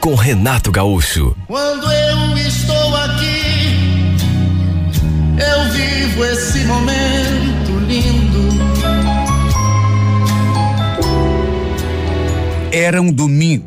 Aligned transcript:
com 0.00 0.14
Renato 0.14 0.70
Gaúcho. 0.70 1.36
Quando 1.46 1.90
eu 1.90 2.36
estou 2.38 2.96
aqui, 2.96 4.16
eu 5.38 5.72
vivo 5.72 6.24
esse 6.24 6.64
momento 6.64 7.78
lindo. 7.86 8.48
Era 12.72 13.02
um 13.02 13.12
domingo. 13.12 13.66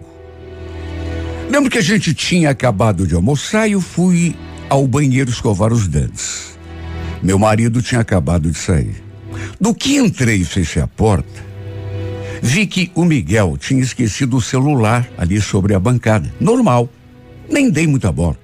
Lembro 1.49 1.69
que 1.69 1.77
a 1.77 1.81
gente 1.81 2.13
tinha 2.13 2.49
acabado 2.49 3.05
de 3.05 3.13
almoçar 3.13 3.67
e 3.67 3.73
eu 3.73 3.81
fui 3.81 4.35
ao 4.69 4.87
banheiro 4.87 5.29
escovar 5.29 5.73
os 5.73 5.87
dentes. 5.87 6.57
Meu 7.21 7.37
marido 7.37 7.81
tinha 7.81 8.01
acabado 8.01 8.49
de 8.49 8.57
sair. 8.57 9.03
Do 9.59 9.75
que 9.75 9.97
entrei 9.97 10.37
e 10.37 10.45
fechei 10.45 10.81
a 10.81 10.87
porta, 10.87 11.50
vi 12.41 12.65
que 12.65 12.91
o 12.95 13.05
Miguel 13.05 13.55
tinha 13.57 13.81
esquecido 13.81 14.37
o 14.37 14.41
celular 14.41 15.07
ali 15.17 15.39
sobre 15.39 15.75
a 15.75 15.79
bancada. 15.79 16.33
Normal. 16.39 16.89
Nem 17.49 17.69
dei 17.69 17.85
muita 17.85 18.11
bola. 18.11 18.37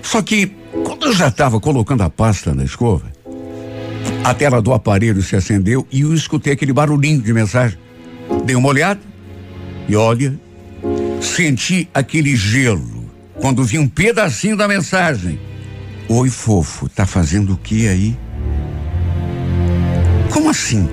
Só 0.00 0.22
que, 0.22 0.46
quando 0.84 1.06
eu 1.06 1.12
já 1.12 1.28
estava 1.28 1.60
colocando 1.60 2.02
a 2.02 2.10
pasta 2.10 2.54
na 2.54 2.64
escova, 2.64 3.12
a 4.24 4.32
tela 4.32 4.62
do 4.62 4.72
aparelho 4.72 5.22
se 5.22 5.36
acendeu 5.36 5.86
e 5.90 6.00
eu 6.00 6.14
escutei 6.14 6.52
aquele 6.52 6.72
barulhinho 6.72 7.20
de 7.20 7.32
mensagem. 7.32 7.78
Dei 8.44 8.56
uma 8.56 8.68
olhada 8.68 9.00
e 9.88 9.94
olha, 9.94 10.38
senti 11.20 11.88
aquele 11.92 12.34
gelo 12.34 13.10
quando 13.40 13.64
vi 13.64 13.78
um 13.78 13.88
pedacinho 13.88 14.56
da 14.56 14.66
mensagem. 14.66 15.38
Oi, 16.08 16.30
fofo, 16.30 16.88
tá 16.88 17.04
fazendo 17.04 17.54
o 17.54 17.56
que 17.56 17.88
aí? 17.88 18.16
Como 20.30 20.50
assim? 20.50 20.88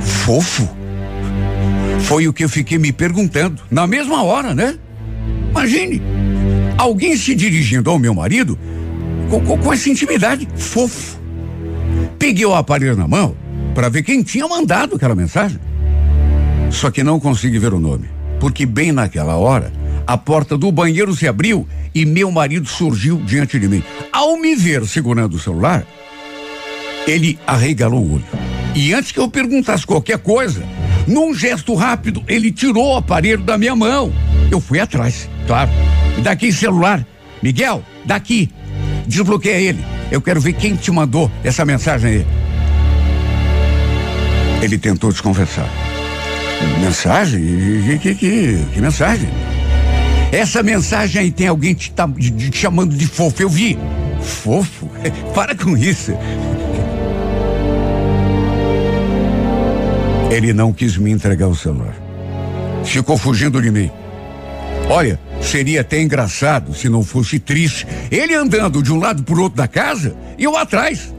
Fofo? 0.00 0.85
Foi 2.02 2.28
o 2.28 2.32
que 2.32 2.44
eu 2.44 2.48
fiquei 2.48 2.78
me 2.78 2.92
perguntando, 2.92 3.62
na 3.70 3.86
mesma 3.86 4.22
hora, 4.22 4.54
né? 4.54 4.78
Imagine, 5.50 6.00
alguém 6.76 7.16
se 7.16 7.34
dirigindo 7.34 7.90
ao 7.90 7.98
meu 7.98 8.14
marido 8.14 8.58
com, 9.30 9.40
com, 9.40 9.58
com 9.58 9.72
essa 9.72 9.88
intimidade, 9.90 10.46
fofo. 10.56 11.18
Peguei 12.18 12.46
o 12.46 12.54
aparelho 12.54 12.96
na 12.96 13.08
mão 13.08 13.36
para 13.74 13.88
ver 13.88 14.02
quem 14.02 14.22
tinha 14.22 14.46
mandado 14.46 14.96
aquela 14.96 15.14
mensagem. 15.14 15.58
Só 16.70 16.90
que 16.90 17.02
não 17.02 17.20
consegui 17.20 17.58
ver 17.58 17.72
o 17.72 17.80
nome, 17.80 18.08
porque 18.38 18.66
bem 18.66 18.92
naquela 18.92 19.36
hora, 19.36 19.72
a 20.06 20.16
porta 20.16 20.56
do 20.56 20.70
banheiro 20.70 21.14
se 21.14 21.26
abriu 21.26 21.66
e 21.94 22.04
meu 22.04 22.30
marido 22.30 22.68
surgiu 22.68 23.16
diante 23.18 23.58
de 23.58 23.68
mim. 23.68 23.82
Ao 24.12 24.36
me 24.38 24.54
ver 24.54 24.86
segurando 24.86 25.34
o 25.34 25.38
celular, 25.38 25.86
ele 27.06 27.38
arregalou 27.46 28.04
o 28.04 28.14
olho. 28.14 28.24
E 28.74 28.92
antes 28.92 29.10
que 29.10 29.18
eu 29.18 29.28
perguntasse 29.28 29.86
qualquer 29.86 30.18
coisa, 30.18 30.62
num 31.06 31.34
gesto 31.34 31.74
rápido, 31.74 32.22
ele 32.26 32.50
tirou 32.50 32.94
o 32.94 32.96
aparelho 32.96 33.42
da 33.42 33.56
minha 33.56 33.76
mão. 33.76 34.12
Eu 34.50 34.60
fui 34.60 34.80
atrás, 34.80 35.28
claro. 35.46 35.70
Daqui 36.22 36.52
celular. 36.52 37.06
Miguel, 37.42 37.82
daqui. 38.04 38.50
Desbloqueia 39.06 39.60
ele. 39.60 39.84
Eu 40.10 40.20
quero 40.20 40.40
ver 40.40 40.54
quem 40.54 40.74
te 40.74 40.90
mandou 40.90 41.30
essa 41.44 41.64
mensagem 41.64 42.10
aí. 42.10 42.26
Ele 44.62 44.78
tentou 44.78 45.10
desconversar. 45.10 45.68
Mensagem? 46.80 47.40
Que, 47.84 47.98
que, 47.98 48.14
que, 48.14 48.58
que 48.72 48.80
mensagem? 48.80 49.28
Essa 50.32 50.62
mensagem 50.62 51.22
aí 51.22 51.30
tem 51.30 51.46
alguém 51.46 51.74
te, 51.74 51.92
tá, 51.92 52.08
te 52.08 52.56
chamando 52.56 52.96
de 52.96 53.06
fofo. 53.06 53.42
Eu 53.42 53.48
vi. 53.48 53.78
Fofo? 54.20 54.90
Para 55.34 55.54
com 55.54 55.76
isso. 55.76 56.12
Ele 60.36 60.52
não 60.52 60.70
quis 60.70 60.98
me 60.98 61.10
entregar 61.10 61.48
o 61.48 61.56
celular. 61.56 61.96
Ficou 62.84 63.16
fugindo 63.16 63.62
de 63.62 63.70
mim. 63.70 63.90
Olha, 64.86 65.18
seria 65.40 65.80
até 65.80 66.02
engraçado 66.02 66.74
se 66.74 66.90
não 66.90 67.02
fosse 67.02 67.38
triste. 67.38 67.86
Ele 68.10 68.34
andando 68.34 68.82
de 68.82 68.92
um 68.92 68.98
lado 68.98 69.22
para 69.22 69.34
o 69.34 69.40
outro 69.40 69.56
da 69.56 69.66
casa 69.66 70.14
e 70.36 70.44
eu 70.44 70.54
atrás, 70.54 71.10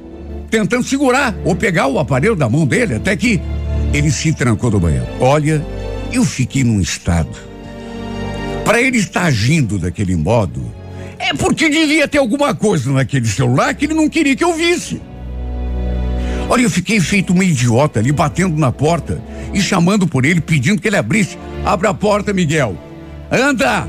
tentando 0.51 0.83
segurar 0.83 1.35
ou 1.43 1.55
pegar 1.55 1.87
o 1.87 1.97
aparelho 1.97 2.35
da 2.35 2.47
mão 2.47 2.67
dele, 2.67 2.93
até 2.93 3.17
que 3.17 3.41
ele 3.91 4.11
se 4.11 4.31
trancou 4.33 4.69
no 4.69 4.79
banheiro. 4.79 5.07
Olha, 5.19 5.65
eu 6.13 6.23
fiquei 6.23 6.63
num 6.63 6.79
estado. 6.79 7.35
Para 8.63 8.79
ele 8.79 8.99
estar 8.99 9.23
agindo 9.23 9.79
daquele 9.79 10.15
modo, 10.15 10.63
é 11.17 11.33
porque 11.33 11.67
devia 11.69 12.07
ter 12.07 12.19
alguma 12.19 12.53
coisa 12.53 12.91
naquele 12.91 13.25
celular 13.25 13.73
que 13.73 13.85
ele 13.85 13.95
não 13.95 14.07
queria 14.09 14.35
que 14.35 14.43
eu 14.43 14.53
visse. 14.53 15.01
Olha, 16.49 16.61
eu 16.61 16.69
fiquei 16.69 16.99
feito 16.99 17.33
uma 17.33 17.43
idiota 17.43 17.99
ali, 17.99 18.11
batendo 18.11 18.55
na 18.57 18.71
porta 18.71 19.21
e 19.53 19.61
chamando 19.61 20.07
por 20.07 20.23
ele, 20.23 20.39
pedindo 20.39 20.81
que 20.81 20.87
ele 20.87 20.95
abrisse. 20.95 21.37
Abra 21.65 21.89
a 21.89 21.93
porta, 21.93 22.33
Miguel. 22.33 22.77
Anda! 23.29 23.87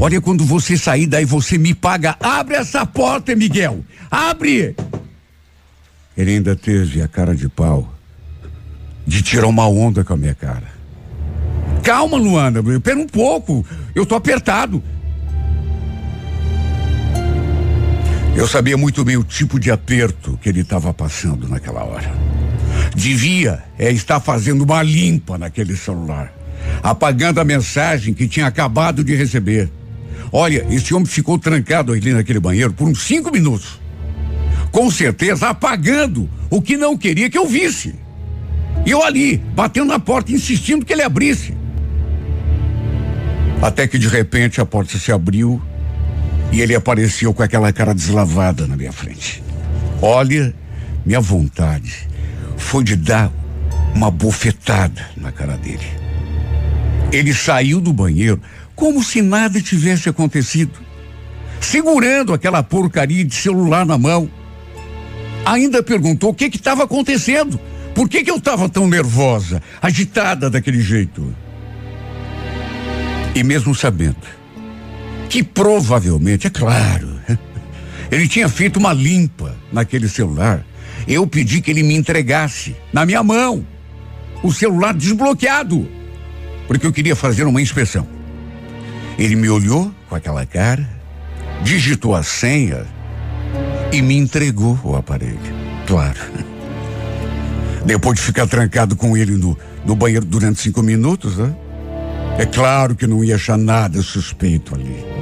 Olha, 0.00 0.20
quando 0.20 0.44
você 0.44 0.76
sair 0.76 1.06
daí, 1.06 1.24
você 1.24 1.58
me 1.58 1.74
paga. 1.74 2.16
Abre 2.20 2.56
essa 2.56 2.86
porta, 2.86 3.34
Miguel. 3.34 3.84
Abre! 4.10 4.76
Ele 6.16 6.30
ainda 6.32 6.54
teve 6.54 7.02
a 7.02 7.08
cara 7.08 7.34
de 7.34 7.48
pau 7.48 7.92
de 9.06 9.22
tirar 9.22 9.46
uma 9.46 9.66
onda 9.66 10.04
com 10.04 10.12
a 10.12 10.16
minha 10.16 10.34
cara. 10.34 10.72
Calma, 11.82 12.16
Luana, 12.16 12.60
espera 12.60 12.98
um 12.98 13.06
pouco. 13.06 13.66
Eu 13.94 14.06
tô 14.06 14.14
apertado. 14.14 14.82
Eu 18.34 18.48
sabia 18.48 18.78
muito 18.78 19.04
bem 19.04 19.16
o 19.18 19.22
tipo 19.22 19.60
de 19.60 19.70
aperto 19.70 20.38
que 20.42 20.48
ele 20.48 20.60
estava 20.60 20.92
passando 20.94 21.46
naquela 21.46 21.84
hora. 21.84 22.10
Devia 22.96 23.62
é, 23.78 23.92
estar 23.92 24.20
fazendo 24.20 24.62
uma 24.64 24.82
limpa 24.82 25.36
naquele 25.36 25.76
celular, 25.76 26.32
apagando 26.82 27.40
a 27.40 27.44
mensagem 27.44 28.14
que 28.14 28.26
tinha 28.26 28.46
acabado 28.46 29.04
de 29.04 29.14
receber. 29.14 29.70
Olha, 30.32 30.66
esse 30.70 30.94
homem 30.94 31.04
ficou 31.04 31.38
trancado 31.38 31.92
ali 31.92 32.10
naquele 32.12 32.40
banheiro 32.40 32.72
por 32.72 32.88
uns 32.88 33.02
cinco 33.02 33.30
minutos. 33.30 33.78
Com 34.70 34.90
certeza 34.90 35.50
apagando 35.50 36.28
o 36.48 36.62
que 36.62 36.78
não 36.78 36.96
queria 36.96 37.28
que 37.28 37.36
eu 37.36 37.46
visse. 37.46 37.94
E 38.86 38.90
eu 38.90 39.02
ali, 39.02 39.36
batendo 39.36 39.88
na 39.88 39.98
porta, 39.98 40.32
insistindo 40.32 40.86
que 40.86 40.92
ele 40.94 41.02
abrisse. 41.02 41.54
Até 43.60 43.86
que 43.86 43.98
de 43.98 44.08
repente 44.08 44.58
a 44.58 44.64
porta 44.64 44.98
se 44.98 45.12
abriu 45.12 45.62
e 46.52 46.60
ele 46.60 46.74
apareceu 46.74 47.32
com 47.32 47.42
aquela 47.42 47.72
cara 47.72 47.94
deslavada 47.94 48.66
na 48.66 48.76
minha 48.76 48.92
frente. 48.92 49.42
Olha, 50.02 50.54
minha 51.04 51.20
vontade 51.20 52.06
foi 52.58 52.84
de 52.84 52.94
dar 52.94 53.32
uma 53.94 54.10
bofetada 54.10 55.08
na 55.16 55.32
cara 55.32 55.56
dele. 55.56 55.86
Ele 57.10 57.32
saiu 57.32 57.80
do 57.80 57.92
banheiro 57.92 58.40
como 58.76 59.02
se 59.02 59.22
nada 59.22 59.60
tivesse 59.60 60.08
acontecido, 60.08 60.78
segurando 61.60 62.34
aquela 62.34 62.62
porcaria 62.62 63.24
de 63.24 63.34
celular 63.34 63.86
na 63.86 63.96
mão. 63.96 64.30
Ainda 65.46 65.82
perguntou 65.82 66.30
o 66.30 66.34
que 66.34 66.44
estava 66.44 66.84
acontecendo. 66.84 67.58
Por 67.94 68.08
que 68.08 68.24
que 68.24 68.30
eu 68.30 68.36
estava 68.36 68.68
tão 68.68 68.86
nervosa, 68.86 69.62
agitada 69.80 70.48
daquele 70.48 70.80
jeito? 70.80 71.34
E 73.34 73.42
mesmo 73.42 73.74
sabendo 73.74 74.41
que 75.32 75.42
provavelmente, 75.42 76.46
é 76.46 76.50
claro, 76.50 77.08
ele 78.12 78.28
tinha 78.28 78.50
feito 78.50 78.78
uma 78.78 78.92
limpa 78.92 79.56
naquele 79.72 80.06
celular. 80.06 80.62
Eu 81.08 81.26
pedi 81.26 81.62
que 81.62 81.70
ele 81.70 81.82
me 81.82 81.94
entregasse 81.94 82.76
na 82.92 83.06
minha 83.06 83.22
mão 83.22 83.66
o 84.42 84.52
celular 84.52 84.92
desbloqueado, 84.92 85.88
porque 86.68 86.86
eu 86.86 86.92
queria 86.92 87.16
fazer 87.16 87.46
uma 87.46 87.62
inspeção. 87.62 88.06
Ele 89.18 89.34
me 89.34 89.48
olhou 89.48 89.90
com 90.06 90.14
aquela 90.14 90.44
cara, 90.44 90.86
digitou 91.62 92.14
a 92.14 92.22
senha 92.22 92.84
e 93.90 94.02
me 94.02 94.18
entregou 94.18 94.78
o 94.84 94.94
aparelho. 94.94 95.38
Claro. 95.86 96.20
Depois 97.86 98.18
de 98.18 98.22
ficar 98.22 98.46
trancado 98.46 98.96
com 98.96 99.16
ele 99.16 99.38
no, 99.38 99.58
no 99.86 99.96
banheiro 99.96 100.26
durante 100.26 100.60
cinco 100.60 100.82
minutos, 100.82 101.38
né? 101.38 101.56
É 102.38 102.44
claro 102.44 102.94
que 102.94 103.06
não 103.06 103.24
ia 103.24 103.36
achar 103.36 103.56
nada 103.56 104.02
suspeito 104.02 104.74
ali. 104.74 105.21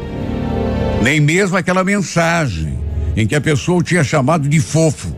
Nem 1.02 1.20
mesmo 1.20 1.56
aquela 1.56 1.82
mensagem 1.82 2.78
em 3.16 3.26
que 3.26 3.34
a 3.34 3.40
pessoa 3.40 3.78
o 3.78 3.82
tinha 3.82 4.04
chamado 4.04 4.48
de 4.48 4.60
fofo. 4.60 5.14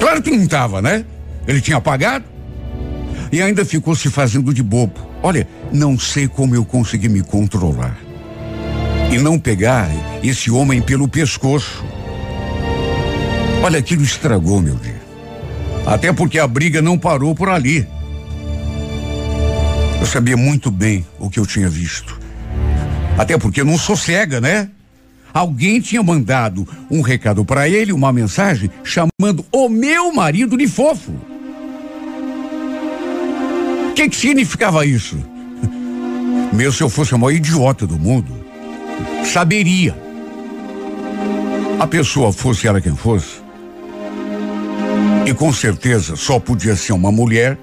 Claro 0.00 0.22
que 0.22 0.30
não 0.30 0.44
estava, 0.44 0.82
né? 0.82 1.04
Ele 1.46 1.60
tinha 1.60 1.76
apagado 1.78 2.24
e 3.32 3.40
ainda 3.42 3.64
ficou 3.64 3.94
se 3.96 4.10
fazendo 4.10 4.52
de 4.52 4.62
bobo. 4.62 4.94
Olha, 5.22 5.48
não 5.72 5.98
sei 5.98 6.28
como 6.28 6.54
eu 6.54 6.64
consegui 6.64 7.08
me 7.08 7.22
controlar. 7.22 7.96
e 9.10 9.18
não 9.18 9.38
pegar 9.38 9.88
esse 10.22 10.50
homem 10.50 10.82
pelo 10.82 11.06
pescoço. 11.06 11.84
Olha, 13.62 13.78
aquilo 13.78 14.02
estragou 14.02 14.60
meu 14.60 14.74
dia. 14.74 15.00
Até 15.86 16.12
porque 16.12 16.38
a 16.38 16.46
briga 16.46 16.82
não 16.82 16.98
parou 16.98 17.34
por 17.34 17.48
ali. 17.48 17.86
Eu 20.00 20.06
sabia 20.06 20.36
muito 20.36 20.70
bem 20.70 21.06
o 21.18 21.30
que 21.30 21.38
eu 21.38 21.46
tinha 21.46 21.68
visto. 21.68 22.18
Até 23.16 23.38
porque 23.38 23.62
não 23.62 23.78
sou 23.78 23.96
cega, 23.96 24.40
né? 24.40 24.68
Alguém 25.32 25.80
tinha 25.80 26.02
mandado 26.02 26.66
um 26.90 27.00
recado 27.00 27.44
para 27.44 27.68
ele, 27.68 27.92
uma 27.92 28.12
mensagem, 28.12 28.70
chamando 28.84 29.44
o 29.50 29.68
meu 29.68 30.12
marido 30.12 30.56
de 30.56 30.68
fofo. 30.68 31.12
O 33.90 33.94
que, 33.94 34.08
que 34.08 34.16
significava 34.16 34.84
isso? 34.86 35.16
Mesmo 36.52 36.72
se 36.72 36.82
eu 36.82 36.88
fosse 36.88 37.14
o 37.14 37.18
maior 37.18 37.36
idiota 37.36 37.86
do 37.86 37.98
mundo, 37.98 38.32
saberia. 39.24 39.96
A 41.80 41.86
pessoa 41.86 42.32
fosse 42.32 42.68
ela 42.68 42.80
quem 42.80 42.94
fosse, 42.94 43.42
e 45.26 45.32
com 45.32 45.52
certeza 45.52 46.16
só 46.16 46.38
podia 46.38 46.76
ser 46.76 46.92
uma 46.92 47.10
mulher, 47.10 47.58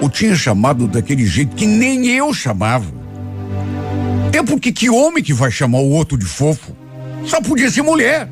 o 0.00 0.08
tinha 0.08 0.34
chamado 0.34 0.86
daquele 0.86 1.24
jeito 1.24 1.54
que 1.54 1.66
nem 1.66 2.06
eu 2.08 2.34
chamava. 2.34 2.95
Até 4.28 4.42
porque 4.42 4.72
que 4.72 4.90
homem 4.90 5.22
que 5.22 5.32
vai 5.32 5.50
chamar 5.50 5.78
o 5.78 5.90
outro 5.90 6.18
de 6.18 6.24
fofo? 6.24 6.76
Só 7.24 7.40
podia 7.40 7.70
ser 7.70 7.82
mulher. 7.82 8.28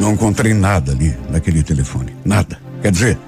Não 0.00 0.12
encontrei 0.12 0.54
nada 0.54 0.92
ali 0.92 1.16
naquele 1.30 1.62
telefone. 1.62 2.14
Nada. 2.24 2.60
Quer 2.82 2.92
dizer, 2.92 3.18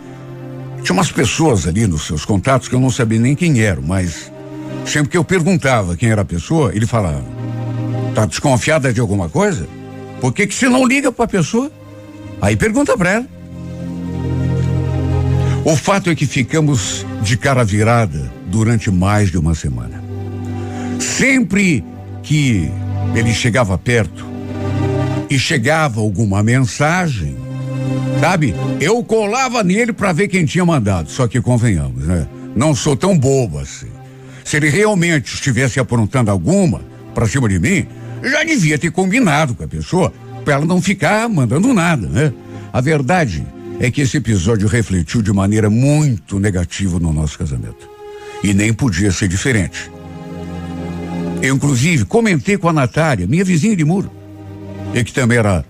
tinha 0.82 0.94
umas 0.94 1.10
pessoas 1.10 1.66
ali 1.66 1.86
nos 1.86 2.06
seus 2.06 2.24
contatos 2.24 2.68
que 2.68 2.74
eu 2.74 2.80
não 2.80 2.90
sabia 2.90 3.18
nem 3.18 3.34
quem 3.34 3.60
eram, 3.60 3.82
mas 3.82 4.30
sempre 4.86 5.10
que 5.10 5.16
eu 5.16 5.24
perguntava 5.24 5.96
quem 5.96 6.10
era 6.10 6.22
a 6.22 6.24
pessoa, 6.24 6.74
ele 6.74 6.86
falava: 6.86 7.24
Tá 8.14 8.24
desconfiada 8.26 8.92
de 8.92 9.00
alguma 9.00 9.28
coisa? 9.28 9.66
Por 10.20 10.32
que, 10.32 10.46
que 10.46 10.54
você 10.54 10.68
não 10.68 10.86
liga 10.86 11.10
para 11.10 11.24
a 11.24 11.28
pessoa? 11.28 11.70
Aí 12.40 12.56
pergunta 12.56 12.96
para 12.96 13.10
ela. 13.10 13.26
O 15.64 15.76
fato 15.76 16.08
é 16.10 16.14
que 16.14 16.26
ficamos 16.26 17.04
de 17.22 17.36
cara 17.36 17.64
virada 17.64 18.32
durante 18.46 18.90
mais 18.90 19.30
de 19.30 19.38
uma 19.38 19.54
semana. 19.54 19.97
Sempre 20.98 21.84
que 22.22 22.70
ele 23.14 23.32
chegava 23.32 23.78
perto 23.78 24.26
e 25.30 25.38
chegava 25.38 26.00
alguma 26.00 26.42
mensagem, 26.42 27.36
sabe? 28.20 28.54
Eu 28.80 29.02
colava 29.02 29.62
nele 29.62 29.92
para 29.92 30.12
ver 30.12 30.28
quem 30.28 30.44
tinha 30.44 30.64
mandado. 30.64 31.10
Só 31.10 31.26
que 31.26 31.40
convenhamos, 31.40 32.06
né? 32.06 32.26
Não 32.56 32.74
sou 32.74 32.96
tão 32.96 33.16
bobo 33.16 33.58
assim. 33.58 33.88
Se 34.44 34.56
ele 34.56 34.68
realmente 34.68 35.34
estivesse 35.34 35.78
aprontando 35.78 36.30
alguma 36.30 36.80
para 37.14 37.26
cima 37.28 37.48
de 37.48 37.58
mim, 37.58 37.86
já 38.22 38.42
devia 38.42 38.78
ter 38.78 38.90
combinado 38.90 39.54
com 39.54 39.62
a 39.62 39.68
pessoa 39.68 40.12
para 40.44 40.54
ela 40.54 40.64
não 40.64 40.80
ficar 40.80 41.28
mandando 41.28 41.72
nada, 41.74 42.08
né? 42.08 42.32
A 42.72 42.80
verdade 42.80 43.46
é 43.80 43.90
que 43.90 44.00
esse 44.00 44.16
episódio 44.16 44.66
refletiu 44.66 45.22
de 45.22 45.32
maneira 45.32 45.70
muito 45.70 46.40
negativa 46.40 46.98
no 46.98 47.12
nosso 47.12 47.38
casamento. 47.38 47.88
E 48.42 48.54
nem 48.54 48.72
podia 48.72 49.12
ser 49.12 49.28
diferente. 49.28 49.90
Eu, 51.40 51.54
inclusive, 51.54 52.04
comentei 52.04 52.56
com 52.58 52.68
a 52.68 52.72
Natália, 52.72 53.26
minha 53.26 53.44
vizinha 53.44 53.76
de 53.76 53.84
muro, 53.84 54.10
e 54.92 55.04
que 55.04 55.12
também 55.12 55.38
era 55.38 55.64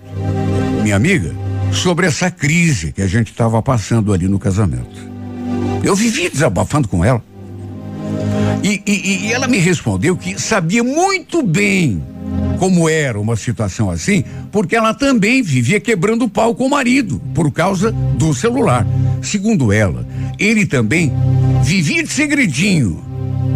minha 0.81 0.95
amiga, 0.95 1.33
sobre 1.71 2.07
essa 2.07 2.31
crise 2.31 2.91
que 2.91 3.01
a 3.01 3.07
gente 3.07 3.31
estava 3.31 3.61
passando 3.61 4.11
ali 4.11 4.27
no 4.27 4.39
casamento. 4.39 5.09
Eu 5.83 5.95
vivia 5.95 6.29
desabafando 6.29 6.87
com 6.87 7.05
ela. 7.05 7.23
E, 8.63 8.81
e, 8.85 9.27
e 9.27 9.33
ela 9.33 9.47
me 9.47 9.57
respondeu 9.57 10.17
que 10.17 10.39
sabia 10.41 10.83
muito 10.83 11.41
bem 11.41 12.03
como 12.57 12.89
era 12.89 13.19
uma 13.19 13.35
situação 13.35 13.89
assim, 13.89 14.23
porque 14.51 14.75
ela 14.75 14.93
também 14.93 15.41
vivia 15.41 15.79
quebrando 15.79 16.27
pau 16.27 16.53
com 16.53 16.65
o 16.65 16.69
marido 16.69 17.21
por 17.33 17.51
causa 17.51 17.91
do 17.91 18.33
celular. 18.33 18.85
Segundo 19.21 19.71
ela, 19.71 20.05
ele 20.37 20.65
também 20.65 21.13
vivia 21.63 22.03
de 22.03 22.11
segredinho 22.11 23.01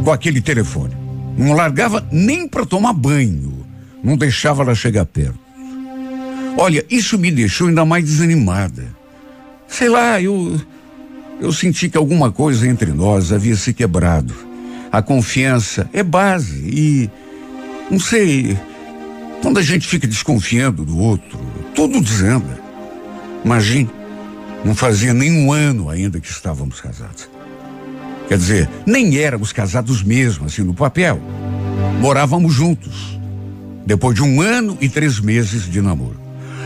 com 0.03 0.11
aquele 0.11 0.39
telefone. 0.39 1.02
Não 1.37 1.53
largava 1.53 2.05
nem 2.11 2.47
para 2.47 2.65
tomar 2.65 2.93
banho. 2.93 3.65
Não 4.03 4.17
deixava 4.17 4.63
ela 4.63 4.75
chegar 4.75 5.05
perto. 5.05 5.39
Olha, 6.57 6.85
isso 6.89 7.17
me 7.17 7.31
deixou 7.31 7.67
ainda 7.67 7.85
mais 7.85 8.03
desanimada. 8.03 8.85
Sei 9.67 9.89
lá, 9.89 10.21
eu 10.21 10.59
eu 11.39 11.51
senti 11.51 11.89
que 11.89 11.97
alguma 11.97 12.31
coisa 12.31 12.67
entre 12.67 12.91
nós 12.91 13.31
havia 13.31 13.55
se 13.55 13.73
quebrado. 13.73 14.33
A 14.91 15.01
confiança 15.01 15.89
é 15.91 16.03
base 16.03 16.57
e 16.65 17.09
não 17.89 17.99
sei, 17.99 18.57
quando 19.41 19.57
a 19.57 19.61
gente 19.61 19.87
fica 19.87 20.07
desconfiando 20.07 20.85
do 20.85 20.97
outro, 20.97 21.37
tudo 21.75 21.99
desanda. 21.99 22.61
Imagine, 23.43 23.89
não 24.63 24.73
fazia 24.73 25.13
nem 25.13 25.31
um 25.31 25.51
ano 25.51 25.89
ainda 25.89 26.19
que 26.19 26.29
estávamos 26.29 26.79
casados. 26.79 27.32
Quer 28.33 28.39
dizer, 28.39 28.69
nem 28.83 29.15
éramos 29.19 29.53
casados 29.53 30.01
mesmo, 30.01 30.47
assim, 30.47 30.63
no 30.63 30.73
papel. 30.73 31.21
Morávamos 32.01 32.51
juntos. 32.51 33.19
Depois 33.85 34.15
de 34.15 34.23
um 34.23 34.41
ano 34.41 34.75
e 34.81 34.89
três 34.89 35.19
meses 35.19 35.69
de 35.69 35.79
namoro. 35.83 36.19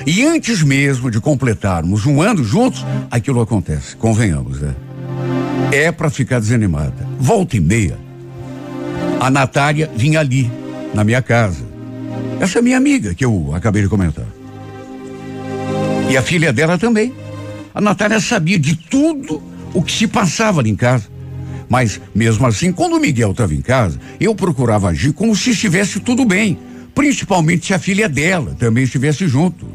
E 0.06 0.24
antes 0.24 0.64
mesmo 0.64 1.12
de 1.12 1.20
completarmos 1.20 2.06
um 2.06 2.22
ano 2.22 2.42
juntos, 2.42 2.86
aquilo 3.12 3.42
acontece. 3.42 3.98
Convenhamos, 3.98 4.62
né? 4.62 4.74
É 5.70 5.92
para 5.92 6.10
ficar 6.10 6.40
desanimada. 6.40 7.06
Volta 7.20 7.58
e 7.58 7.60
meia. 7.60 8.00
A 9.20 9.30
Natália 9.30 9.92
vinha 9.94 10.22
ali, 10.22 10.50
na 10.94 11.04
minha 11.04 11.22
casa. 11.22 11.66
Essa 12.40 12.60
é 12.60 12.62
minha 12.62 12.78
amiga 12.78 13.14
que 13.14 13.26
eu 13.26 13.54
acabei 13.54 13.82
de 13.82 13.90
comentar. 13.90 14.28
E 16.10 16.16
a 16.16 16.22
filha 16.22 16.54
dela 16.54 16.78
também. 16.78 17.14
A 17.76 17.82
Natália 17.82 18.22
sabia 18.22 18.58
de 18.58 18.74
tudo 18.74 19.44
o 19.74 19.84
que 19.84 19.92
se 19.92 20.08
passava 20.08 20.62
ali 20.62 20.70
em 20.70 20.76
casa. 20.78 21.17
Mas, 21.70 22.00
mesmo 22.16 22.46
assim, 22.46 22.72
quando 22.72 22.96
o 22.96 23.00
Miguel 23.00 23.32
estava 23.32 23.54
em 23.54 23.62
casa, 23.62 24.00
eu 24.20 24.34
procurava 24.34 24.90
agir 24.90 25.14
como 25.14 25.36
se 25.36 25.52
estivesse 25.52 26.00
tudo 26.00 26.24
bem, 26.24 26.58
principalmente 26.96 27.68
se 27.68 27.74
a 27.74 27.80
filha 27.80 28.08
dela 28.08 28.56
também 28.58 28.84
estivesse 28.84 29.28
junto. 29.28 29.68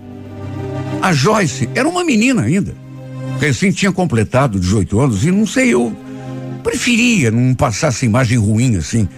A 1.00 1.12
Joyce 1.12 1.68
era 1.74 1.88
uma 1.88 2.04
menina 2.04 2.42
ainda. 2.42 2.74
Recém 3.40 3.70
tinha 3.72 3.92
completado 3.92 4.58
18 4.58 5.00
anos 5.00 5.24
e 5.24 5.30
não 5.30 5.46
sei, 5.46 5.74
eu 5.74 5.94
preferia 6.62 7.30
não 7.30 7.54
passar 7.54 7.88
essa 7.88 8.06
imagem 8.06 8.38
ruim 8.38 8.76
assim 8.76 9.08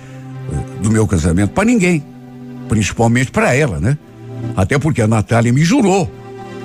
do 0.83 0.91
meu 0.91 1.07
casamento 1.07 1.51
para 1.51 1.65
ninguém, 1.65 2.03
principalmente 2.69 3.31
para 3.31 3.55
ela, 3.55 3.79
né? 3.79 3.99
Até 4.57 4.79
porque 4.79 5.03
a 5.03 5.07
Natália 5.07 5.53
me 5.53 5.65
jurou 5.65 6.11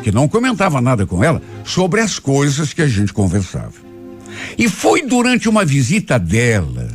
que 0.04 0.12
não 0.12 0.28
comentava 0.28 0.80
nada 0.80 1.06
com 1.06 1.24
ela 1.24 1.42
sobre 1.66 2.02
as 2.02 2.18
coisas 2.18 2.74
que 2.74 2.82
a 2.82 2.88
gente 2.88 3.14
conversava. 3.14 3.89
E 4.58 4.68
foi 4.68 5.04
durante 5.04 5.48
uma 5.48 5.64
visita 5.64 6.20
delas 6.20 6.92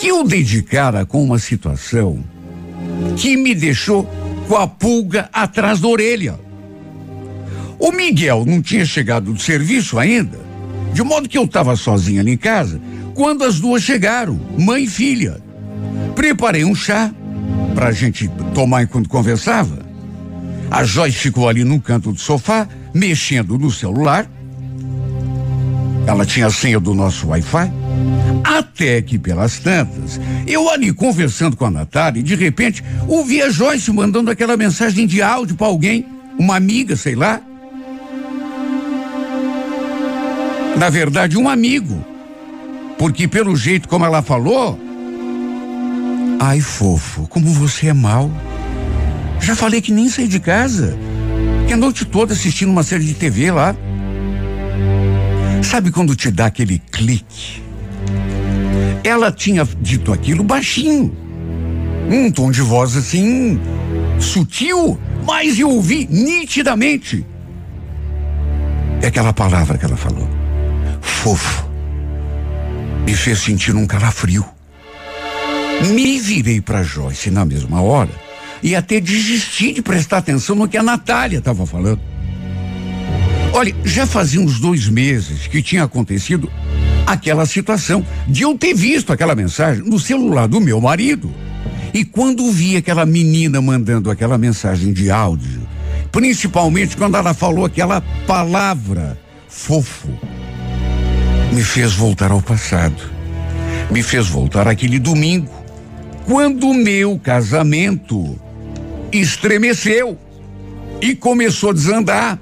que 0.00 0.08
eu 0.08 0.24
dedicara 0.24 1.06
com 1.06 1.22
uma 1.22 1.38
situação 1.38 2.24
que 3.16 3.36
me 3.36 3.54
deixou 3.54 4.04
com 4.48 4.56
a 4.56 4.66
pulga 4.66 5.28
atrás 5.32 5.80
da 5.80 5.88
orelha. 5.88 6.38
O 7.78 7.92
Miguel 7.92 8.44
não 8.46 8.60
tinha 8.60 8.84
chegado 8.84 9.32
do 9.32 9.40
serviço 9.40 9.98
ainda, 9.98 10.40
de 10.92 11.02
modo 11.02 11.28
que 11.28 11.38
eu 11.38 11.44
estava 11.44 11.76
sozinha 11.76 12.20
ali 12.20 12.32
em 12.32 12.36
casa 12.36 12.80
quando 13.14 13.44
as 13.44 13.60
duas 13.60 13.82
chegaram, 13.82 14.40
mãe 14.58 14.84
e 14.84 14.88
filha. 14.88 15.40
Preparei 16.14 16.64
um 16.64 16.74
chá 16.74 17.12
para 17.74 17.88
a 17.88 17.92
gente 17.92 18.28
tomar 18.54 18.82
enquanto 18.82 19.08
conversava. 19.08 19.78
A 20.70 20.84
Joyce 20.84 21.18
ficou 21.18 21.48
ali 21.48 21.64
no 21.64 21.80
canto 21.80 22.12
do 22.12 22.18
sofá, 22.18 22.66
mexendo 22.94 23.58
no 23.58 23.70
celular 23.70 24.28
ela 26.06 26.26
tinha 26.26 26.46
a 26.46 26.50
senha 26.50 26.80
do 26.80 26.94
nosso 26.94 27.28
Wi-Fi. 27.28 27.72
Até 28.44 29.00
que, 29.00 29.18
pelas 29.18 29.58
tantas, 29.58 30.20
eu 30.46 30.68
ali 30.68 30.92
conversando 30.92 31.56
com 31.56 31.64
a 31.64 31.70
Natália 31.70 32.20
e 32.20 32.22
de 32.22 32.34
repente 32.34 32.82
ouvi 33.06 33.40
a 33.40 33.50
Joyce 33.50 33.92
mandando 33.92 34.30
aquela 34.30 34.56
mensagem 34.56 35.06
de 35.06 35.22
áudio 35.22 35.56
para 35.56 35.66
alguém, 35.66 36.06
uma 36.38 36.56
amiga, 36.56 36.96
sei 36.96 37.14
lá. 37.14 37.40
Na 40.76 40.90
verdade, 40.90 41.38
um 41.38 41.48
amigo. 41.48 42.04
Porque 42.98 43.28
pelo 43.28 43.54
jeito 43.56 43.88
como 43.88 44.04
ela 44.04 44.22
falou. 44.22 44.78
Ai, 46.40 46.60
fofo, 46.60 47.26
como 47.28 47.46
você 47.52 47.88
é 47.88 47.92
mal. 47.92 48.30
Já 49.40 49.54
falei 49.54 49.80
que 49.80 49.92
nem 49.92 50.08
saí 50.08 50.26
de 50.26 50.40
casa. 50.40 50.96
Que 51.66 51.72
a 51.72 51.76
noite 51.76 52.04
toda 52.04 52.32
assistindo 52.32 52.70
uma 52.70 52.82
série 52.82 53.04
de 53.04 53.14
TV 53.14 53.50
lá. 53.52 53.76
Sabe 55.62 55.90
quando 55.90 56.14
te 56.14 56.30
dá 56.30 56.46
aquele 56.46 56.78
clique? 56.90 57.62
Ela 59.04 59.32
tinha 59.32 59.66
dito 59.80 60.12
aquilo 60.12 60.42
baixinho. 60.42 61.16
Um 62.10 62.30
tom 62.30 62.50
de 62.50 62.60
voz 62.60 62.96
assim, 62.96 63.58
sutil, 64.20 64.98
mas 65.24 65.58
eu 65.58 65.70
ouvi 65.70 66.06
nitidamente. 66.10 67.24
É 69.00 69.06
aquela 69.06 69.32
palavra 69.32 69.78
que 69.78 69.84
ela 69.84 69.96
falou. 69.96 70.28
Fofo. 71.00 71.68
Me 73.06 73.14
fez 73.14 73.38
sentir 73.38 73.74
um 73.74 73.86
calafrio. 73.86 74.44
Me 75.94 76.20
virei 76.20 76.60
para 76.60 76.82
Joyce 76.82 77.30
na 77.30 77.44
mesma 77.44 77.80
hora 77.80 78.10
e 78.62 78.76
até 78.76 79.00
desisti 79.00 79.72
de 79.72 79.82
prestar 79.82 80.18
atenção 80.18 80.54
no 80.54 80.68
que 80.68 80.76
a 80.76 80.82
Natália 80.82 81.38
estava 81.38 81.66
falando. 81.66 82.11
Olha, 83.52 83.74
já 83.84 84.06
fazia 84.06 84.40
uns 84.40 84.58
dois 84.58 84.88
meses 84.88 85.46
que 85.46 85.62
tinha 85.62 85.84
acontecido 85.84 86.50
aquela 87.06 87.44
situação 87.44 88.04
de 88.26 88.42
eu 88.42 88.56
ter 88.56 88.74
visto 88.74 89.12
aquela 89.12 89.34
mensagem 89.34 89.84
no 89.84 89.98
celular 89.98 90.48
do 90.48 90.60
meu 90.60 90.80
marido. 90.80 91.32
E 91.92 92.04
quando 92.04 92.50
vi 92.50 92.76
aquela 92.76 93.04
menina 93.04 93.60
mandando 93.60 94.10
aquela 94.10 94.38
mensagem 94.38 94.92
de 94.94 95.10
áudio, 95.10 95.60
principalmente 96.10 96.96
quando 96.96 97.16
ela 97.16 97.34
falou 97.34 97.66
aquela 97.66 98.00
palavra 98.26 99.20
fofo, 99.48 100.08
me 101.52 101.62
fez 101.62 101.92
voltar 101.92 102.30
ao 102.30 102.40
passado. 102.40 103.12
Me 103.90 104.02
fez 104.02 104.26
voltar 104.26 104.66
aquele 104.66 104.98
domingo, 104.98 105.52
quando 106.24 106.70
o 106.70 106.74
meu 106.74 107.18
casamento 107.18 108.38
estremeceu 109.12 110.18
e 111.02 111.14
começou 111.14 111.70
a 111.70 111.74
desandar. 111.74 112.38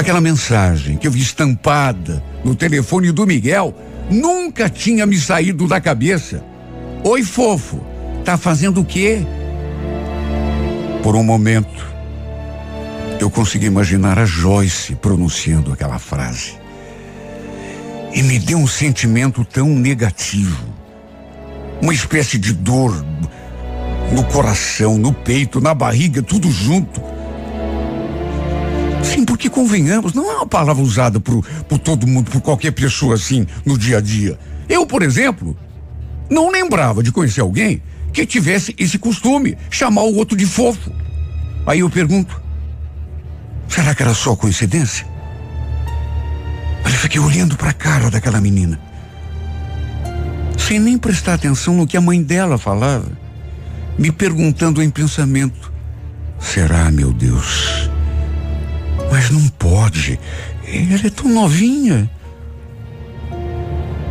Aquela 0.00 0.18
mensagem 0.22 0.96
que 0.96 1.06
eu 1.06 1.10
vi 1.10 1.20
estampada 1.20 2.24
no 2.42 2.54
telefone 2.54 3.12
do 3.12 3.26
Miguel 3.26 3.74
nunca 4.10 4.66
tinha 4.66 5.04
me 5.04 5.18
saído 5.20 5.68
da 5.68 5.78
cabeça. 5.78 6.42
Oi, 7.04 7.22
fofo, 7.22 7.84
tá 8.24 8.38
fazendo 8.38 8.80
o 8.80 8.84
quê? 8.84 9.20
Por 11.02 11.14
um 11.14 11.22
momento, 11.22 11.86
eu 13.20 13.30
consegui 13.30 13.66
imaginar 13.66 14.18
a 14.18 14.24
Joyce 14.24 14.94
pronunciando 14.94 15.70
aquela 15.70 15.98
frase. 15.98 16.54
E 18.14 18.22
me 18.22 18.38
deu 18.38 18.56
um 18.56 18.66
sentimento 18.66 19.44
tão 19.44 19.68
negativo. 19.68 20.64
Uma 21.82 21.92
espécie 21.92 22.38
de 22.38 22.54
dor 22.54 23.04
no 24.14 24.24
coração, 24.24 24.96
no 24.96 25.12
peito, 25.12 25.60
na 25.60 25.74
barriga, 25.74 26.22
tudo 26.22 26.50
junto. 26.50 27.02
Sim, 29.02 29.24
porque 29.24 29.48
convenhamos, 29.48 30.12
não 30.12 30.30
é 30.30 30.36
uma 30.36 30.46
palavra 30.46 30.82
usada 30.82 31.18
por, 31.18 31.44
por 31.68 31.78
todo 31.78 32.06
mundo, 32.06 32.30
por 32.30 32.40
qualquer 32.40 32.72
pessoa 32.72 33.14
assim, 33.14 33.46
no 33.64 33.76
dia 33.76 33.98
a 33.98 34.00
dia. 34.00 34.38
Eu, 34.68 34.86
por 34.86 35.02
exemplo, 35.02 35.56
não 36.28 36.50
lembrava 36.50 37.02
de 37.02 37.10
conhecer 37.10 37.40
alguém 37.40 37.82
que 38.12 38.26
tivesse 38.26 38.74
esse 38.78 38.98
costume, 38.98 39.56
chamar 39.70 40.02
o 40.02 40.14
outro 40.14 40.36
de 40.36 40.46
fofo. 40.46 40.92
Aí 41.66 41.80
eu 41.80 41.90
pergunto, 41.90 42.40
será 43.68 43.94
que 43.94 44.02
era 44.02 44.14
só 44.14 44.36
coincidência? 44.36 45.06
Mas 46.82 46.94
eu 46.94 47.00
fiquei 47.00 47.20
olhando 47.20 47.56
para 47.56 47.70
a 47.70 47.74
cara 47.74 48.10
daquela 48.10 48.40
menina, 48.40 48.80
sem 50.58 50.78
nem 50.78 50.96
prestar 50.96 51.34
atenção 51.34 51.74
no 51.74 51.86
que 51.86 51.96
a 51.96 52.00
mãe 52.00 52.22
dela 52.22 52.56
falava, 52.56 53.10
me 53.98 54.10
perguntando 54.10 54.82
em 54.82 54.88
pensamento: 54.88 55.72
será, 56.38 56.90
meu 56.90 57.12
Deus? 57.12 57.89
Mas 59.10 59.30
não 59.30 59.48
pode. 59.48 60.18
Ela 60.64 61.06
é 61.06 61.10
tão 61.10 61.28
novinha. 61.28 62.08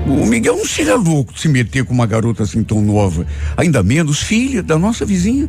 O 0.05 0.25
Miguel 0.25 0.57
não 0.57 0.65
seria 0.65 0.95
louco 0.95 1.33
de 1.33 1.39
se 1.39 1.47
meter 1.47 1.85
com 1.85 1.93
uma 1.93 2.05
garota 2.05 2.43
assim 2.43 2.63
tão 2.63 2.81
nova. 2.81 3.25
Ainda 3.55 3.83
menos 3.83 4.21
filha 4.21 4.61
da 4.61 4.77
nossa 4.77 5.05
vizinha. 5.05 5.47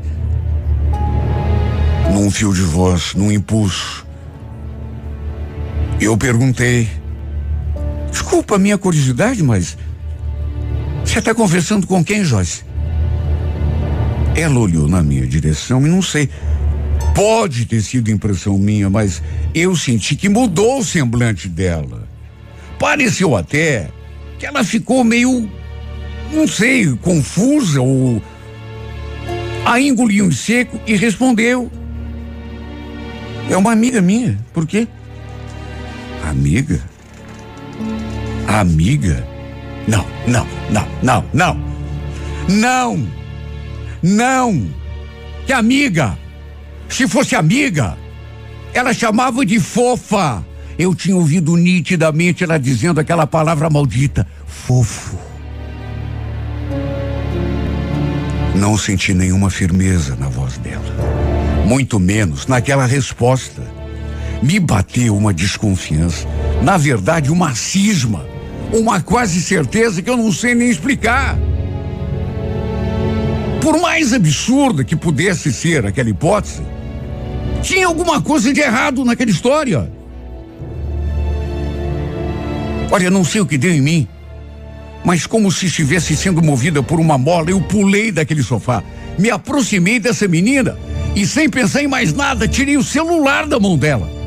Num 2.13 2.31
fio 2.31 2.53
de 2.53 2.63
voz, 2.63 3.15
num 3.15 3.33
impulso. 3.33 4.07
Eu 6.01 6.17
perguntei. 6.17 6.89
Desculpa 8.11 8.57
a 8.57 8.59
minha 8.59 8.79
curiosidade, 8.79 9.43
mas. 9.43 9.77
Você 11.05 11.19
está 11.19 11.35
conversando 11.35 11.87
com 11.87 12.05
quem, 12.05 12.23
Joyce? 12.23 12.65
Ela 14.35 14.59
olhou 14.59 14.89
na 14.89 15.03
minha 15.03 15.27
direção 15.27 15.87
e 15.87 15.89
não 15.89 16.03
sei. 16.03 16.29
Pode 17.21 17.67
ter 17.67 17.83
sido 17.83 18.11
impressão 18.11 18.57
minha, 18.57 18.89
mas 18.89 19.23
eu 19.55 19.77
senti 19.77 20.17
que 20.17 20.27
mudou 20.27 20.79
o 20.79 20.83
semblante 20.83 21.51
dela. 21.51 22.09
Pareceu 22.79 23.37
até 23.37 23.91
que 24.39 24.47
ela 24.47 24.65
ficou 24.65 25.05
meio, 25.05 25.47
não 26.33 26.49
sei, 26.49 26.97
confusa 26.97 27.83
ou. 27.83 28.23
Aí 29.67 29.87
engoliu 29.87 30.29
em 30.29 30.33
seco 30.33 30.81
e 30.87 30.97
respondeu. 30.97 31.71
É 33.51 33.57
uma 33.59 33.73
amiga 33.73 34.01
minha. 34.01 34.39
Por 34.55 34.67
quê? 34.67 34.89
Amiga? 36.25 36.81
Amiga? 38.49 39.29
Não, 39.87 40.07
não, 40.27 40.47
não, 40.71 40.89
não, 41.03 41.25
não. 41.35 41.61
Não! 42.49 43.09
Não! 44.03 44.71
Que 45.45 45.53
amiga! 45.53 46.17
Se 46.91 47.07
fosse 47.07 47.37
amiga, 47.37 47.97
ela 48.75 48.93
chamava 48.93 49.47
de 49.47 49.61
fofa. 49.61 50.45
Eu 50.79 50.95
tinha 50.95 51.17
ouvido 51.17 51.57
nitidamente 51.57 52.43
ela 52.43 52.59
dizendo 52.59 52.99
aquela 53.01 53.27
palavra 53.27 53.71
maldita, 53.71 54.27
fofo. 54.47 55.17
Não 58.55 58.77
senti 58.77 59.15
nenhuma 59.15 59.49
firmeza 59.49 60.17
na 60.17 60.29
voz 60.29 60.59
dela, 60.59 60.85
muito 61.67 61.99
menos 62.01 62.47
naquela 62.47 62.85
resposta. 62.87 63.63
Me 64.43 64.59
bateu 64.59 65.17
uma 65.17 65.33
desconfiança, 65.33 66.27
na 66.63 66.77
verdade, 66.77 67.31
uma 67.31 67.55
cisma, 67.55 68.27
uma 68.73 69.01
quase 69.01 69.41
certeza 69.41 70.03
que 70.03 70.11
eu 70.11 70.17
não 70.17 70.33
sei 70.33 70.55
nem 70.55 70.71
explicar. 70.71 71.39
Por 73.61 73.79
mais 73.81 74.13
absurda 74.13 74.83
que 74.83 74.97
pudesse 74.97 75.53
ser 75.53 75.87
aquela 75.87 76.09
hipótese, 76.09 76.63
tinha 77.63 77.87
alguma 77.87 78.21
coisa 78.21 78.53
de 78.53 78.61
errado 78.61 79.05
naquela 79.05 79.31
história. 79.31 79.91
Olha, 82.91 83.11
não 83.11 83.25
sei 83.25 83.41
o 83.41 83.47
que 83.47 83.57
deu 83.57 83.73
em 83.73 83.81
mim, 83.81 84.09
mas 85.05 85.27
como 85.27 85.51
se 85.51 85.67
estivesse 85.67 86.17
sendo 86.17 86.43
movida 86.43 86.83
por 86.83 86.99
uma 86.99 87.17
mola, 87.17 87.51
eu 87.51 87.61
pulei 87.61 88.11
daquele 88.11 88.43
sofá, 88.43 88.83
me 89.19 89.31
aproximei 89.31 90.01
dessa 90.01 90.27
menina 90.27 90.77
e, 91.15 91.27
sem 91.27 91.49
pensar 91.49 91.83
em 91.83 91.87
mais 91.87 92.13
nada, 92.13 92.49
tirei 92.49 92.77
o 92.77 92.83
celular 92.83 93.47
da 93.47 93.61
mão 93.61 93.77
dela. 93.79 94.20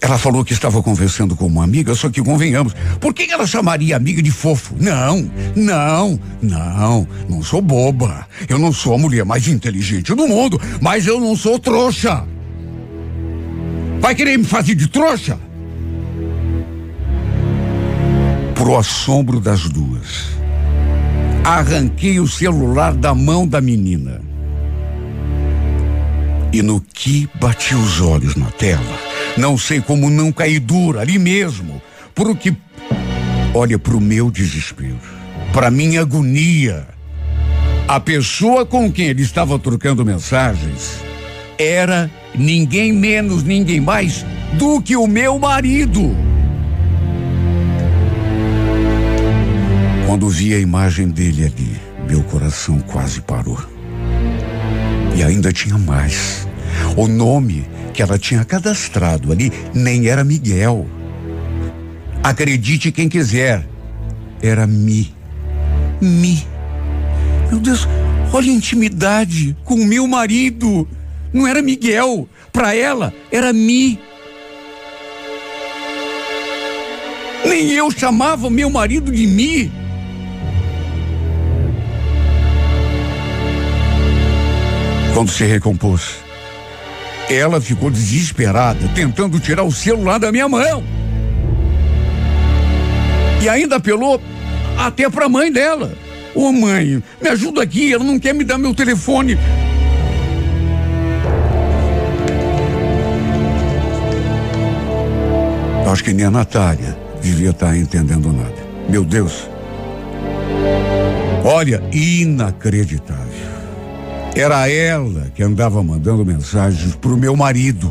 Ela 0.00 0.18
falou 0.18 0.44
que 0.44 0.52
estava 0.52 0.82
conversando 0.82 1.34
com 1.34 1.46
uma 1.46 1.64
amiga, 1.64 1.94
só 1.94 2.10
que 2.10 2.22
convenhamos. 2.22 2.74
Por 3.00 3.14
que 3.14 3.30
ela 3.30 3.46
chamaria 3.46 3.96
amiga 3.96 4.22
de 4.22 4.30
fofo? 4.30 4.74
Não, 4.78 5.30
não, 5.54 6.20
não, 6.42 7.08
não 7.28 7.42
sou 7.42 7.62
boba. 7.62 8.26
Eu 8.48 8.58
não 8.58 8.72
sou 8.72 8.94
a 8.94 8.98
mulher 8.98 9.24
mais 9.24 9.48
inteligente 9.48 10.14
do 10.14 10.28
mundo, 10.28 10.60
mas 10.80 11.06
eu 11.06 11.18
não 11.18 11.34
sou 11.34 11.58
trouxa. 11.58 12.24
Vai 14.00 14.14
querer 14.14 14.36
me 14.38 14.44
fazer 14.44 14.74
de 14.74 14.86
trouxa? 14.86 15.38
Pro 18.54 18.76
assombro 18.76 19.40
das 19.40 19.68
duas, 19.68 20.28
arranquei 21.44 22.20
o 22.20 22.28
celular 22.28 22.92
da 22.94 23.14
mão 23.14 23.46
da 23.46 23.60
menina. 23.60 24.20
E 26.52 26.62
no 26.62 26.80
que 26.80 27.28
bati 27.40 27.74
os 27.74 28.00
olhos 28.00 28.34
na 28.34 28.50
tela, 28.52 29.05
não 29.36 29.58
sei 29.58 29.80
como 29.80 30.08
não 30.08 30.32
cair 30.32 30.60
dura 30.60 31.00
ali 31.00 31.18
mesmo. 31.18 31.80
Porque, 32.14 32.54
olha, 33.54 33.78
para 33.78 33.96
o 33.96 34.00
meu 34.00 34.30
desespero, 34.30 34.98
para 35.52 35.70
minha 35.70 36.00
agonia, 36.00 36.86
a 37.86 38.00
pessoa 38.00 38.64
com 38.64 38.90
quem 38.90 39.06
ele 39.06 39.22
estava 39.22 39.58
trocando 39.58 40.04
mensagens 40.04 41.04
era 41.58 42.10
ninguém 42.34 42.92
menos, 42.92 43.42
ninguém 43.42 43.80
mais 43.80 44.24
do 44.54 44.80
que 44.80 44.96
o 44.96 45.06
meu 45.06 45.38
marido. 45.38 46.16
Quando 50.06 50.28
vi 50.28 50.54
a 50.54 50.58
imagem 50.58 51.08
dele 51.08 51.44
ali, 51.44 51.76
meu 52.08 52.22
coração 52.22 52.78
quase 52.78 53.20
parou. 53.20 53.58
E 55.14 55.22
ainda 55.22 55.52
tinha 55.52 55.76
mais. 55.76 56.46
O 56.96 57.06
nome 57.06 57.66
que 57.96 58.02
ela 58.02 58.18
tinha 58.18 58.44
cadastrado 58.44 59.32
ali 59.32 59.50
nem 59.72 60.06
era 60.06 60.22
Miguel. 60.22 60.86
Acredite 62.22 62.92
quem 62.92 63.08
quiser, 63.08 63.66
era 64.42 64.66
Mi. 64.66 65.14
Mi. 65.98 66.46
Meu 67.48 67.58
Deus, 67.58 67.88
olha 68.34 68.52
a 68.52 68.54
intimidade 68.54 69.56
com 69.64 69.76
o 69.76 69.86
meu 69.86 70.06
marido. 70.06 70.86
Não 71.32 71.46
era 71.46 71.62
Miguel. 71.62 72.28
Para 72.52 72.74
ela, 72.76 73.14
era 73.32 73.50
Mi. 73.50 73.98
Nem 77.46 77.70
eu 77.72 77.90
chamava 77.90 78.50
meu 78.50 78.68
marido 78.68 79.10
de 79.10 79.26
Mi. 79.26 79.72
Quando 85.14 85.30
se 85.30 85.46
recompôs, 85.46 86.25
ela 87.28 87.60
ficou 87.60 87.90
desesperada, 87.90 88.88
tentando 88.94 89.40
tirar 89.40 89.64
o 89.64 89.72
celular 89.72 90.18
da 90.18 90.30
minha 90.30 90.48
mão. 90.48 90.82
E 93.42 93.48
ainda 93.48 93.76
apelou 93.76 94.20
até 94.78 95.08
pra 95.08 95.28
mãe 95.28 95.52
dela. 95.52 95.92
Ô 96.34 96.48
oh, 96.48 96.52
mãe, 96.52 97.02
me 97.20 97.28
ajuda 97.28 97.62
aqui, 97.62 97.92
ela 97.92 98.04
não 98.04 98.18
quer 98.18 98.34
me 98.34 98.44
dar 98.44 98.58
meu 98.58 98.74
telefone. 98.74 99.38
Acho 105.90 106.04
que 106.04 106.12
nem 106.12 106.26
a 106.26 106.30
Natália 106.30 106.96
devia 107.22 107.50
estar 107.50 107.68
tá 107.68 107.76
entendendo 107.76 108.32
nada. 108.32 108.54
Meu 108.88 109.02
Deus. 109.02 109.48
Olha, 111.42 111.82
inacreditável. 111.92 113.25
Era 114.36 114.68
ela 114.70 115.32
que 115.34 115.42
andava 115.42 115.82
mandando 115.82 116.22
mensagens 116.22 116.94
pro 116.94 117.16
meu 117.16 117.34
marido. 117.34 117.90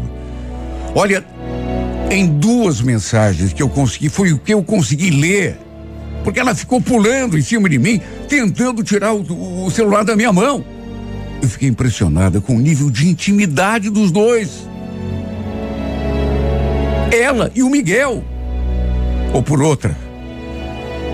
Olha, 0.94 1.25
em 2.12 2.28
duas 2.28 2.82
mensagens 2.82 3.52
que 3.52 3.64
eu 3.64 3.68
consegui, 3.68 4.10
foi 4.10 4.32
o 4.32 4.38
que 4.38 4.54
eu 4.54 4.64
consegui 4.64 5.10
ler. 5.10 5.58
Porque 6.24 6.40
ela 6.40 6.54
ficou 6.54 6.80
pulando 6.80 7.36
em 7.36 7.42
cima 7.42 7.68
de 7.68 7.80
mim, 7.80 8.00
tentando 8.30 8.84
tirar 8.84 9.12
o, 9.12 9.66
o 9.66 9.72
celular 9.72 10.06
da 10.06 10.16
minha 10.16 10.32
mão. 10.32 10.64
Eu 11.42 11.50
fiquei 11.50 11.68
impressionada 11.68 12.40
com 12.40 12.56
o 12.56 12.60
nível 12.60 12.92
de 12.92 13.08
intimidade 13.08 13.90
dos 13.90 14.12
dois. 14.12 14.68
Ela 17.12 17.52
e 17.56 17.64
o 17.64 17.72
Miguel. 17.72 18.24
Ou 19.34 19.42
por 19.42 19.64
outra, 19.64 19.98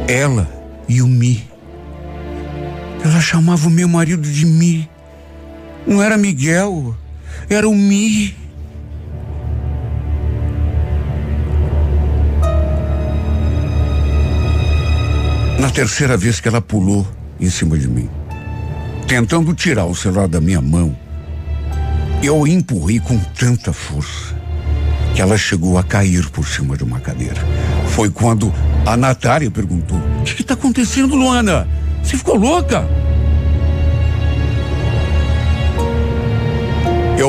ela 0.09 0.45
e 0.89 1.01
o 1.01 1.07
Mi. 1.07 1.49
Ela 3.01 3.21
chamava 3.21 3.67
o 3.67 3.71
meu 3.71 3.87
marido 3.87 4.29
de 4.29 4.45
Mi. 4.45 4.90
Não 5.85 6.01
era 6.01 6.17
Miguel, 6.17 6.95
era 7.49 7.67
o 7.67 7.75
Mi. 7.75 8.35
Na 15.59 15.69
terceira 15.69 16.17
vez 16.17 16.39
que 16.39 16.47
ela 16.47 16.61
pulou 16.61 17.07
em 17.39 17.49
cima 17.49 17.77
de 17.77 17.87
mim, 17.87 18.09
tentando 19.07 19.53
tirar 19.53 19.85
o 19.85 19.95
celular 19.95 20.27
da 20.27 20.41
minha 20.41 20.61
mão, 20.61 20.95
eu 22.23 22.45
empurrei 22.47 22.99
com 22.99 23.17
tanta 23.17 23.73
força 23.73 24.35
que 25.13 25.21
ela 25.21 25.37
chegou 25.37 25.77
a 25.77 25.83
cair 25.83 26.29
por 26.29 26.47
cima 26.47 26.77
de 26.77 26.83
uma 26.83 26.99
cadeira. 26.99 27.41
Foi 27.87 28.09
quando 28.09 28.53
a 28.85 28.95
Natália 28.95 29.51
perguntou: 29.51 29.97
O 29.97 30.23
que 30.23 30.41
está 30.41 30.53
acontecendo, 30.53 31.15
Luana? 31.15 31.67
Você 32.03 32.17
ficou 32.17 32.35
louca? 32.35 32.87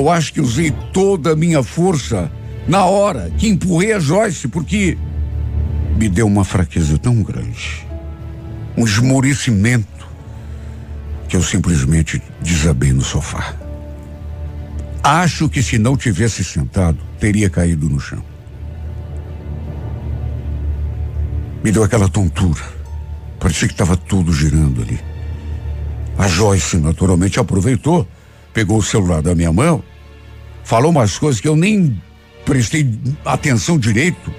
Eu 0.02 0.10
acho 0.10 0.32
que 0.32 0.40
usei 0.40 0.72
toda 0.92 1.30
a 1.30 1.36
minha 1.36 1.62
força 1.62 2.28
na 2.66 2.84
hora 2.86 3.30
que 3.38 3.46
empurrei 3.46 3.92
a 3.92 4.00
Joyce, 4.00 4.48
porque 4.48 4.98
me 5.96 6.08
deu 6.08 6.26
uma 6.26 6.44
fraqueza 6.44 6.98
tão 6.98 7.22
grande 7.22 7.86
um 8.76 8.84
esmorecimento 8.84 10.08
que 11.28 11.36
eu 11.36 11.42
simplesmente 11.42 12.20
desabei 12.40 12.92
no 12.92 13.02
sofá. 13.02 13.54
Acho 15.04 15.48
que 15.48 15.62
se 15.62 15.78
não 15.78 15.96
tivesse 15.96 16.42
sentado, 16.42 16.98
teria 17.20 17.48
caído 17.48 17.88
no 17.88 18.00
chão. 18.00 18.24
Me 21.62 21.70
deu 21.70 21.84
aquela 21.84 22.08
tontura. 22.08 22.62
Parecia 23.38 23.68
que 23.68 23.74
estava 23.74 23.96
tudo 23.96 24.32
girando 24.32 24.82
ali. 24.82 24.98
A 26.18 26.26
Joyce 26.26 26.76
naturalmente 26.78 27.38
aproveitou, 27.38 28.08
pegou 28.52 28.78
o 28.78 28.82
celular 28.82 29.22
da 29.22 29.34
minha 29.34 29.52
mão, 29.52 29.82
falou 30.64 30.90
umas 30.90 31.18
coisas 31.18 31.40
que 31.40 31.48
eu 31.48 31.56
nem 31.56 32.00
prestei 32.44 32.88
atenção 33.24 33.78
direito 33.78 34.32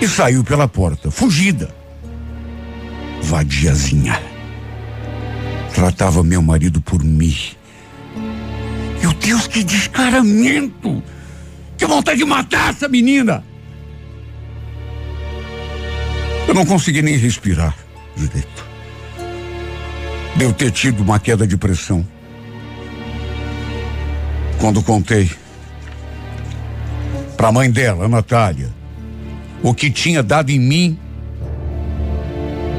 e 0.00 0.08
saiu 0.08 0.42
pela 0.44 0.68
porta, 0.68 1.10
fugida 1.10 1.78
vadiazinha. 3.22 4.20
Tratava 5.74 6.22
meu 6.22 6.42
marido 6.42 6.80
por 6.80 7.02
mim. 7.02 7.36
Meu 9.00 9.12
Deus, 9.14 9.46
que 9.46 9.62
descaramento! 9.62 11.02
Que 11.76 11.86
vontade 11.86 12.18
de 12.18 12.24
matar 12.24 12.70
essa 12.70 12.88
menina! 12.88 13.44
Eu 16.46 16.54
não 16.54 16.64
consegui 16.64 17.02
nem 17.02 17.16
respirar 17.16 17.76
direito. 18.16 18.66
Devo 20.36 20.54
ter 20.54 20.70
tido 20.70 21.02
uma 21.02 21.18
queda 21.18 21.46
de 21.46 21.56
pressão. 21.56 22.06
Quando 24.60 24.82
contei 24.82 25.30
para 27.36 27.48
a 27.48 27.52
mãe 27.52 27.70
dela, 27.70 28.06
a 28.06 28.08
Natália, 28.08 28.68
o 29.62 29.72
que 29.72 29.90
tinha 29.90 30.22
dado 30.22 30.50
em 30.50 30.58
mim 30.58 30.98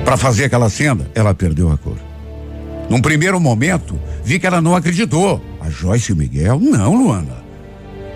para 0.03 0.17
fazer 0.17 0.45
aquela 0.45 0.69
cena, 0.69 1.09
ela 1.15 1.33
perdeu 1.33 1.71
a 1.71 1.77
cor. 1.77 1.97
Num 2.89 2.99
primeiro 2.99 3.39
momento, 3.39 3.99
vi 4.23 4.39
que 4.39 4.47
ela 4.47 4.59
não 4.59 4.75
acreditou. 4.75 5.41
A 5.61 5.69
Joyce 5.69 6.11
e 6.11 6.13
o 6.13 6.17
Miguel, 6.17 6.59
não, 6.59 6.95
Luana. 6.95 7.43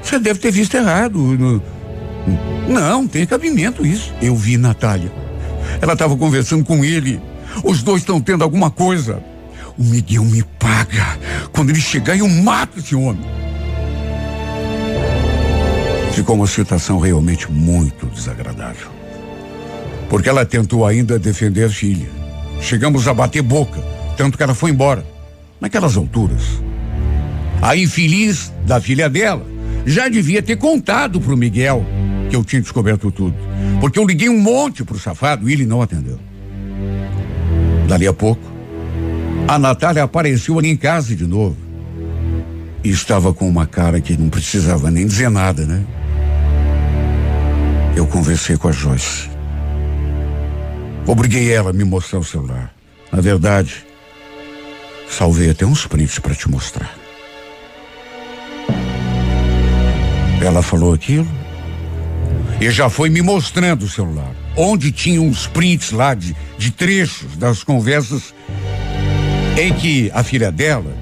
Você 0.02 0.20
deve 0.20 0.40
ter 0.40 0.52
visto 0.52 0.76
errado. 0.76 1.62
Não, 2.68 3.08
tem 3.08 3.26
cabimento 3.26 3.86
isso. 3.86 4.14
Eu 4.22 4.36
vi 4.36 4.58
Natália. 4.58 5.12
Ela 5.82 5.94
estava 5.94 6.18
conversando 6.18 6.66
com 6.66 6.84
ele. 6.84 7.22
Os 7.64 7.84
dois 7.84 8.02
estão 8.02 8.20
tendo 8.20 8.44
alguma 8.44 8.72
coisa. 8.72 9.24
O 9.78 9.84
Miguel 9.84 10.26
me 10.26 10.44
paga. 10.60 11.18
Quando 11.52 11.70
ele 11.70 11.80
chegar, 11.80 12.18
eu 12.18 12.28
mato 12.28 12.80
esse 12.80 12.96
homem. 12.96 13.43
Ficou 16.14 16.36
uma 16.36 16.48
situação 16.48 17.00
realmente 17.00 17.52
muito 17.52 18.06
desagradável 18.08 19.04
porque 20.14 20.30
ela 20.30 20.46
tentou 20.46 20.86
ainda 20.86 21.18
defender 21.18 21.64
a 21.64 21.70
filha. 21.70 22.08
Chegamos 22.62 23.08
a 23.08 23.16
bater 23.16 23.42
boca, 23.42 23.84
tanto 24.16 24.38
que 24.38 24.44
ela 24.44 24.54
foi 24.54 24.70
embora. 24.70 25.04
Naquelas 25.60 25.98
alturas, 25.98 26.62
a 27.60 27.76
infeliz 27.76 28.54
da 28.64 28.80
filha 28.80 29.10
dela 29.10 29.44
já 29.88 30.08
devia 30.08 30.44
ter 30.44 30.56
contado 30.56 31.20
pro 31.20 31.36
Miguel 31.36 31.84
que 32.30 32.36
eu 32.36 32.44
tinha 32.44 32.62
descoberto 32.62 33.12
tudo. 33.12 33.36
Porque 33.82 33.98
eu 33.98 34.06
liguei 34.06 34.30
um 34.30 34.40
monte 34.40 34.84
pro 34.84 35.00
safado 35.00 35.50
e 35.50 35.54
ele 35.54 35.66
não 35.66 35.82
atendeu. 35.82 36.20
Dali 37.88 38.06
a 38.06 38.14
pouco, 38.14 38.44
a 39.48 39.58
Natália 39.58 40.04
apareceu 40.04 40.60
ali 40.60 40.70
em 40.70 40.78
casa 40.78 41.16
de 41.16 41.26
novo. 41.26 41.58
E 42.84 42.90
estava 42.90 43.34
com 43.34 43.50
uma 43.50 43.66
cara 43.66 44.00
que 44.00 44.16
não 44.16 44.30
precisava 44.30 44.92
nem 44.92 45.08
dizer 45.08 45.32
nada, 45.32 45.66
né? 45.66 45.84
Eu 47.96 48.08
conversei 48.08 48.58
com 48.58 48.68
a 48.68 48.72
Joyce. 48.72 49.30
Obriguei 51.06 51.52
ela 51.52 51.70
a 51.70 51.74
me 51.74 51.84
mostrar 51.84 52.20
o 52.20 52.24
celular. 52.24 52.74
Na 53.12 53.22
verdade, 53.22 53.86
salvei 55.08 55.52
até 55.52 55.64
uns 55.66 55.86
prints 55.86 56.18
para 56.18 56.34
te 56.34 56.50
mostrar. 56.50 56.92
Ela 60.42 60.64
falou 60.64 60.94
aquilo 60.94 61.28
e 62.60 62.72
já 62.72 62.90
foi 62.90 63.10
me 63.10 63.22
mostrando 63.22 63.84
o 63.84 63.90
celular, 63.90 64.34
onde 64.58 64.92
tinha 64.92 65.22
uns 65.22 65.46
prints 65.46 65.92
lá 65.92 66.16
de, 66.16 66.36
de 66.58 66.72
trechos 66.72 67.36
das 67.38 67.64
conversas 67.64 68.34
em 69.56 69.72
que 69.72 70.12
a 70.14 70.24
filha 70.24 70.52
dela 70.52 70.98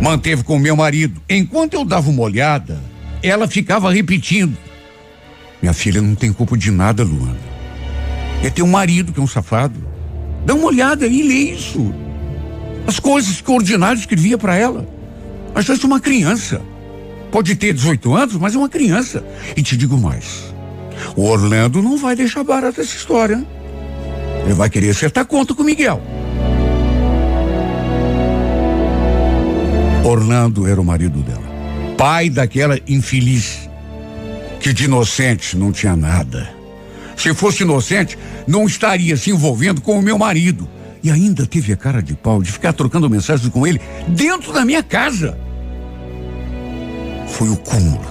manteve 0.00 0.44
com 0.44 0.58
meu 0.58 0.76
marido. 0.76 1.20
Enquanto 1.28 1.74
eu 1.74 1.84
dava 1.84 2.08
uma 2.08 2.22
olhada, 2.22 2.80
ela 3.22 3.48
ficava 3.48 3.92
repetindo: 3.92 4.56
Minha 5.62 5.72
filha 5.72 6.02
não 6.02 6.16
tem 6.16 6.32
culpa 6.32 6.56
de 6.58 6.72
nada, 6.72 7.04
Luana. 7.04 7.38
É 8.42 8.50
ter 8.50 8.62
um 8.62 8.68
marido 8.68 9.12
que 9.12 9.20
é 9.20 9.22
um 9.22 9.28
safado. 9.28 9.78
Dá 10.44 10.54
uma 10.54 10.66
olhada 10.66 11.06
e 11.06 11.22
lê 11.22 11.52
isso. 11.54 11.94
As 12.84 12.98
coisas 12.98 13.40
que 13.40 13.48
o 13.48 13.54
ordinário 13.54 13.98
escrevia 13.98 14.36
para 14.36 14.56
ela. 14.56 14.88
Mas 15.54 15.68
é 15.68 15.86
uma 15.86 16.00
criança. 16.00 16.60
Pode 17.30 17.54
ter 17.54 17.72
18 17.72 18.14
anos, 18.14 18.34
mas 18.36 18.54
é 18.54 18.58
uma 18.58 18.68
criança. 18.68 19.24
E 19.56 19.62
te 19.62 19.76
digo 19.76 19.96
mais. 19.96 20.52
O 21.16 21.22
Orlando 21.22 21.80
não 21.80 21.96
vai 21.96 22.16
deixar 22.16 22.42
barata 22.42 22.80
essa 22.80 22.96
história. 22.96 23.44
Ele 24.44 24.54
vai 24.54 24.68
querer 24.68 24.90
acertar 24.90 25.24
conta 25.24 25.54
com 25.54 25.62
o 25.62 25.64
Miguel. 25.64 26.02
Orlando 30.04 30.66
era 30.66 30.80
o 30.80 30.84
marido 30.84 31.20
dela. 31.20 31.42
Pai 31.96 32.28
daquela 32.28 32.78
infeliz. 32.88 33.70
Que 34.62 34.72
de 34.72 34.84
inocente 34.84 35.56
não 35.56 35.72
tinha 35.72 35.96
nada. 35.96 36.48
Se 37.16 37.34
fosse 37.34 37.64
inocente, 37.64 38.16
não 38.46 38.64
estaria 38.64 39.16
se 39.16 39.30
envolvendo 39.30 39.80
com 39.80 39.98
o 39.98 40.02
meu 40.02 40.16
marido. 40.16 40.68
E 41.02 41.10
ainda 41.10 41.44
teve 41.44 41.72
a 41.72 41.76
cara 41.76 42.00
de 42.00 42.14
pau 42.14 42.40
de 42.40 42.52
ficar 42.52 42.72
trocando 42.72 43.10
mensagens 43.10 43.48
com 43.48 43.66
ele 43.66 43.80
dentro 44.06 44.52
da 44.52 44.64
minha 44.64 44.82
casa. 44.82 45.36
Foi 47.26 47.48
o 47.48 47.56
cúmulo. 47.56 48.06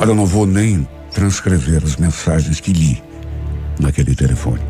Olha, 0.00 0.10
eu 0.10 0.14
não 0.14 0.24
vou 0.24 0.46
nem 0.46 0.88
transcrever 1.12 1.82
as 1.84 1.96
mensagens 1.96 2.60
que 2.60 2.72
li 2.72 3.02
naquele 3.78 4.14
telefone. 4.14 4.62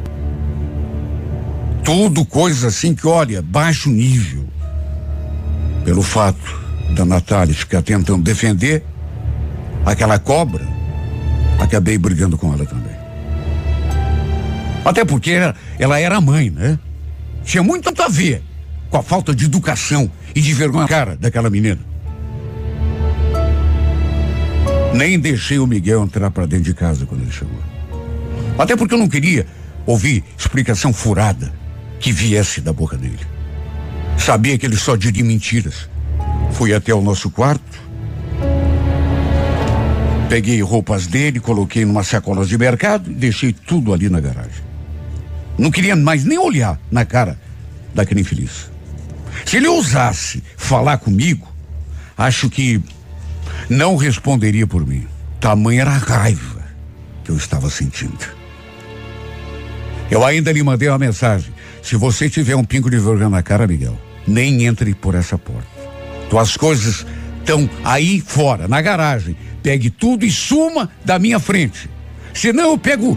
Tudo 1.84 2.24
coisa 2.24 2.68
assim 2.68 2.92
que, 2.92 3.06
olha, 3.06 3.40
baixo 3.40 3.88
nível. 3.88 4.44
Pelo 5.84 6.02
fato 6.02 6.60
da 6.96 7.04
Natália 7.04 7.54
ficar 7.54 7.82
tentando 7.82 8.22
defender 8.22 8.84
aquela 9.84 10.18
cobra 10.18 10.72
Acabei 11.62 11.96
brigando 11.96 12.36
com 12.36 12.52
ela 12.52 12.66
também. 12.66 12.92
Até 14.84 15.04
porque 15.04 15.30
ela, 15.78 16.00
era 16.00 16.20
mãe, 16.20 16.50
né? 16.50 16.76
Tinha 17.44 17.62
muito 17.62 17.88
a 18.02 18.08
ver 18.08 18.42
com 18.90 18.96
a 18.98 19.02
falta 19.02 19.32
de 19.32 19.44
educação 19.44 20.10
e 20.34 20.40
de 20.40 20.52
vergonha 20.54 20.88
cara 20.88 21.16
daquela 21.16 21.48
menina. 21.48 21.78
Nem 24.92 25.18
deixei 25.20 25.60
o 25.60 25.66
Miguel 25.66 26.02
entrar 26.02 26.30
para 26.32 26.46
dentro 26.46 26.64
de 26.64 26.74
casa 26.74 27.06
quando 27.06 27.22
ele 27.22 27.30
chegou. 27.30 27.58
Até 28.58 28.76
porque 28.76 28.94
eu 28.94 28.98
não 28.98 29.08
queria 29.08 29.46
ouvir 29.86 30.24
explicação 30.36 30.92
furada 30.92 31.52
que 32.00 32.12
viesse 32.12 32.60
da 32.60 32.72
boca 32.72 32.96
dele. 32.96 33.24
Sabia 34.18 34.58
que 34.58 34.66
ele 34.66 34.76
só 34.76 34.96
diria 34.96 35.24
mentiras. 35.24 35.88
Fui 36.50 36.74
até 36.74 36.92
o 36.92 37.00
nosso 37.00 37.30
quarto, 37.30 37.80
peguei 40.32 40.62
roupas 40.62 41.06
dele, 41.06 41.38
coloquei 41.38 41.84
numa 41.84 42.02
sacola 42.02 42.46
de 42.46 42.56
mercado 42.56 43.10
e 43.10 43.14
deixei 43.14 43.52
tudo 43.52 43.92
ali 43.92 44.08
na 44.08 44.18
garagem. 44.18 44.64
Não 45.58 45.70
queria 45.70 45.94
mais 45.94 46.24
nem 46.24 46.38
olhar 46.38 46.80
na 46.90 47.04
cara 47.04 47.38
daquele 47.94 48.22
infeliz. 48.22 48.70
Se 49.44 49.58
ele 49.58 49.68
ousasse 49.68 50.42
falar 50.56 50.96
comigo, 50.96 51.46
acho 52.16 52.48
que 52.48 52.80
não 53.68 53.94
responderia 53.94 54.66
por 54.66 54.86
mim. 54.86 55.06
Tamanha 55.38 55.82
era 55.82 55.90
a 55.90 55.98
raiva 55.98 56.62
que 57.22 57.30
eu 57.30 57.36
estava 57.36 57.68
sentindo. 57.68 58.26
Eu 60.10 60.24
ainda 60.24 60.50
lhe 60.50 60.62
mandei 60.62 60.88
uma 60.88 60.96
mensagem. 60.96 61.52
Se 61.82 61.94
você 61.94 62.30
tiver 62.30 62.56
um 62.56 62.64
pingo 62.64 62.88
de 62.88 62.96
vergonha 62.96 63.28
na 63.28 63.42
cara, 63.42 63.66
Miguel, 63.66 64.00
nem 64.26 64.64
entre 64.64 64.94
por 64.94 65.14
essa 65.14 65.36
porta. 65.36 65.68
Tuas 66.30 66.56
coisas 66.56 67.04
estão 67.38 67.68
aí 67.84 68.18
fora, 68.18 68.66
na 68.66 68.80
garagem. 68.80 69.36
Pegue 69.62 69.90
tudo 69.90 70.24
e 70.24 70.30
suma 70.30 70.90
da 71.04 71.18
minha 71.18 71.38
frente. 71.38 71.88
Senão 72.34 72.70
eu 72.70 72.78
pego. 72.78 73.16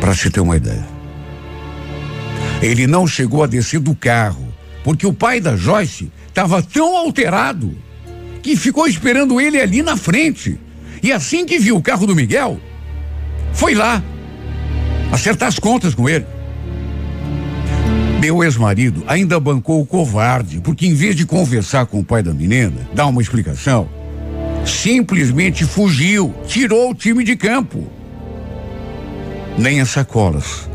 Para 0.00 0.14
se 0.14 0.30
ter 0.30 0.40
uma 0.40 0.56
ideia. 0.56 0.84
Ele 2.60 2.86
não 2.86 3.06
chegou 3.06 3.42
a 3.42 3.46
descer 3.46 3.80
do 3.80 3.94
carro, 3.94 4.52
porque 4.82 5.06
o 5.06 5.12
pai 5.12 5.40
da 5.40 5.56
Joyce 5.56 6.10
estava 6.28 6.62
tão 6.62 6.96
alterado 6.96 7.76
que 8.42 8.56
ficou 8.56 8.86
esperando 8.86 9.40
ele 9.40 9.60
ali 9.60 9.82
na 9.82 9.96
frente. 9.96 10.58
E 11.02 11.12
assim 11.12 11.46
que 11.46 11.58
viu 11.58 11.76
o 11.76 11.82
carro 11.82 12.06
do 12.06 12.14
Miguel, 12.14 12.60
foi 13.52 13.74
lá 13.74 14.02
acertar 15.12 15.48
as 15.48 15.58
contas 15.58 15.94
com 15.94 16.08
ele. 16.08 16.26
Meu 18.24 18.42
ex-marido 18.42 19.04
ainda 19.06 19.38
bancou 19.38 19.82
o 19.82 19.86
covarde, 19.86 20.58
porque 20.58 20.86
em 20.86 20.94
vez 20.94 21.14
de 21.14 21.26
conversar 21.26 21.84
com 21.84 22.00
o 22.00 22.04
pai 22.04 22.22
da 22.22 22.32
menina, 22.32 22.88
dar 22.94 23.04
uma 23.04 23.20
explicação, 23.20 23.86
simplesmente 24.64 25.66
fugiu, 25.66 26.34
tirou 26.46 26.90
o 26.90 26.94
time 26.94 27.22
de 27.22 27.36
campo. 27.36 27.86
Nem 29.58 29.78
as 29.78 29.90
sacolas 29.90 30.66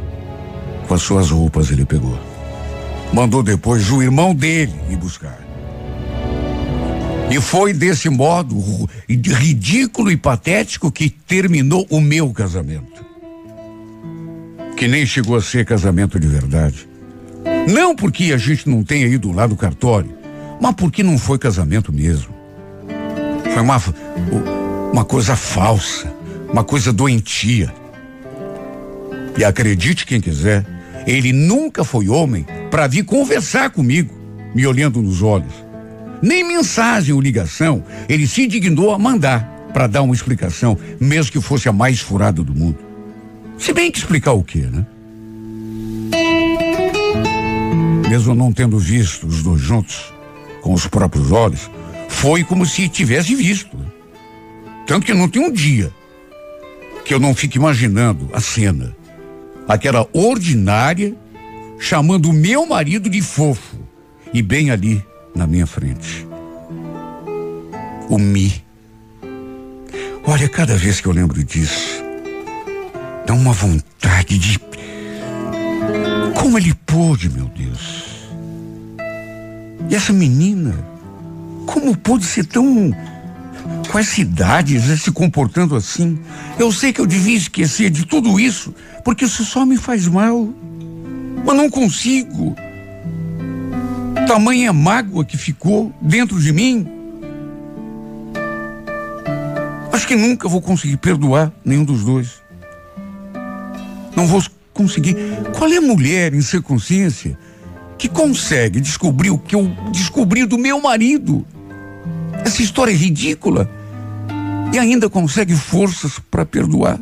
com 0.88 0.94
as 0.94 1.02
suas 1.02 1.32
roupas 1.32 1.72
ele 1.72 1.86
pegou. 1.86 2.20
Mandou 3.12 3.42
depois 3.42 3.90
o 3.90 4.00
irmão 4.00 4.36
dele 4.36 4.76
ir 4.88 4.98
buscar. 4.98 5.40
E 7.32 7.42
foi 7.42 7.74
desse 7.74 8.12
modo 8.12 8.56
ridículo 9.08 10.12
e 10.12 10.18
patético 10.18 10.92
que 10.92 11.10
terminou 11.10 11.84
o 11.90 12.00
meu 12.00 12.30
casamento. 12.30 13.04
Que 14.78 14.88
nem 14.88 15.04
chegou 15.04 15.36
a 15.36 15.42
ser 15.42 15.66
casamento 15.66 16.20
de 16.20 16.28
verdade. 16.28 16.89
Não 17.70 17.96
porque 17.96 18.34
a 18.34 18.38
gente 18.38 18.68
não 18.68 18.84
tenha 18.84 19.06
ido 19.06 19.32
lá 19.32 19.46
do 19.46 19.56
cartório, 19.56 20.18
mas 20.60 20.74
porque 20.74 21.04
não 21.04 21.20
foi 21.20 21.38
casamento 21.38 21.94
mesmo. 21.94 22.34
Foi 23.54 23.62
uma, 23.62 23.80
uma 24.92 25.06
coisa 25.06 25.36
falsa, 25.36 26.12
uma 26.52 26.64
coisa 26.64 26.92
doentia. 26.92 27.72
E 29.38 29.44
acredite 29.44 30.04
quem 30.08 30.20
quiser, 30.20 30.66
ele 31.06 31.32
nunca 31.32 31.84
foi 31.84 32.10
homem 32.10 32.44
para 32.72 32.88
vir 32.88 33.06
conversar 33.06 33.70
comigo, 33.70 34.16
me 34.56 34.66
olhando 34.66 35.00
nos 35.00 35.22
olhos. 35.22 35.54
Nem 36.24 36.44
mensagem 36.44 37.14
ou 37.14 37.22
ligação 37.22 37.84
ele 38.10 38.26
se 38.26 38.48
dignou 38.48 38.96
a 38.96 38.98
mandar 38.98 39.44
para 39.72 39.86
dar 39.86 40.02
uma 40.02 40.16
explicação, 40.16 40.76
mesmo 41.00 41.32
que 41.32 41.40
fosse 41.40 41.70
a 41.70 41.72
mais 41.72 42.00
furada 42.00 42.44
do 42.44 42.56
mundo. 42.56 42.80
Se 43.60 43.72
bem 43.74 43.92
que 43.92 44.00
explicar 44.00 44.32
o 44.32 44.44
quê, 44.44 44.62
né? 44.62 44.88
Mesmo 48.10 48.34
não 48.34 48.52
tendo 48.52 48.80
visto 48.80 49.28
os 49.28 49.44
dois 49.44 49.62
juntos, 49.62 50.12
com 50.62 50.74
os 50.74 50.88
próprios 50.88 51.32
olhos, 51.32 51.70
foi 52.08 52.44
como 52.44 52.66
se 52.66 52.90
tivesse 52.90 53.36
visto. 53.36 53.78
Tanto 54.88 55.06
que 55.06 55.14
não 55.14 55.30
tem 55.30 55.42
um 55.42 55.52
dia 55.52 55.94
que 57.06 57.14
eu 57.14 57.20
não 57.20 57.36
fique 57.36 57.58
imaginando 57.58 58.28
a 58.34 58.42
cena 58.42 58.98
aquela 59.68 60.08
ordinária, 60.12 61.16
chamando 61.78 62.32
o 62.32 62.34
meu 62.34 62.66
marido 62.66 63.08
de 63.08 63.22
fofo, 63.22 63.78
e 64.34 64.42
bem 64.42 64.72
ali 64.72 65.06
na 65.36 65.46
minha 65.46 65.68
frente. 65.68 66.28
O 68.10 68.18
Mi. 68.18 68.52
Olha, 70.26 70.50
cada 70.50 70.76
vez 70.76 71.00
que 71.00 71.08
eu 71.08 71.14
lembro 71.14 71.44
disso, 71.44 72.04
dá 73.28 73.36
uma 73.36 73.54
vontade 73.54 74.40
de. 74.40 74.60
Como 76.40 76.58
ele 76.58 76.74
pôde, 76.86 77.30
meu 77.30 77.46
Deus? 77.46 78.06
E 79.90 79.96
essa 79.96 80.14
menina, 80.14 80.74
como 81.66 81.96
pôde 81.98 82.26
ser 82.26 82.46
tão 82.46 82.94
com 83.92 84.00
essa 84.00 84.22
idade, 84.22 84.80
se 84.98 85.12
comportando 85.12 85.76
assim. 85.76 86.20
Eu 86.58 86.72
sei 86.72 86.94
que 86.94 87.02
eu 87.02 87.06
devia 87.06 87.36
esquecer 87.36 87.90
de 87.90 88.06
tudo 88.06 88.40
isso, 88.40 88.74
porque 89.04 89.26
isso 89.26 89.44
só 89.44 89.66
me 89.66 89.78
faz 89.78 90.08
mal. 90.08 90.48
Mas 91.46 91.58
não 91.58 91.70
consigo. 91.70 92.56
Tamanha 94.28 94.72
mágoa 94.72 95.26
que 95.26 95.38
ficou 95.38 95.94
dentro 96.02 96.40
de 96.40 96.54
mim. 96.54 96.88
Acho 99.92 100.08
que 100.08 100.16
nunca 100.16 100.48
vou 100.48 100.62
conseguir 100.62 100.98
perdoar 100.98 101.52
nenhum 101.66 101.84
dos 101.84 102.04
dois. 102.04 102.42
Não 104.16 104.28
vou 104.28 104.42
conseguir. 104.80 105.18
Qual 105.58 105.70
é 105.70 105.76
a 105.76 105.82
mulher 105.82 106.34
em 106.34 106.42
ser 106.42 106.62
consciência 106.62 107.38
que 107.98 108.08
consegue 108.08 108.80
descobrir 108.80 109.30
o 109.30 109.38
que 109.38 109.54
eu 109.54 109.70
descobri 109.92 110.46
do 110.46 110.58
meu 110.58 110.80
marido? 110.82 111.46
Essa 112.46 112.62
história 112.62 112.94
é 112.94 112.96
ridícula 112.96 113.70
e 114.74 114.80
ainda 114.80 115.10
consegue 115.10 115.54
forças 115.54 116.18
para 116.32 116.46
perdoar. 116.46 116.98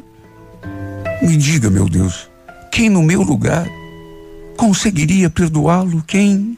Me 1.22 1.38
diga, 1.38 1.70
meu 1.70 1.88
Deus, 1.88 2.28
quem 2.72 2.90
no 2.90 3.04
meu 3.04 3.22
lugar 3.22 3.68
conseguiria 4.58 5.30
perdoá-lo? 5.30 6.04
Quem? 6.08 6.58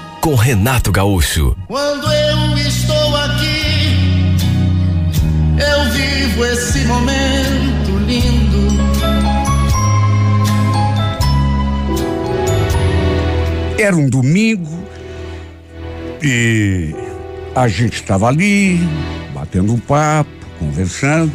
com 0.21 0.35
Renato 0.35 0.91
Gaúcho. 0.91 1.57
Quando 1.67 2.05
eu 2.13 2.57
estou 2.57 3.15
aqui, 3.17 4.37
eu 5.57 5.91
vivo 5.91 6.45
esse 6.45 6.85
momento 6.85 7.97
lindo. 8.05 8.67
Era 13.79 13.95
um 13.95 14.07
domingo 14.07 14.85
e 16.21 16.93
a 17.55 17.67
gente 17.67 17.95
estava 17.95 18.27
ali, 18.27 18.79
batendo 19.33 19.73
um 19.73 19.79
papo, 19.79 20.29
conversando. 20.59 21.33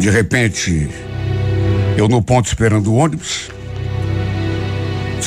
De 0.00 0.10
repente, 0.10 0.88
eu 1.96 2.08
no 2.08 2.20
ponto 2.20 2.46
esperando 2.46 2.92
o 2.92 2.96
ônibus, 2.96 3.53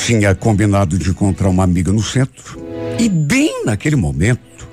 tinha 0.04 0.34
combinado 0.34 0.98
de 0.98 1.10
encontrar 1.10 1.48
uma 1.48 1.64
amiga 1.64 1.92
no 1.92 2.02
centro, 2.02 2.58
e 2.98 3.08
bem 3.08 3.64
naquele 3.64 3.96
momento, 3.96 4.68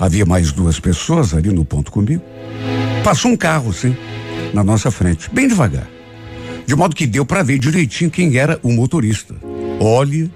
havia 0.00 0.26
mais 0.26 0.52
duas 0.52 0.78
pessoas 0.78 1.32
ali 1.34 1.50
no 1.50 1.64
ponto 1.64 1.90
comigo. 1.90 2.22
Passou 3.02 3.30
um 3.30 3.36
carro, 3.36 3.72
sim, 3.72 3.96
na 4.52 4.62
nossa 4.62 4.90
frente, 4.90 5.30
bem 5.32 5.48
devagar. 5.48 5.88
De 6.66 6.74
modo 6.74 6.96
que 6.96 7.06
deu 7.06 7.24
para 7.24 7.42
ver 7.42 7.58
direitinho 7.58 8.10
quem 8.10 8.36
era 8.36 8.58
o 8.62 8.72
motorista. 8.72 9.34
Olhe, 9.80 10.30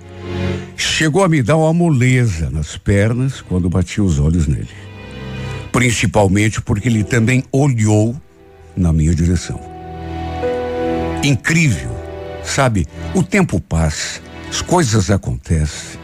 chegou 0.77 1.24
a 1.24 1.29
me 1.29 1.42
dar 1.42 1.57
uma 1.57 1.72
moleza 1.72 2.51
nas 2.51 2.77
pernas 2.77 3.40
quando 3.40 3.68
bati 3.68 4.01
os 4.01 4.18
olhos 4.18 4.46
nele. 4.46 4.68
Principalmente 5.72 6.61
porque 6.61 6.88
ele 6.88 7.05
também 7.05 7.42
olhou 7.51 8.14
na 8.77 8.92
minha 8.92 9.14
direção. 9.14 9.61
Incrível, 11.24 11.98
sabe? 12.49 12.87
O 13.15 13.23
tempo 13.23 13.61
passa, 13.61 14.21
as 14.49 14.63
coisas 14.63 15.11
acontecem. 15.11 15.99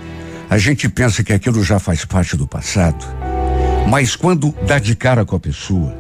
A 0.49 0.59
gente 0.59 0.89
pensa 0.89 1.25
que 1.25 1.33
aquilo 1.33 1.65
já 1.65 1.79
faz 1.79 2.05
parte 2.05 2.37
do 2.37 2.47
passado, 2.47 3.05
mas 3.89 4.15
quando 4.15 4.55
dá 4.67 4.79
de 4.79 4.95
cara 4.95 5.25
com 5.25 5.35
a 5.35 5.41
pessoa, 5.41 5.97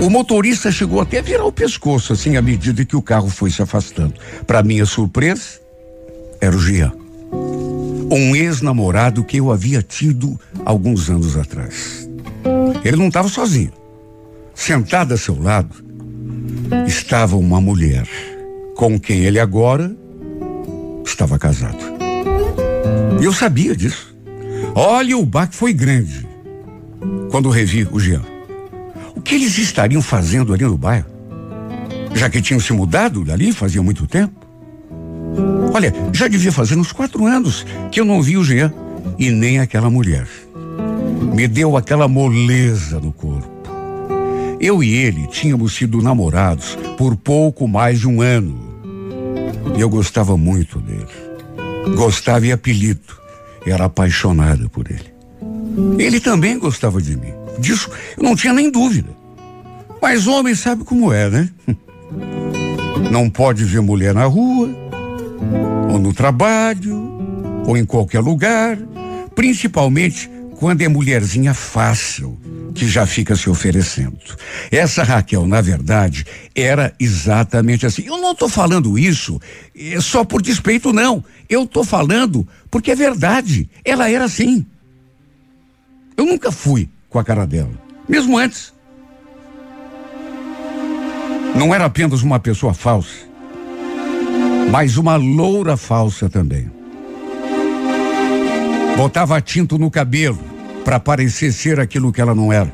o 0.00 0.08
motorista 0.08 0.70
chegou 0.70 1.00
até 1.00 1.18
a 1.18 1.22
virar 1.22 1.44
o 1.44 1.52
pescoço 1.52 2.12
assim 2.12 2.36
à 2.36 2.42
medida 2.42 2.84
que 2.84 2.96
o 2.96 3.02
carro 3.02 3.28
foi 3.28 3.50
se 3.50 3.62
afastando. 3.62 4.14
Para 4.46 4.62
minha 4.62 4.86
surpresa, 4.86 5.60
era 6.40 6.54
o 6.54 6.58
Jean. 6.58 6.92
Um 8.10 8.36
ex-namorado 8.36 9.24
que 9.24 9.38
eu 9.38 9.50
havia 9.50 9.82
tido 9.82 10.38
alguns 10.64 11.10
anos 11.10 11.36
atrás. 11.36 12.08
Ele 12.84 12.96
não 12.96 13.08
estava 13.08 13.28
sozinho. 13.28 13.72
Sentada 14.54 15.14
a 15.14 15.18
seu 15.18 15.40
lado 15.40 15.74
estava 16.86 17.36
uma 17.36 17.60
mulher 17.60 18.06
com 18.74 18.98
quem 18.98 19.20
ele 19.20 19.38
agora 19.38 19.94
estava 21.04 21.38
casado. 21.38 21.78
E 23.20 23.24
eu 23.24 23.32
sabia 23.32 23.74
disso. 23.76 24.14
Olha, 24.74 25.16
o 25.16 25.24
baque 25.24 25.54
foi 25.54 25.72
grande 25.72 26.26
quando 27.30 27.48
revi 27.48 27.86
o 27.90 28.00
Jean. 28.00 28.22
O 29.14 29.20
que 29.20 29.36
eles 29.36 29.56
estariam 29.58 30.02
fazendo 30.02 30.52
ali 30.52 30.64
no 30.64 30.76
bairro? 30.76 31.06
Já 32.14 32.28
que 32.28 32.42
tinham 32.42 32.60
se 32.60 32.72
mudado 32.72 33.24
dali 33.24 33.52
fazia 33.52 33.82
muito 33.82 34.06
tempo. 34.06 34.34
Olha, 35.72 35.92
já 36.12 36.28
devia 36.28 36.52
fazer 36.52 36.76
uns 36.76 36.92
quatro 36.92 37.26
anos 37.26 37.66
que 37.90 38.00
eu 38.00 38.04
não 38.04 38.22
vi 38.22 38.36
o 38.36 38.44
Jean 38.44 38.72
e 39.18 39.30
nem 39.30 39.58
aquela 39.58 39.90
mulher. 39.90 40.28
Me 41.34 41.48
deu 41.48 41.76
aquela 41.76 42.06
moleza 42.06 43.00
no 43.00 43.12
corpo. 43.12 43.52
Eu 44.60 44.82
e 44.82 44.94
ele 44.94 45.26
tínhamos 45.26 45.74
sido 45.74 46.00
namorados 46.00 46.78
por 46.96 47.16
pouco 47.16 47.66
mais 47.66 48.00
de 48.00 48.08
um 48.08 48.20
ano. 48.22 48.63
E 49.76 49.80
eu 49.80 49.88
gostava 49.88 50.36
muito 50.36 50.78
dele. 50.80 51.06
Gostava 51.96 52.46
e 52.46 52.52
apelido. 52.52 53.24
Era 53.66 53.86
apaixonada 53.86 54.68
por 54.68 54.90
ele. 54.90 55.12
Ele 55.98 56.20
também 56.20 56.58
gostava 56.58 57.00
de 57.00 57.16
mim. 57.16 57.32
Disso 57.58 57.90
eu 58.16 58.22
não 58.22 58.36
tinha 58.36 58.52
nem 58.52 58.70
dúvida. 58.70 59.10
Mas 60.00 60.26
homem 60.26 60.54
sabe 60.54 60.84
como 60.84 61.12
é, 61.12 61.30
né? 61.30 61.48
Não 63.10 63.30
pode 63.30 63.64
ver 63.64 63.80
mulher 63.80 64.14
na 64.14 64.24
rua, 64.24 64.68
ou 65.90 65.98
no 65.98 66.12
trabalho, 66.12 67.12
ou 67.66 67.76
em 67.76 67.84
qualquer 67.84 68.20
lugar, 68.20 68.76
principalmente 69.34 70.30
quando 70.64 70.80
é 70.80 70.88
mulherzinha 70.88 71.52
fácil, 71.52 72.40
que 72.74 72.88
já 72.88 73.04
fica 73.04 73.36
se 73.36 73.50
oferecendo. 73.50 74.16
Essa 74.70 75.02
Raquel, 75.02 75.46
na 75.46 75.60
verdade, 75.60 76.24
era 76.54 76.94
exatamente 76.98 77.84
assim. 77.84 78.06
Eu 78.06 78.16
não 78.16 78.32
estou 78.32 78.48
falando 78.48 78.98
isso 78.98 79.38
é 79.76 80.00
só 80.00 80.24
por 80.24 80.40
despeito, 80.40 80.90
não. 80.90 81.22
Eu 81.50 81.64
estou 81.64 81.84
falando 81.84 82.48
porque 82.70 82.92
é 82.92 82.94
verdade. 82.94 83.68
Ela 83.84 84.10
era 84.10 84.24
assim. 84.24 84.64
Eu 86.16 86.24
nunca 86.24 86.50
fui 86.50 86.88
com 87.10 87.18
a 87.18 87.24
cara 87.24 87.46
dela, 87.46 87.78
mesmo 88.08 88.38
antes. 88.38 88.72
Não 91.54 91.74
era 91.74 91.84
apenas 91.84 92.22
uma 92.22 92.40
pessoa 92.40 92.72
falsa, 92.72 93.26
mas 94.70 94.96
uma 94.96 95.16
loura 95.16 95.76
falsa 95.76 96.30
também. 96.30 96.70
Botava 98.96 99.38
tinto 99.42 99.76
no 99.76 99.90
cabelo 99.90 100.53
para 100.84 101.00
parecer 101.00 101.52
ser 101.52 101.80
aquilo 101.80 102.12
que 102.12 102.20
ela 102.20 102.34
não 102.34 102.52
era. 102.52 102.72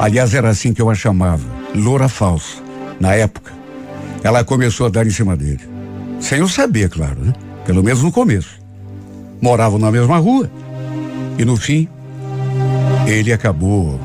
Aliás, 0.00 0.32
era 0.32 0.48
assim 0.48 0.72
que 0.72 0.80
eu 0.80 0.88
a 0.88 0.94
chamava, 0.94 1.44
loura 1.74 2.08
falsa. 2.08 2.56
Na 2.98 3.14
época, 3.14 3.52
ela 4.22 4.42
começou 4.42 4.86
a 4.86 4.88
dar 4.88 5.06
em 5.06 5.10
cima 5.10 5.36
dele. 5.36 5.60
Sem 6.18 6.38
eu 6.38 6.48
saber, 6.48 6.88
claro, 6.88 7.20
né? 7.20 7.32
Pelo 7.66 7.82
menos 7.82 8.02
no 8.02 8.10
começo. 8.10 8.58
Moravam 9.40 9.78
na 9.78 9.90
mesma 9.90 10.18
rua. 10.18 10.50
E 11.38 11.44
no 11.44 11.56
fim, 11.56 11.88
ele 13.06 13.32
acabou 13.32 14.00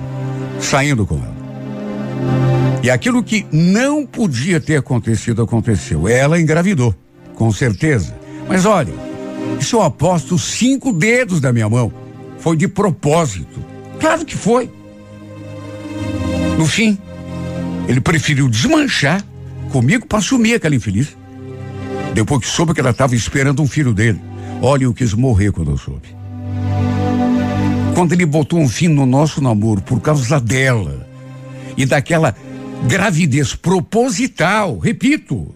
saindo 0.60 1.06
com 1.06 1.16
ela. 1.16 1.36
E 2.84 2.90
aquilo 2.90 3.24
que 3.24 3.46
não 3.52 4.06
podia 4.06 4.60
ter 4.60 4.78
acontecido, 4.78 5.42
aconteceu. 5.42 6.08
Ela 6.08 6.40
engravidou, 6.40 6.94
com 7.36 7.52
certeza. 7.52 8.16
Mas 8.48 8.66
olha, 8.66 8.94
isso 9.60 9.78
eu 9.78 9.82
aposto 9.82 10.38
cinco 10.38 10.94
dedos 10.94 11.40
da 11.40 11.52
minha 11.52 11.70
mão. 11.70 11.92
Foi 12.40 12.56
de 12.56 12.68
propósito. 12.68 13.60
Claro 14.00 14.26
que 14.26 14.36
foi. 14.36 14.70
No 16.58 16.66
fim, 16.66 16.98
ele 17.88 18.00
preferiu 18.00 18.48
desmanchar 18.48 19.26
comigo 19.72 20.06
para 20.06 20.20
assumir 20.20 20.56
aquela 20.56 20.76
infeliz. 20.76 21.18
Depois 22.14 22.42
que 22.42 22.48
soube 22.48 22.74
que 22.74 22.80
ela 22.80 22.92
estava 22.92 23.16
esperando 23.16 23.62
um 23.62 23.68
filho 23.68 23.94
dele. 23.94 24.22
Olha, 24.62 24.84
eu 24.84 24.94
quis 24.94 25.14
morrer 25.14 25.52
quando 25.52 25.72
eu 25.72 25.78
soube. 25.78 26.08
Quando 27.94 28.14
ele 28.14 28.26
botou 28.26 28.60
um 28.60 28.70
fim 28.70 28.88
no 28.88 29.06
nosso 29.06 29.42
namoro 29.42 29.82
por 29.82 30.00
causa 30.00 30.40
dela 30.40 31.08
e 31.76 31.86
daquela 31.86 32.36
gravidez 32.88 33.56
proposital, 33.56 34.78
repito. 34.78 35.54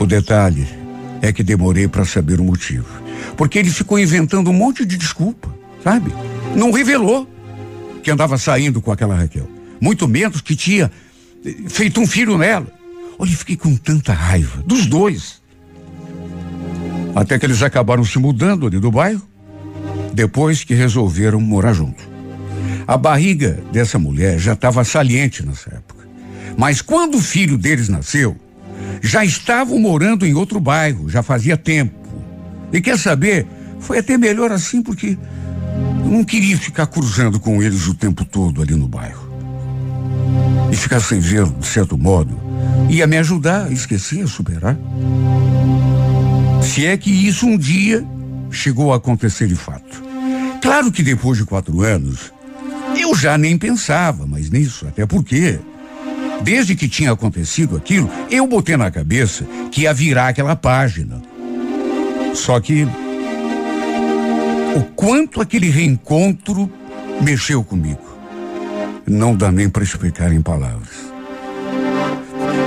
O 0.00 0.06
detalhe 0.06 0.81
é 1.22 1.32
que 1.32 1.44
demorei 1.44 1.86
para 1.86 2.04
saber 2.04 2.40
o 2.40 2.44
motivo. 2.44 2.88
Porque 3.36 3.58
ele 3.58 3.70
ficou 3.70 3.98
inventando 3.98 4.50
um 4.50 4.52
monte 4.52 4.84
de 4.84 4.96
desculpa, 4.96 5.54
sabe? 5.82 6.12
Não 6.56 6.72
revelou 6.72 7.30
que 8.02 8.10
andava 8.10 8.36
saindo 8.36 8.82
com 8.82 8.90
aquela 8.90 9.14
Raquel. 9.14 9.48
Muito 9.80 10.08
menos 10.08 10.40
que 10.40 10.56
tinha 10.56 10.90
eh, 11.46 11.54
feito 11.68 12.00
um 12.00 12.06
filho 12.06 12.36
nela. 12.36 12.66
Olha, 13.16 13.30
fiquei 13.30 13.56
com 13.56 13.76
tanta 13.76 14.12
raiva 14.12 14.62
dos 14.66 14.84
dois. 14.86 15.40
Até 17.14 17.38
que 17.38 17.46
eles 17.46 17.62
acabaram 17.62 18.04
se 18.04 18.18
mudando 18.18 18.66
ali 18.66 18.80
do 18.80 18.90
bairro, 18.90 19.22
depois 20.12 20.64
que 20.64 20.74
resolveram 20.74 21.40
morar 21.40 21.72
juntos. 21.72 22.04
A 22.86 22.96
barriga 22.96 23.62
dessa 23.70 23.98
mulher 23.98 24.40
já 24.40 24.54
estava 24.54 24.82
saliente 24.82 25.46
nessa 25.46 25.70
época. 25.70 26.08
Mas 26.56 26.82
quando 26.82 27.16
o 27.16 27.22
filho 27.22 27.56
deles 27.56 27.88
nasceu, 27.88 28.36
já 29.00 29.24
estavam 29.24 29.78
morando 29.78 30.26
em 30.26 30.34
outro 30.34 30.60
bairro, 30.60 31.08
já 31.08 31.22
fazia 31.22 31.56
tempo. 31.56 31.94
E 32.72 32.80
quer 32.80 32.98
saber? 32.98 33.46
Foi 33.80 33.98
até 33.98 34.16
melhor 34.16 34.52
assim 34.52 34.82
porque 34.82 35.18
eu 36.04 36.10
não 36.10 36.24
queria 36.24 36.56
ficar 36.56 36.86
cruzando 36.86 37.40
com 37.40 37.62
eles 37.62 37.86
o 37.86 37.94
tempo 37.94 38.24
todo 38.24 38.62
ali 38.62 38.74
no 38.74 38.88
bairro. 38.88 39.30
E 40.70 40.76
ficar 40.76 41.00
sem 41.00 41.20
vê-lo, 41.20 41.54
de 41.58 41.66
certo 41.66 41.98
modo, 41.98 42.38
ia 42.88 43.06
me 43.06 43.18
ajudar 43.18 43.66
a 43.66 43.70
esquecer, 43.70 44.22
a 44.22 44.26
superar. 44.26 44.76
Se 46.62 46.86
é 46.86 46.96
que 46.96 47.10
isso 47.10 47.46
um 47.46 47.58
dia 47.58 48.06
chegou 48.50 48.92
a 48.92 48.96
acontecer 48.96 49.46
de 49.46 49.56
fato. 49.56 50.02
Claro 50.60 50.92
que 50.92 51.02
depois 51.02 51.38
de 51.38 51.44
quatro 51.44 51.82
anos, 51.82 52.32
eu 52.96 53.14
já 53.14 53.36
nem 53.36 53.58
pensava 53.58 54.26
mais 54.26 54.48
nisso, 54.50 54.86
até 54.86 55.04
porque, 55.04 55.58
desde 56.42 56.74
que 56.74 56.88
tinha 56.88 57.12
acontecido 57.12 57.76
aquilo, 57.76 58.10
eu 58.30 58.46
botei 58.46 58.76
na 58.76 58.90
cabeça 58.90 59.44
que 59.70 59.82
ia 59.82 59.94
virar 59.94 60.28
aquela 60.28 60.56
página. 60.56 61.22
Só 62.34 62.58
que 62.60 62.86
o 64.76 64.82
quanto 64.94 65.40
aquele 65.40 65.68
reencontro 65.68 66.70
mexeu 67.20 67.62
comigo. 67.62 68.12
Não 69.06 69.36
dá 69.36 69.50
nem 69.50 69.68
para 69.68 69.82
explicar 69.82 70.32
em 70.32 70.40
palavras. 70.40 71.12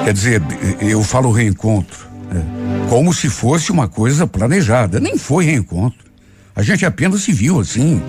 Quer 0.03 0.13
dizer, 0.13 0.41
eu 0.81 1.03
falo 1.03 1.31
reencontro 1.31 2.07
é, 2.31 2.89
como 2.89 3.13
se 3.13 3.29
fosse 3.29 3.71
uma 3.71 3.87
coisa 3.87 4.27
planejada. 4.27 4.99
Nem 4.99 5.17
foi 5.17 5.45
reencontro. 5.45 6.05
A 6.55 6.61
gente 6.61 6.85
apenas 6.85 7.21
se 7.21 7.31
viu 7.31 7.59
assim, 7.59 8.01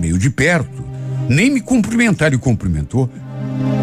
meio 0.00 0.18
de 0.18 0.28
perto. 0.28 0.84
Nem 1.28 1.50
me 1.50 1.60
cumprimentar 1.60 2.32
e 2.32 2.38
cumprimentou. 2.38 3.10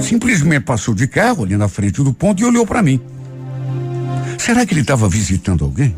Simplesmente 0.01 0.63
passou 0.63 0.93
de 0.93 1.07
carro 1.07 1.43
ali 1.43 1.55
na 1.55 1.67
frente 1.67 2.03
do 2.03 2.13
ponto 2.13 2.41
e 2.41 2.45
olhou 2.45 2.65
para 2.65 2.81
mim. 2.81 2.99
Será 4.37 4.65
que 4.65 4.73
ele 4.73 4.81
estava 4.81 5.07
visitando 5.07 5.63
alguém? 5.63 5.95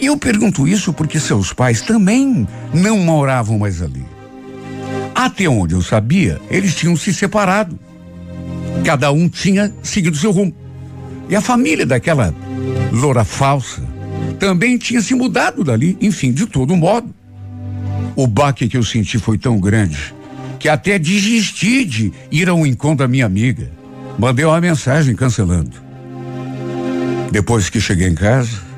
E 0.00 0.06
eu 0.06 0.16
pergunto 0.16 0.66
isso 0.66 0.92
porque 0.92 1.20
seus 1.20 1.52
pais 1.52 1.80
também 1.80 2.46
não 2.74 2.98
moravam 2.98 3.58
mais 3.58 3.80
ali. 3.80 4.04
Até 5.14 5.48
onde 5.48 5.74
eu 5.74 5.82
sabia, 5.82 6.40
eles 6.50 6.74
tinham 6.74 6.96
se 6.96 7.14
separado. 7.14 7.78
Cada 8.84 9.12
um 9.12 9.28
tinha 9.28 9.72
seguido 9.82 10.16
seu 10.16 10.32
rumo. 10.32 10.52
E 11.28 11.36
a 11.36 11.40
família 11.40 11.86
daquela 11.86 12.34
loura 12.90 13.24
falsa 13.24 13.82
também 14.40 14.76
tinha 14.76 15.00
se 15.00 15.14
mudado 15.14 15.62
dali, 15.62 15.96
enfim, 16.00 16.32
de 16.32 16.46
todo 16.46 16.76
modo. 16.76 17.14
O 18.16 18.26
baque 18.26 18.68
que 18.68 18.76
eu 18.76 18.82
senti 18.82 19.18
foi 19.18 19.38
tão 19.38 19.60
grande 19.60 20.12
que 20.62 20.68
até 20.68 20.98
desisti 20.98 21.84
de 21.84 22.12
ir 22.30 22.48
ao 22.48 22.66
encontro 22.66 22.98
da 22.98 23.08
minha 23.08 23.26
amiga. 23.26 23.70
Mandei 24.18 24.46
uma 24.46 24.60
mensagem 24.60 25.14
cancelando. 25.14 25.72
Depois 27.30 27.68
que 27.68 27.80
cheguei 27.80 28.08
em 28.08 28.14
casa, 28.14 28.72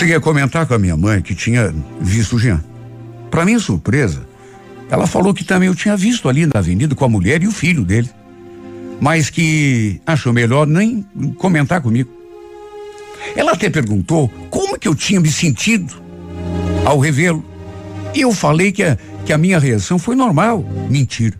Cheguei 0.00 0.16
a 0.16 0.20
comentar 0.20 0.64
com 0.64 0.72
a 0.72 0.78
minha 0.78 0.96
mãe 0.96 1.20
que 1.20 1.34
tinha 1.34 1.74
visto 2.00 2.36
o 2.36 2.38
Jean. 2.38 2.64
Para 3.30 3.44
minha 3.44 3.58
surpresa, 3.58 4.26
ela 4.88 5.06
falou 5.06 5.34
que 5.34 5.44
também 5.44 5.68
eu 5.68 5.74
tinha 5.74 5.94
visto 5.94 6.26
ali 6.26 6.46
na 6.46 6.52
avenida 6.60 6.94
com 6.94 7.04
a 7.04 7.08
mulher 7.08 7.42
e 7.42 7.46
o 7.46 7.52
filho 7.52 7.84
dele. 7.84 8.08
Mas 8.98 9.28
que 9.28 10.00
achou 10.06 10.32
melhor 10.32 10.66
nem 10.66 11.04
comentar 11.36 11.82
comigo. 11.82 12.08
Ela 13.36 13.52
até 13.52 13.68
perguntou 13.68 14.32
como 14.48 14.78
que 14.78 14.88
eu 14.88 14.94
tinha 14.94 15.20
me 15.20 15.30
sentido 15.30 16.00
ao 16.84 16.98
revê-lo. 16.98 17.44
Eu 18.14 18.32
falei 18.32 18.72
que 18.72 18.82
a, 18.82 18.98
que 19.24 19.32
a 19.32 19.38
minha 19.38 19.58
reação 19.58 19.98
foi 19.98 20.16
normal. 20.16 20.64
Mentira. 20.88 21.36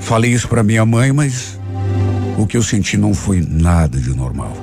Falei 0.00 0.32
isso 0.32 0.48
para 0.48 0.62
minha 0.62 0.84
mãe, 0.84 1.12
mas 1.12 1.58
o 2.38 2.46
que 2.46 2.56
eu 2.56 2.62
senti 2.62 2.96
não 2.96 3.14
foi 3.14 3.44
nada 3.46 3.98
de 3.98 4.10
normal. 4.10 4.56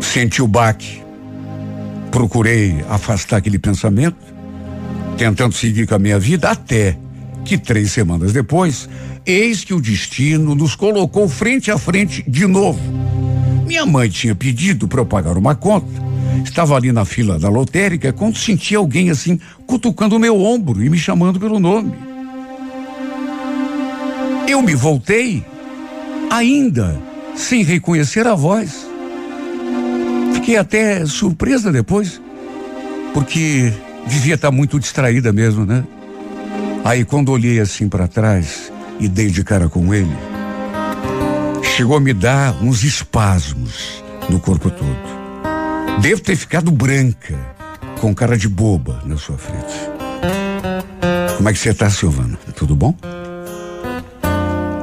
Senti 0.00 0.42
o 0.42 0.46
baque 0.46 1.00
Procurei 2.10 2.84
afastar 2.88 3.36
aquele 3.36 3.58
pensamento, 3.58 4.18
tentando 5.16 5.54
seguir 5.54 5.86
com 5.86 5.94
a 5.94 5.98
minha 5.98 6.18
vida, 6.18 6.50
até 6.50 6.96
que 7.44 7.56
três 7.56 7.92
semanas 7.92 8.32
depois, 8.32 8.88
eis 9.24 9.64
que 9.64 9.72
o 9.72 9.80
destino 9.80 10.54
nos 10.54 10.74
colocou 10.74 11.28
frente 11.28 11.70
a 11.70 11.78
frente 11.78 12.24
de 12.28 12.46
novo. 12.46 12.80
Minha 13.66 13.86
mãe 13.86 14.08
tinha 14.08 14.34
pedido 14.34 14.88
para 14.88 15.00
eu 15.00 15.06
pagar 15.06 15.38
uma 15.38 15.54
conta. 15.54 16.09
Estava 16.44 16.76
ali 16.76 16.92
na 16.92 17.04
fila 17.04 17.38
da 17.38 17.48
lotérica 17.48 18.12
quando 18.12 18.36
senti 18.36 18.74
alguém 18.74 19.10
assim 19.10 19.38
cutucando 19.66 20.16
o 20.16 20.18
meu 20.18 20.40
ombro 20.40 20.82
e 20.82 20.90
me 20.90 20.98
chamando 20.98 21.38
pelo 21.38 21.58
nome. 21.58 21.92
Eu 24.48 24.62
me 24.62 24.74
voltei, 24.74 25.44
ainda 26.28 27.00
sem 27.36 27.62
reconhecer 27.62 28.26
a 28.26 28.34
voz. 28.34 28.86
Fiquei 30.34 30.56
até 30.56 31.06
surpresa 31.06 31.70
depois, 31.70 32.20
porque 33.14 33.72
devia 34.06 34.34
estar 34.34 34.50
muito 34.50 34.78
distraída 34.78 35.32
mesmo, 35.32 35.64
né? 35.64 35.84
Aí 36.84 37.04
quando 37.04 37.30
olhei 37.30 37.60
assim 37.60 37.88
para 37.88 38.08
trás 38.08 38.72
e 38.98 39.08
dei 39.08 39.30
de 39.30 39.44
cara 39.44 39.68
com 39.68 39.94
ele, 39.94 40.16
chegou 41.76 41.96
a 41.96 42.00
me 42.00 42.12
dar 42.12 42.62
uns 42.62 42.82
espasmos 42.82 44.02
no 44.28 44.40
corpo 44.40 44.70
todo. 44.70 45.19
Devo 45.98 46.20
ter 46.22 46.36
ficado 46.36 46.70
branca, 46.70 47.38
com 48.00 48.14
cara 48.14 48.36
de 48.36 48.48
boba 48.48 49.02
na 49.04 49.16
sua 49.16 49.36
frente. 49.36 49.90
Como 51.36 51.48
é 51.48 51.52
que 51.52 51.58
você 51.58 51.70
está, 51.70 51.90
Silvana? 51.90 52.38
Tudo 52.54 52.76
bom? 52.76 52.94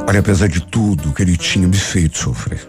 Olha, 0.07 0.19
apesar 0.19 0.47
de 0.47 0.61
tudo 0.61 1.13
que 1.13 1.21
ele 1.21 1.35
tinha 1.35 1.67
me 1.67 1.77
feito 1.77 2.17
sofrer, 2.17 2.67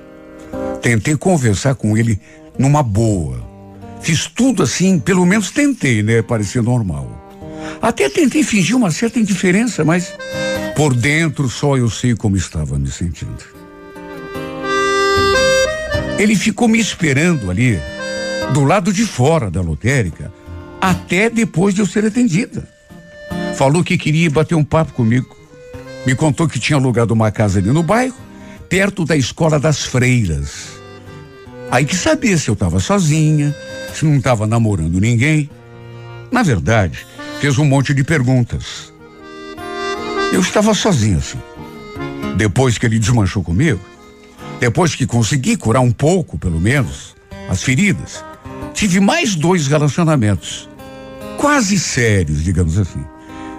tentei 0.83 1.17
conversar 1.17 1.75
com 1.75 1.97
ele 1.97 2.21
numa 2.59 2.83
boa. 2.83 3.47
Fiz 4.01 4.27
tudo 4.27 4.63
assim, 4.63 4.99
pelo 4.99 5.25
menos 5.25 5.51
tentei, 5.51 6.03
né? 6.03 6.23
Parecer 6.23 6.63
normal. 6.63 7.29
Até 7.81 8.09
tentei 8.09 8.43
fingir 8.43 8.77
uma 8.77 8.91
certa 8.91 9.19
indiferença, 9.19 9.85
mas 9.85 10.13
por 10.77 10.95
dentro 10.95 11.49
só 11.49 11.77
eu 11.77 11.89
sei 11.89 12.15
como 12.15 12.37
estava 12.37 12.79
me 12.79 12.91
sentindo. 12.91 13.45
Ele 16.19 16.35
ficou 16.35 16.67
me 16.67 16.81
esperando 16.81 17.51
ali, 17.51 17.81
do 18.53 18.65
lado 18.65 18.93
de 18.93 19.05
fora 19.05 19.51
da 19.51 19.61
lotérica, 19.61 20.33
até 20.81 21.29
depois 21.29 21.75
de 21.75 21.81
eu 21.81 21.87
ser 21.87 22.05
atendida. 22.05 22.69
Falou 23.55 23.83
que 23.83 23.99
queria 23.99 24.31
bater 24.31 24.55
um 24.55 24.65
papo 24.65 24.93
comigo. 24.93 25.37
Me 26.07 26.15
contou 26.15 26.49
que 26.49 26.59
tinha 26.59 26.79
alugado 26.79 27.13
uma 27.13 27.31
casa 27.31 27.59
ali 27.59 27.71
no 27.71 27.83
bairro, 27.83 28.15
perto 28.69 29.05
da 29.05 29.17
escola 29.17 29.59
das 29.59 29.85
freiras. 29.85 30.79
Aí 31.71 31.85
que 31.85 31.97
sabia 31.97 32.39
se 32.39 32.49
eu 32.49 32.55
estava 32.55 32.81
sozinha, 32.81 33.55
se 33.93 34.05
não 34.05 34.17
estava 34.17 34.47
namorando 34.47 35.01
ninguém. 35.01 35.51
Na 36.31 36.43
verdade, 36.43 37.07
fez 37.41 37.59
um 37.59 37.65
monte 37.65 37.93
de 37.93 38.05
perguntas. 38.05 38.93
Eu 40.33 40.41
estava 40.41 40.73
sozinho 40.73 41.19
assim. 41.19 41.39
Depois 42.37 42.79
que 42.79 42.87
ele 42.87 42.99
desmanchou 42.99 43.43
comigo, 43.43 43.81
depois 44.61 44.95
que 44.95 45.07
consegui 45.07 45.57
curar 45.57 45.81
um 45.81 45.91
pouco, 45.91 46.39
pelo 46.39 46.61
menos, 46.61 47.17
as 47.49 47.63
feridas, 47.63 48.25
tive 48.79 49.01
mais 49.01 49.35
dois 49.35 49.67
relacionamentos. 49.67 50.69
Quase 51.37 51.77
sérios, 51.77 52.45
digamos 52.45 52.79
assim. 52.79 53.05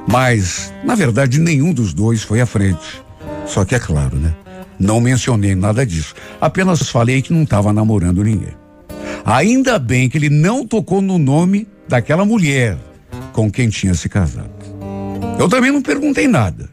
Mas, 0.07 0.73
na 0.81 0.95
verdade, 0.95 1.41
nenhum 1.41 1.73
dos 1.73 1.93
dois 1.93 2.23
foi 2.23 2.39
à 2.39 2.45
frente. 2.45 3.03
Só 3.45 3.65
que 3.65 3.75
é 3.75 3.79
claro, 3.79 4.15
né? 4.15 4.33
Não 4.79 5.01
mencionei 5.01 5.55
nada 5.55 5.85
disso. 5.85 6.15
Apenas 6.39 6.89
falei 6.89 7.21
que 7.21 7.33
não 7.33 7.43
estava 7.43 7.73
namorando 7.73 8.23
ninguém. 8.23 8.53
Ainda 9.25 9.77
bem 9.77 10.07
que 10.07 10.17
ele 10.17 10.29
não 10.29 10.65
tocou 10.65 11.01
no 11.01 11.17
nome 11.17 11.67
daquela 11.85 12.23
mulher 12.23 12.77
com 13.33 13.51
quem 13.51 13.67
tinha 13.67 13.93
se 13.95 14.07
casado. 14.07 14.49
Eu 15.37 15.49
também 15.49 15.69
não 15.69 15.81
perguntei 15.81 16.29
nada. 16.29 16.69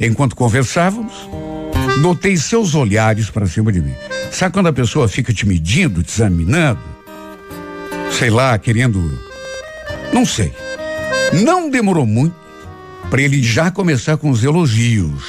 Enquanto 0.00 0.34
conversávamos, 0.34 1.14
notei 2.00 2.36
seus 2.36 2.74
olhares 2.74 3.30
para 3.30 3.46
cima 3.46 3.70
de 3.70 3.80
mim. 3.80 3.94
Sabe 4.32 4.54
quando 4.54 4.66
a 4.66 4.72
pessoa 4.72 5.06
fica 5.06 5.32
te 5.32 5.46
medindo, 5.46 6.02
te 6.02 6.10
examinando? 6.10 6.89
Sei 8.10 8.30
lá, 8.30 8.58
querendo. 8.58 9.18
Não 10.12 10.26
sei. 10.26 10.52
Não 11.32 11.70
demorou 11.70 12.04
muito 12.04 12.34
para 13.08 13.22
ele 13.22 13.42
já 13.42 13.70
começar 13.70 14.16
com 14.16 14.30
os 14.30 14.44
elogios. 14.44 15.24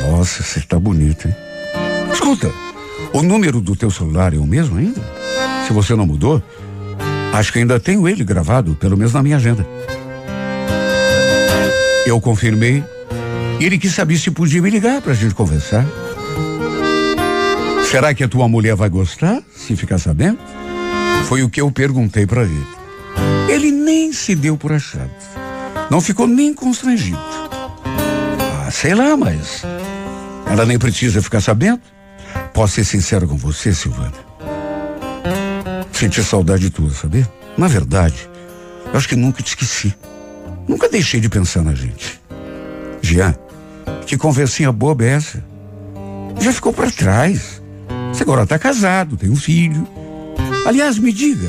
Nossa, 0.00 0.42
você 0.42 0.58
está 0.58 0.78
bonito, 0.78 1.28
hein? 1.28 1.34
Escuta, 2.12 2.50
o 3.12 3.22
número 3.22 3.60
do 3.60 3.76
teu 3.76 3.90
celular 3.90 4.34
é 4.34 4.38
o 4.38 4.46
mesmo 4.46 4.78
ainda? 4.78 5.00
Se 5.66 5.72
você 5.72 5.94
não 5.94 6.06
mudou, 6.06 6.42
acho 7.32 7.52
que 7.52 7.58
ainda 7.58 7.78
tenho 7.78 8.08
ele 8.08 8.24
gravado, 8.24 8.74
pelo 8.74 8.96
menos 8.96 9.12
na 9.12 9.22
minha 9.22 9.36
agenda. 9.36 9.66
Eu 12.06 12.20
confirmei. 12.20 12.82
Ele 13.60 13.78
quis 13.78 13.92
saber 13.94 14.16
se 14.16 14.30
podia 14.30 14.62
me 14.62 14.70
ligar 14.70 15.02
para 15.02 15.12
a 15.12 15.14
gente 15.14 15.34
conversar. 15.34 15.84
Será 17.90 18.14
que 18.14 18.24
a 18.24 18.28
tua 18.28 18.48
mulher 18.48 18.74
vai 18.74 18.88
gostar 18.88 19.42
se 19.54 19.76
ficar 19.76 19.98
sabendo? 19.98 20.38
Foi 21.26 21.42
o 21.42 21.48
que 21.48 21.60
eu 21.60 21.70
perguntei 21.70 22.26
para 22.26 22.42
ele. 22.42 22.66
Ele 23.48 23.70
nem 23.70 24.12
se 24.12 24.34
deu 24.34 24.56
por 24.56 24.72
achado. 24.72 25.10
Não 25.90 26.00
ficou 26.00 26.26
nem 26.26 26.54
constrangido. 26.54 27.18
Ah, 28.66 28.70
sei 28.70 28.94
lá, 28.94 29.16
mas 29.16 29.62
ela 30.50 30.64
nem 30.64 30.78
precisa 30.78 31.22
ficar 31.22 31.40
sabendo. 31.40 31.80
Posso 32.52 32.74
ser 32.74 32.84
sincero 32.84 33.26
com 33.26 33.36
você, 33.36 33.72
Silvana? 33.72 34.12
Senti 35.92 36.22
saudade 36.22 36.62
de 36.62 36.70
tudo, 36.70 36.92
sabe? 36.94 37.26
Na 37.56 37.68
verdade, 37.68 38.28
eu 38.92 38.96
acho 38.96 39.08
que 39.08 39.16
nunca 39.16 39.42
te 39.42 39.48
esqueci. 39.48 39.94
Nunca 40.66 40.88
deixei 40.88 41.20
de 41.20 41.28
pensar 41.28 41.62
na 41.62 41.74
gente. 41.74 42.20
Jean, 43.02 43.34
que 44.06 44.16
conversinha 44.16 44.72
boba 44.72 45.04
é 45.04 45.08
essa? 45.08 45.44
Já 46.40 46.52
ficou 46.52 46.72
para 46.72 46.90
trás. 46.90 47.60
Você 48.12 48.22
agora 48.22 48.44
está 48.44 48.58
casado, 48.58 49.16
tem 49.16 49.30
um 49.30 49.36
filho. 49.36 49.86
Aliás, 50.66 50.98
me 50.98 51.12
diga, 51.12 51.48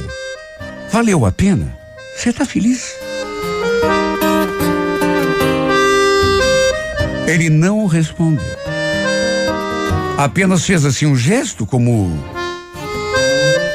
valeu 0.92 1.26
a 1.26 1.32
pena? 1.32 1.78
Você 2.16 2.30
está 2.30 2.46
feliz? 2.46 2.96
Ele 7.28 7.50
não 7.50 7.86
respondeu. 7.86 8.44
Apenas 10.18 10.66
fez 10.66 10.86
assim 10.86 11.06
um 11.06 11.16
gesto 11.16 11.66
como. 11.66 12.12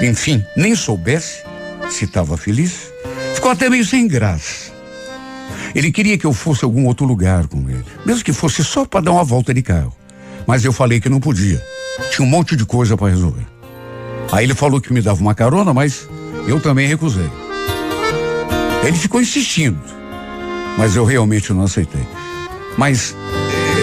Enfim, 0.00 0.44
nem 0.56 0.74
soubesse 0.74 1.42
se 1.88 2.04
estava 2.04 2.36
feliz. 2.36 2.92
Ficou 3.34 3.50
até 3.50 3.70
meio 3.70 3.84
sem 3.84 4.06
graça. 4.06 4.72
Ele 5.74 5.90
queria 5.90 6.16
que 6.18 6.26
eu 6.26 6.32
fosse 6.32 6.64
a 6.64 6.68
algum 6.68 6.86
outro 6.86 7.06
lugar 7.06 7.46
com 7.46 7.68
ele, 7.68 7.84
mesmo 8.04 8.24
que 8.24 8.32
fosse 8.32 8.62
só 8.62 8.84
para 8.84 9.00
dar 9.00 9.12
uma 9.12 9.24
volta 9.24 9.52
de 9.52 9.62
carro. 9.62 9.94
Mas 10.46 10.64
eu 10.64 10.72
falei 10.72 11.00
que 11.00 11.08
não 11.08 11.20
podia. 11.20 11.62
Tinha 12.10 12.26
um 12.26 12.30
monte 12.30 12.56
de 12.56 12.64
coisa 12.64 12.96
para 12.96 13.08
resolver. 13.08 13.55
Aí 14.32 14.44
ele 14.44 14.54
falou 14.54 14.80
que 14.80 14.92
me 14.92 15.00
dava 15.00 15.20
uma 15.20 15.34
carona, 15.34 15.72
mas 15.72 16.08
eu 16.46 16.60
também 16.60 16.86
recusei. 16.86 17.30
Ele 18.84 18.96
ficou 18.96 19.20
insistindo, 19.20 19.80
mas 20.76 20.94
eu 20.96 21.04
realmente 21.04 21.52
não 21.52 21.62
aceitei. 21.62 22.06
Mas 22.76 23.14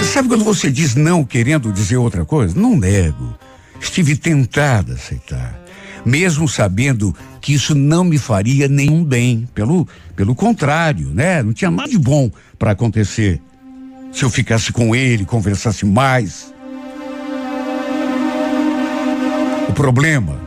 Sabe 0.04 0.28
quando 0.28 0.44
você 0.44 0.70
diz 0.70 0.94
não 0.94 1.24
querendo 1.24 1.72
dizer 1.72 1.98
outra 1.98 2.24
coisa? 2.24 2.60
Não 2.60 2.78
nego. 2.78 3.36
Estive 3.82 4.16
tentada 4.16 4.92
a 4.92 4.96
aceitar. 4.96 5.60
Mesmo 6.06 6.48
sabendo 6.48 7.16
que 7.42 7.54
isso 7.54 7.74
não 7.74 8.04
me 8.04 8.20
faria 8.20 8.68
nenhum 8.68 9.04
bem. 9.04 9.48
Pelo, 9.56 9.88
pelo 10.16 10.36
contrário, 10.36 11.10
né? 11.10 11.42
Não 11.42 11.52
tinha 11.52 11.72
nada 11.72 11.90
de 11.90 11.98
bom 11.98 12.30
para 12.60 12.72
acontecer. 12.72 13.42
Se 14.12 14.24
eu 14.24 14.30
ficasse 14.30 14.72
com 14.72 14.96
ele, 14.96 15.26
conversasse 15.26 15.86
mais. 15.86 16.54
O 19.74 19.76
problema 19.76 20.40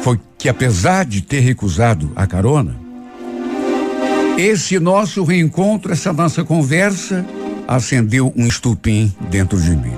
foi 0.00 0.16
que, 0.38 0.48
apesar 0.48 1.04
de 1.04 1.20
ter 1.20 1.40
recusado 1.40 2.12
a 2.14 2.24
carona, 2.24 2.76
esse 4.38 4.78
nosso 4.78 5.24
reencontro, 5.24 5.92
essa 5.92 6.12
nossa 6.12 6.44
conversa, 6.44 7.26
acendeu 7.66 8.32
um 8.36 8.46
estupim 8.46 9.12
dentro 9.28 9.60
de 9.60 9.74
mim. 9.74 9.96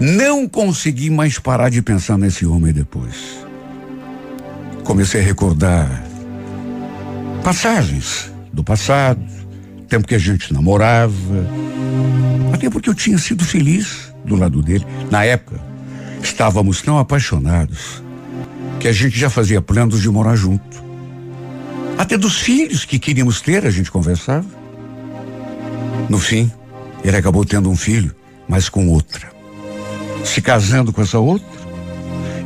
Não 0.00 0.48
consegui 0.48 1.10
mais 1.10 1.38
parar 1.38 1.68
de 1.68 1.82
pensar 1.82 2.16
nesse 2.16 2.46
homem 2.46 2.72
depois. 2.72 3.44
Comecei 4.82 5.20
a 5.20 5.24
recordar 5.24 6.02
passagens 7.44 8.32
do 8.50 8.64
passado, 8.64 9.20
tempo 9.86 10.08
que 10.08 10.14
a 10.14 10.18
gente 10.18 10.54
namorava, 10.54 11.46
até 12.50 12.70
porque 12.70 12.88
eu 12.88 12.94
tinha 12.94 13.18
sido 13.18 13.44
feliz 13.44 14.10
do 14.24 14.36
lado 14.36 14.62
dele. 14.62 14.86
Na 15.10 15.22
época, 15.22 15.67
estávamos 16.22 16.82
tão 16.82 16.98
apaixonados 16.98 18.02
que 18.78 18.88
a 18.88 18.92
gente 18.92 19.18
já 19.18 19.28
fazia 19.28 19.60
planos 19.60 20.00
de 20.00 20.08
morar 20.08 20.36
junto. 20.36 20.82
Até 21.96 22.16
dos 22.16 22.38
filhos 22.38 22.84
que 22.84 22.98
queríamos 22.98 23.40
ter, 23.40 23.66
a 23.66 23.70
gente 23.70 23.90
conversava. 23.90 24.46
No 26.08 26.18
fim, 26.18 26.50
ele 27.02 27.16
acabou 27.16 27.44
tendo 27.44 27.68
um 27.68 27.76
filho, 27.76 28.14
mas 28.48 28.68
com 28.68 28.88
outra. 28.88 29.28
Se 30.24 30.40
casando 30.40 30.92
com 30.92 31.02
essa 31.02 31.18
outra. 31.18 31.58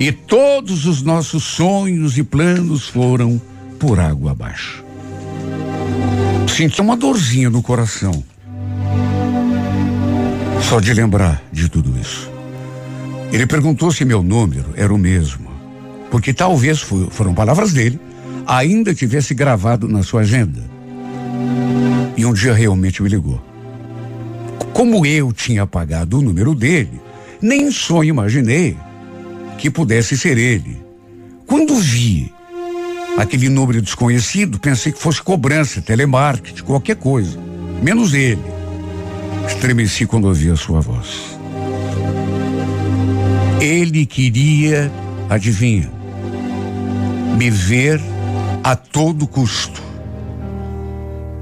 E 0.00 0.10
todos 0.10 0.86
os 0.86 1.02
nossos 1.02 1.44
sonhos 1.44 2.16
e 2.16 2.22
planos 2.22 2.88
foram 2.88 3.40
por 3.78 4.00
água 4.00 4.32
abaixo. 4.32 4.82
Senti 6.48 6.80
uma 6.80 6.96
dorzinha 6.96 7.50
no 7.50 7.62
coração. 7.62 8.24
Só 10.62 10.80
de 10.80 10.94
lembrar 10.94 11.42
de 11.52 11.68
tudo 11.68 11.96
isso. 12.00 12.31
Ele 13.32 13.46
perguntou 13.46 13.90
se 13.90 14.04
meu 14.04 14.22
número 14.22 14.74
era 14.76 14.92
o 14.92 14.98
mesmo. 14.98 15.50
Porque 16.10 16.34
talvez 16.34 16.82
foi, 16.82 17.08
foram 17.10 17.32
palavras 17.32 17.72
dele, 17.72 17.98
ainda 18.46 18.94
tivesse 18.94 19.32
gravado 19.32 19.88
na 19.88 20.02
sua 20.02 20.20
agenda. 20.20 20.62
E 22.14 22.26
um 22.26 22.34
dia 22.34 22.52
realmente 22.52 23.02
me 23.02 23.08
ligou. 23.08 23.42
Como 24.74 25.06
eu 25.06 25.32
tinha 25.32 25.62
apagado 25.62 26.18
o 26.18 26.22
número 26.22 26.54
dele, 26.54 27.00
nem 27.40 27.70
sonho 27.70 28.10
imaginei 28.10 28.76
que 29.56 29.70
pudesse 29.70 30.18
ser 30.18 30.36
ele. 30.36 30.82
Quando 31.46 31.74
vi 31.76 32.32
aquele 33.16 33.48
número 33.48 33.80
desconhecido, 33.80 34.58
pensei 34.58 34.92
que 34.92 34.98
fosse 34.98 35.22
cobrança, 35.22 35.80
telemarketing, 35.80 36.62
qualquer 36.62 36.96
coisa, 36.96 37.38
menos 37.82 38.12
ele. 38.12 38.42
Estremeci 39.46 40.06
quando 40.06 40.26
ouvi 40.26 40.50
a 40.50 40.56
sua 40.56 40.80
voz. 40.80 41.31
Ele 43.62 44.04
queria, 44.04 44.90
adivinha, 45.30 45.88
me 47.38 47.48
ver 47.48 48.00
a 48.64 48.74
todo 48.74 49.24
custo. 49.24 49.80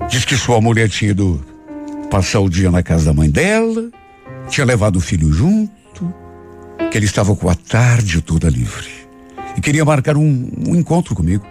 Diz 0.07 0.27
que 0.27 0.37
sua 0.37 0.61
mulher 0.61 0.91
tinha 0.91 1.13
ido 1.13 1.43
passar 2.11 2.41
o 2.41 2.51
dia 2.51 2.71
na 2.71 2.83
casa 2.83 3.07
da 3.07 3.15
mãe 3.15 3.31
dela, 3.31 3.91
tinha 4.51 4.67
levado 4.67 4.97
o 4.97 5.01
filho 5.01 5.33
junto, 5.33 6.13
que 6.91 6.99
ele 6.99 7.07
estava 7.07 7.35
com 7.35 7.49
a 7.49 7.55
tarde 7.55 8.21
toda 8.21 8.51
livre 8.51 8.91
e 9.57 9.63
queria 9.63 9.83
marcar 9.83 10.19
um, 10.19 10.51
um 10.69 10.77
encontro 10.77 11.15
comigo 11.15 11.47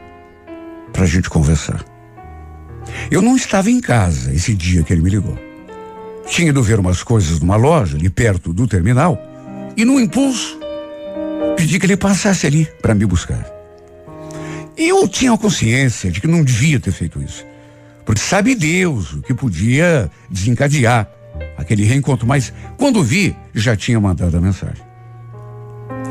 para 0.93 1.01
a 1.01 1.07
gente 1.07 1.31
conversar. 1.31 1.83
Eu 3.09 3.23
não 3.23 3.35
estava 3.35 3.71
em 3.71 3.81
casa 3.81 4.31
esse 4.31 4.53
dia 4.53 4.83
que 4.83 4.93
ele 4.93 5.01
me 5.01 5.09
ligou. 5.09 5.35
Tinha 6.27 6.49
ido 6.49 6.61
ver 6.61 6.79
umas 6.79 7.01
coisas 7.01 7.39
numa 7.39 7.55
loja 7.55 7.97
ali 7.97 8.07
perto 8.07 8.53
do 8.53 8.67
terminal 8.67 9.17
e, 9.75 9.83
no 9.83 9.99
impulso, 9.99 10.58
pedi 11.55 11.79
que 11.79 11.85
ele 11.85 11.97
passasse 11.97 12.47
ali 12.47 12.67
para 12.81 12.95
me 12.95 13.05
buscar. 13.05 13.45
E 14.77 14.87
eu 14.89 15.07
tinha 15.07 15.37
consciência 15.37 16.09
de 16.09 16.21
que 16.21 16.27
não 16.27 16.43
devia 16.43 16.79
ter 16.79 16.91
feito 16.91 17.21
isso. 17.21 17.45
Porque 18.05 18.21
sabe 18.21 18.55
Deus 18.55 19.13
o 19.13 19.21
que 19.21 19.33
podia 19.33 20.09
desencadear 20.29 21.07
aquele 21.57 21.83
reencontro. 21.83 22.25
Mas 22.25 22.53
quando 22.77 23.03
vi, 23.03 23.35
já 23.53 23.75
tinha 23.75 23.99
mandado 23.99 24.35
a 24.37 24.41
mensagem. 24.41 24.83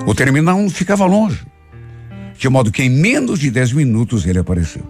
O 0.07 0.15
terminal 0.15 0.69
ficava 0.69 1.07
longe. 1.07 1.41
De 2.39 2.49
modo 2.49 2.71
que 2.71 2.83
em 2.83 2.91
menos 2.91 3.41
de 3.41 3.51
dez 3.51 3.73
minutos 3.73 4.27
ele 4.27 4.39
apareceu. 4.39 4.83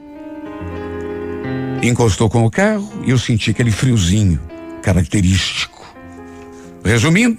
Encostou 1.82 2.28
com 2.28 2.44
o 2.44 2.50
carro 2.50 2.90
e 3.06 3.10
eu 3.10 3.18
senti 3.18 3.50
aquele 3.50 3.70
friozinho 3.70 4.40
característico. 4.82 5.86
Resumindo, 6.84 7.38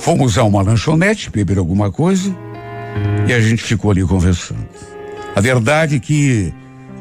fomos 0.00 0.38
a 0.38 0.44
uma 0.44 0.62
lanchonete 0.62 1.30
beber 1.30 1.58
alguma 1.58 1.92
coisa 1.92 2.34
e 3.28 3.32
a 3.32 3.40
gente 3.40 3.62
ficou 3.62 3.90
ali 3.90 4.02
conversando. 4.02 4.66
A 5.36 5.40
verdade 5.40 5.96
é 5.96 5.98
que 5.98 6.52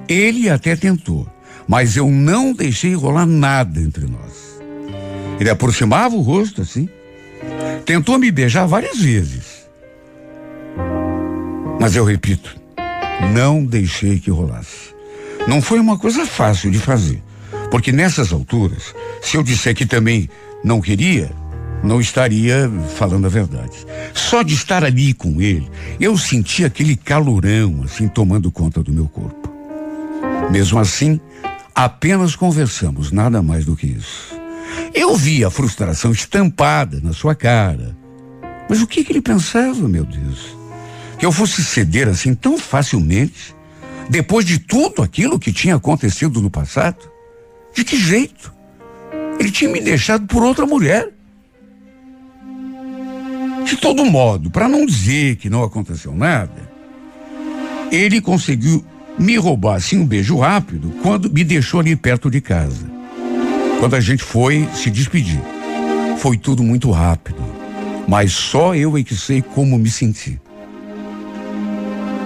ele 0.08 0.50
até 0.50 0.76
tentou, 0.76 1.28
mas 1.68 1.96
eu 1.96 2.10
não 2.10 2.54
deixei 2.54 2.94
rolar 2.94 3.26
nada 3.26 3.80
entre 3.80 4.06
nós. 4.06 4.60
Ele 5.40 5.50
aproximava 5.50 6.16
o 6.16 6.22
rosto 6.22 6.62
assim, 6.62 6.90
tentou 7.86 8.20
me 8.20 8.30
beijar 8.32 8.68
várias 8.68 9.00
vezes. 9.00 9.66
Mas 11.80 11.96
eu 11.96 12.04
repito, 12.04 12.58
não 13.34 13.64
deixei 13.64 14.20
que 14.20 14.30
rolasse. 14.30 14.94
Não 15.48 15.62
foi 15.62 15.80
uma 15.80 15.98
coisa 15.98 16.26
fácil 16.26 16.70
de 16.70 16.80
fazer, 16.80 17.24
porque 17.72 17.94
nessas 17.94 18.34
alturas, 18.34 18.94
se 19.22 19.38
eu 19.38 19.44
disser 19.44 19.74
que 19.74 19.86
também 19.86 20.30
não 20.62 20.82
queria, 20.82 21.32
não 21.84 22.00
estaria 22.00 22.70
falando 22.96 23.26
a 23.26 23.30
verdade. 23.30 23.86
Só 24.14 24.44
de 24.44 24.54
estar 24.54 24.84
ali 24.84 25.14
com 25.14 25.42
ele, 25.42 25.70
eu 26.00 26.18
senti 26.18 26.66
aquele 26.66 26.96
calorão 26.96 27.82
assim 27.84 28.08
tomando 28.08 28.52
conta 28.52 28.84
do 28.84 28.92
meu 28.92 29.08
corpo. 29.08 29.50
Mesmo 30.52 30.80
assim, 30.80 31.20
apenas 31.74 32.36
conversamos, 32.36 33.12
nada 33.12 33.42
mais 33.42 33.66
do 33.66 33.76
que 33.76 33.88
isso. 33.88 34.38
Eu 34.94 35.16
vi 35.16 35.44
a 35.44 35.50
frustração 35.50 36.12
estampada 36.12 37.00
na 37.02 37.14
sua 37.14 37.36
cara. 37.36 37.96
Mas 38.70 38.82
o 38.82 38.88
que, 38.88 39.04
que 39.04 39.12
ele 39.12 39.22
pensava, 39.22 39.88
meu 39.88 40.06
Deus? 40.06 40.56
Que 41.18 41.26
eu 41.26 41.32
fosse 41.32 41.64
ceder 41.64 42.08
assim 42.08 42.34
tão 42.34 42.58
facilmente, 42.58 43.56
depois 44.10 44.46
de 44.46 44.60
tudo 44.60 45.02
aquilo 45.02 45.40
que 45.40 45.52
tinha 45.52 45.76
acontecido 45.76 46.42
no 46.42 46.50
passado? 46.50 47.10
De 47.74 47.84
que 47.84 47.98
jeito? 47.98 48.54
Ele 49.40 49.52
tinha 49.52 49.72
me 49.72 49.82
deixado 49.82 50.26
por 50.28 50.44
outra 50.44 50.66
mulher. 50.66 51.10
De 53.70 53.78
todo 53.78 54.04
modo, 54.04 54.50
para 54.50 54.68
não 54.68 54.84
dizer 54.84 55.36
que 55.36 55.48
não 55.48 55.64
aconteceu 55.64 56.12
nada, 56.12 56.68
ele 57.92 58.20
conseguiu 58.20 58.84
me 59.16 59.38
roubar 59.38 59.76
assim 59.76 60.00
um 60.00 60.08
beijo 60.08 60.40
rápido 60.40 60.92
quando 61.04 61.32
me 61.32 61.44
deixou 61.44 61.80
ali 61.80 61.96
perto 61.96 62.32
de 62.32 62.42
casa. 62.42 62.90
Quando 63.80 63.96
a 63.96 64.00
gente 64.00 64.24
foi 64.24 64.68
se 64.74 64.90
despedir. 64.90 65.40
Foi 66.18 66.36
tudo 66.36 66.64
muito 66.64 66.90
rápido, 66.90 67.42
mas 68.08 68.34
só 68.34 68.74
eu 68.74 68.98
é 68.98 69.04
que 69.04 69.16
sei 69.16 69.40
como 69.40 69.78
me 69.78 69.90
senti. 69.92 70.42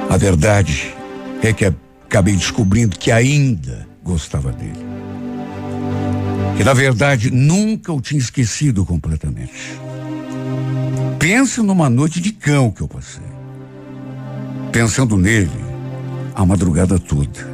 A 0.09 0.15
verdade 0.15 0.95
é 1.43 1.51
que 1.51 1.65
acabei 1.65 2.37
descobrindo 2.37 2.97
que 2.97 3.11
ainda 3.11 3.85
gostava 4.01 4.53
dele. 4.53 4.79
Que 6.55 6.63
na 6.63 6.73
verdade 6.73 7.29
nunca 7.29 7.91
o 7.91 7.99
tinha 7.99 8.19
esquecido 8.19 8.85
completamente. 8.85 9.77
Pensa 11.23 11.63
numa 11.63 11.89
noite 11.89 12.19
de 12.19 12.33
cão 12.33 12.69
que 12.69 12.81
eu 12.81 12.87
passei. 12.89 13.23
Pensando 14.73 15.15
nele 15.15 15.49
a 16.35 16.45
madrugada 16.45 16.99
toda. 16.99 17.49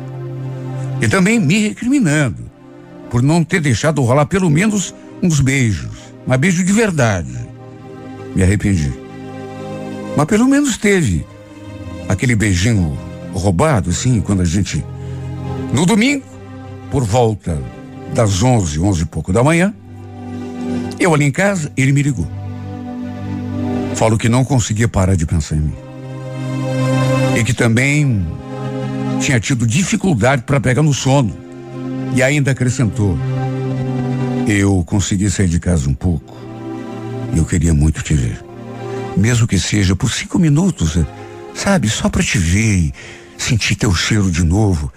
E 1.00 1.08
também 1.08 1.40
me 1.40 1.68
recriminando 1.68 2.50
por 3.12 3.22
não 3.22 3.44
ter 3.44 3.62
deixado 3.62 4.02
rolar 4.02 4.26
pelo 4.26 4.50
menos 4.50 4.96
uns 5.22 5.40
beijos. 5.40 5.96
Mas 6.26 6.40
beijo 6.40 6.64
de 6.64 6.74
verdade. 6.74 7.32
Me 8.36 8.42
arrependi. 8.42 8.92
Mas 10.18 10.26
pelo 10.26 10.48
menos 10.48 10.76
teve 10.76 11.24
aquele 12.08 12.36
beijinho 12.36 12.98
roubado, 13.34 13.92
assim, 13.92 14.20
quando 14.20 14.42
a 14.42 14.46
gente. 14.46 14.84
No 15.72 15.86
domingo, 15.86 16.26
por 16.90 17.04
volta 17.04 17.62
das 18.16 18.42
onze, 18.42 18.80
onze 18.80 19.04
e 19.04 19.06
pouco 19.06 19.32
da 19.32 19.44
manhã, 19.44 19.72
eu 21.00 21.14
ali 21.14 21.26
em 21.26 21.32
casa, 21.32 21.72
ele 21.78 21.92
me 21.92 22.02
ligou. 22.02 22.40
Falo 24.00 24.18
que 24.18 24.30
não 24.30 24.46
conseguia 24.46 24.88
parar 24.88 25.14
de 25.14 25.26
pensar 25.26 25.58
em 25.58 25.60
mim. 25.60 25.76
E 27.38 27.44
que 27.44 27.54
também 27.54 28.26
tinha 29.20 29.38
tido 29.42 29.68
dificuldade 29.68 30.44
para 30.44 30.58
pegar 30.58 30.82
no 30.82 30.94
sono. 30.94 31.36
E 32.16 32.24
ainda 32.24 32.52
acrescentou: 32.52 33.20
Eu 34.48 34.86
consegui 34.86 35.30
sair 35.30 35.50
de 35.50 35.60
casa 35.60 35.90
um 35.90 35.94
pouco. 35.94 36.38
E 37.34 37.40
eu 37.40 37.44
queria 37.44 37.74
muito 37.74 38.02
te 38.02 38.14
ver. 38.14 38.42
Mesmo 39.18 39.46
que 39.46 39.60
seja 39.60 39.98
por 39.98 40.10
cinco 40.10 40.40
minutos, 40.40 40.98
sabe, 41.54 41.90
só 41.90 42.08
para 42.08 42.24
te 42.24 42.38
ver 42.38 42.78
e 42.78 42.94
sentir 43.38 43.76
teu 43.76 43.94
cheiro 43.94 44.32
de 44.32 44.46
novo. 44.46 44.94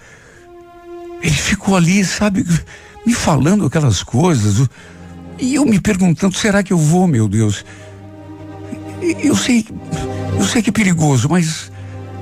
Ele 1.21 1.35
ficou 1.35 1.75
ali, 1.75 2.05
sabe, 2.05 2.45
me 3.05 3.13
falando 3.13 3.65
aquelas 3.65 4.01
coisas. 4.01 4.65
E 5.37 5.55
eu 5.55 5.65
me 5.65 5.77
perguntando: 5.77 6.37
será 6.37 6.63
que 6.63 6.71
eu 6.71 6.77
vou, 6.77 7.05
meu 7.05 7.27
Deus? 7.27 7.65
Eu 9.23 9.35
sei, 9.35 9.65
eu 10.37 10.45
sei 10.45 10.61
que 10.61 10.69
é 10.69 10.73
perigoso, 10.73 11.27
mas 11.29 11.71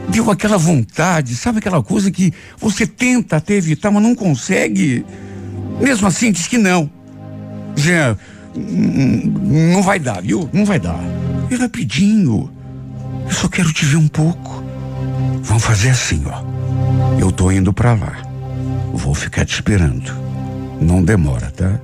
deu 0.09 0.31
aquela 0.31 0.57
vontade, 0.57 1.35
sabe 1.35 1.59
aquela 1.59 1.83
coisa 1.83 2.09
que 2.09 2.33
você 2.57 2.87
tenta 2.87 3.37
até 3.37 3.53
evitar, 3.53 3.91
mas 3.91 4.01
não 4.01 4.15
consegue. 4.15 5.05
Mesmo 5.79 6.07
assim, 6.07 6.31
diz 6.31 6.47
que 6.47 6.57
não. 6.57 6.89
Jean, 7.75 8.17
não 8.55 9.81
vai 9.81 9.99
dar, 9.99 10.21
viu? 10.21 10.49
Não 10.51 10.65
vai 10.65 10.79
dar. 10.79 10.99
E 11.49 11.55
rapidinho. 11.55 12.51
Eu 13.25 13.31
só 13.31 13.47
quero 13.47 13.71
te 13.71 13.85
ver 13.85 13.97
um 13.97 14.07
pouco. 14.07 14.63
Vamos 15.43 15.63
fazer 15.63 15.89
assim, 15.89 16.23
ó. 16.25 16.43
Eu 17.19 17.31
tô 17.31 17.51
indo 17.51 17.71
para 17.71 17.93
lá. 17.93 18.17
Vou 18.93 19.13
ficar 19.13 19.45
te 19.45 19.53
esperando. 19.53 20.11
Não 20.81 21.03
demora, 21.03 21.51
tá? 21.51 21.79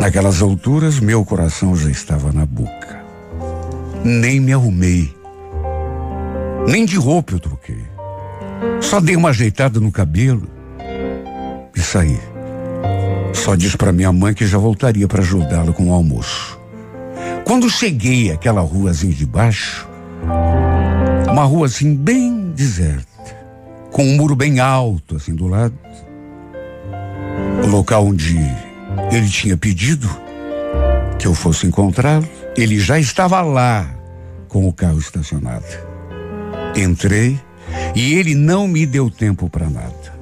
Naquelas 0.00 0.40
alturas, 0.40 1.00
meu 1.00 1.24
coração 1.24 1.74
já 1.76 1.90
estava 1.90 2.32
na 2.32 2.46
boca. 2.46 2.95
Nem 4.04 4.40
me 4.40 4.52
arrumei. 4.52 5.14
Nem 6.68 6.84
de 6.84 6.96
roupa 6.96 7.34
eu 7.34 7.40
troquei. 7.40 7.84
Só 8.80 9.00
dei 9.00 9.16
uma 9.16 9.30
ajeitada 9.30 9.80
no 9.80 9.92
cabelo 9.92 10.48
e 11.74 11.80
saí. 11.80 12.18
Só 13.34 13.54
disse 13.54 13.76
para 13.76 13.92
minha 13.92 14.12
mãe 14.12 14.34
que 14.34 14.46
já 14.46 14.58
voltaria 14.58 15.06
para 15.06 15.22
ajudá-la 15.22 15.72
com 15.72 15.90
o 15.90 15.92
almoço. 15.92 16.58
Quando 17.44 17.70
cheguei 17.70 18.32
àquela 18.32 18.60
ruazinha 18.60 19.12
de 19.12 19.24
baixo, 19.24 19.88
uma 21.30 21.44
rua 21.44 21.66
assim 21.66 21.94
bem 21.94 22.50
deserta, 22.50 23.06
com 23.92 24.02
um 24.04 24.16
muro 24.16 24.34
bem 24.34 24.58
alto 24.58 25.16
assim 25.16 25.34
do 25.34 25.46
lado, 25.46 25.74
o 27.62 27.66
local 27.68 28.06
onde 28.06 28.36
ele 29.12 29.28
tinha 29.28 29.56
pedido 29.56 30.08
que 31.18 31.26
eu 31.26 31.34
fosse 31.34 31.66
encontrá-lo, 31.66 32.26
ele 32.56 32.78
já 32.78 32.98
estava 32.98 33.42
lá 33.42 33.88
com 34.48 34.66
o 34.66 34.72
carro 34.72 34.98
estacionado. 34.98 35.66
Entrei 36.74 37.38
e 37.94 38.14
ele 38.14 38.34
não 38.34 38.66
me 38.66 38.86
deu 38.86 39.10
tempo 39.10 39.50
para 39.50 39.68
nada. 39.68 40.16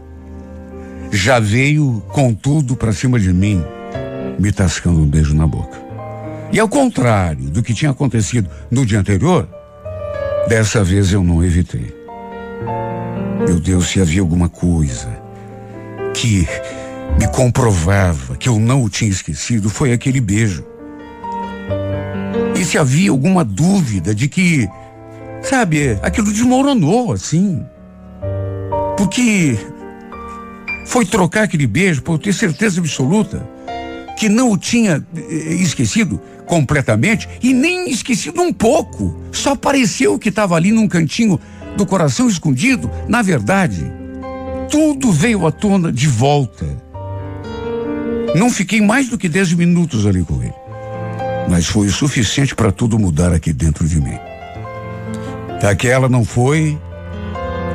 Já 1.12 1.39
veio 1.39 2.03
com 2.09 2.35
tudo 2.35 2.74
para 2.74 2.93
cima 2.93 3.20
de 3.20 3.32
mim, 3.32 3.62
me 4.39 4.51
tascando 4.51 5.01
um 5.01 5.07
beijo 5.07 5.35
na 5.35 5.47
boca. 5.47 5.82
E 6.51 6.59
ao 6.59 6.68
contrário 6.68 7.51
do 7.51 7.62
que 7.62 7.74
tinha 7.74 7.91
acontecido 7.91 8.51
no 8.70 8.85
dia 8.85 8.99
anterior, 8.99 9.49
dessa 10.49 10.82
vez 10.82 11.12
eu 11.12 11.22
não 11.22 11.45
evitei. 11.45 11.95
Meu 13.47 13.61
Deus, 13.61 13.89
se 13.89 14.01
havia 14.01 14.20
alguma 14.20 14.49
coisa 14.49 15.09
que 16.14 16.49
me 17.18 17.28
comprovava 17.28 18.37
que 18.37 18.49
eu 18.49 18.59
não 18.59 18.82
o 18.82 18.89
tinha 18.89 19.11
esquecido, 19.11 19.70
foi 19.70 19.93
aquele 19.93 20.20
beijo. 20.20 20.64
Se 22.65 22.79
havia 22.79 23.11
alguma 23.11 23.45
dúvida 23.45 24.15
de 24.15 24.27
que, 24.27 24.67
sabe, 25.43 25.99
aquilo 26.03 26.33
desmoronou 26.33 27.12
assim. 27.12 27.62
Porque 28.97 29.57
foi 30.87 31.05
trocar 31.05 31.45
aquele 31.45 31.67
beijo 31.67 32.03
por 32.03 32.19
ter 32.19 32.33
certeza 32.33 32.81
absoluta 32.81 33.47
que 34.19 34.29
não 34.29 34.51
o 34.51 34.57
tinha 34.57 35.05
eh, 35.15 35.55
esquecido 35.55 36.21
completamente 36.47 37.29
e 37.43 37.53
nem 37.53 37.91
esquecido 37.91 38.41
um 38.41 38.53
pouco. 38.53 39.21
Só 39.31 39.55
pareceu 39.55 40.19
que 40.19 40.31
estava 40.31 40.57
ali 40.57 40.73
num 40.73 40.89
cantinho 40.89 41.39
do 41.77 41.85
coração 41.85 42.29
escondido. 42.29 42.91
Na 43.07 43.21
verdade, 43.21 43.93
tudo 44.71 45.12
veio 45.12 45.47
à 45.47 45.53
tona 45.53 45.93
de 45.93 46.09
volta. 46.09 46.67
Não 48.35 48.51
fiquei 48.51 48.81
mais 48.81 49.09
do 49.09 49.19
que 49.19 49.29
dez 49.29 49.53
minutos 49.53 50.07
ali 50.07 50.25
com 50.25 50.43
ele 50.43 50.64
mas 51.49 51.66
foi 51.66 51.86
o 51.86 51.92
suficiente 51.92 52.55
para 52.55 52.72
tudo 52.72 52.99
mudar 52.99 53.32
aqui 53.32 53.53
dentro 53.53 53.86
de 53.86 54.01
mim. 54.01 54.18
Aquela 55.62 56.09
não 56.09 56.24
foi 56.24 56.78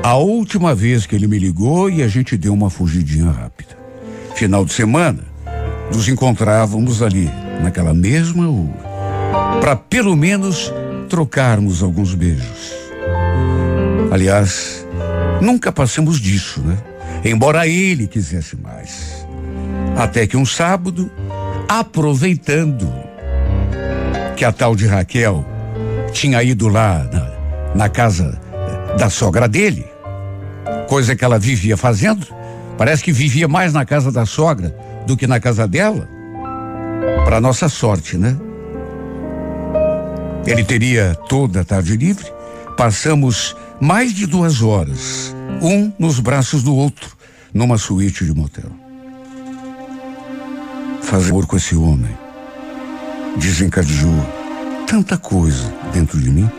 a 0.03 0.15
última 0.15 0.75
vez 0.75 1.05
que 1.05 1.15
ele 1.15 1.27
me 1.27 1.39
ligou 1.39 1.89
e 1.89 2.03
a 2.03 2.07
gente 2.07 2.37
deu 2.37 2.53
uma 2.53 2.69
fugidinha 2.69 3.31
rápida. 3.31 3.77
Final 4.35 4.63
de 4.63 4.73
semana, 4.73 5.23
nos 5.93 6.07
encontrávamos 6.07 7.01
ali, 7.01 7.29
naquela 7.61 7.93
mesma 7.93 8.45
rua, 8.45 8.77
para 9.59 9.75
pelo 9.75 10.15
menos 10.15 10.71
trocarmos 11.09 11.81
alguns 11.81 12.13
beijos. 12.13 12.73
Aliás, 14.11 14.85
nunca 15.41 15.71
passamos 15.71 16.19
disso, 16.19 16.61
né? 16.61 16.77
Embora 17.25 17.67
ele 17.67 18.07
quisesse 18.07 18.55
mais. 18.55 19.25
Até 19.97 20.25
que 20.25 20.37
um 20.37 20.45
sábado, 20.45 21.11
aproveitando 21.67 23.08
que 24.39 24.45
a 24.45 24.53
tal 24.53 24.73
de 24.73 24.87
Raquel 24.87 25.45
tinha 26.13 26.41
ido 26.41 26.69
lá 26.69 27.05
na, 27.11 27.75
na 27.75 27.89
casa 27.89 28.39
da 28.97 29.09
sogra 29.09 29.49
dele, 29.49 29.85
coisa 30.87 31.13
que 31.13 31.25
ela 31.25 31.37
vivia 31.37 31.75
fazendo, 31.75 32.25
parece 32.77 33.03
que 33.03 33.11
vivia 33.11 33.49
mais 33.49 33.73
na 33.73 33.85
casa 33.85 34.13
da 34.13 34.25
sogra 34.25 34.73
do 35.05 35.17
que 35.17 35.27
na 35.27 35.41
casa 35.41 35.67
dela. 35.67 36.07
Para 37.25 37.41
nossa 37.41 37.67
sorte, 37.67 38.17
né? 38.17 38.37
Ele 40.47 40.63
teria 40.63 41.15
toda 41.27 41.59
a 41.59 41.65
tarde 41.65 41.97
livre. 41.97 42.31
Passamos 42.77 43.57
mais 43.77 44.13
de 44.13 44.25
duas 44.25 44.61
horas, 44.61 45.35
um 45.61 45.91
nos 45.99 46.17
braços 46.21 46.63
do 46.63 46.73
outro, 46.73 47.09
numa 47.53 47.77
suíte 47.77 48.23
de 48.23 48.33
motel. 48.33 48.71
Fazer 51.01 51.31
amor 51.31 51.45
com 51.45 51.57
esse 51.57 51.75
homem 51.75 52.18
desencadeou 53.37 54.13
tanta 54.87 55.17
coisa 55.17 55.73
dentro 55.93 56.19
de 56.19 56.29
mim. 56.29 56.49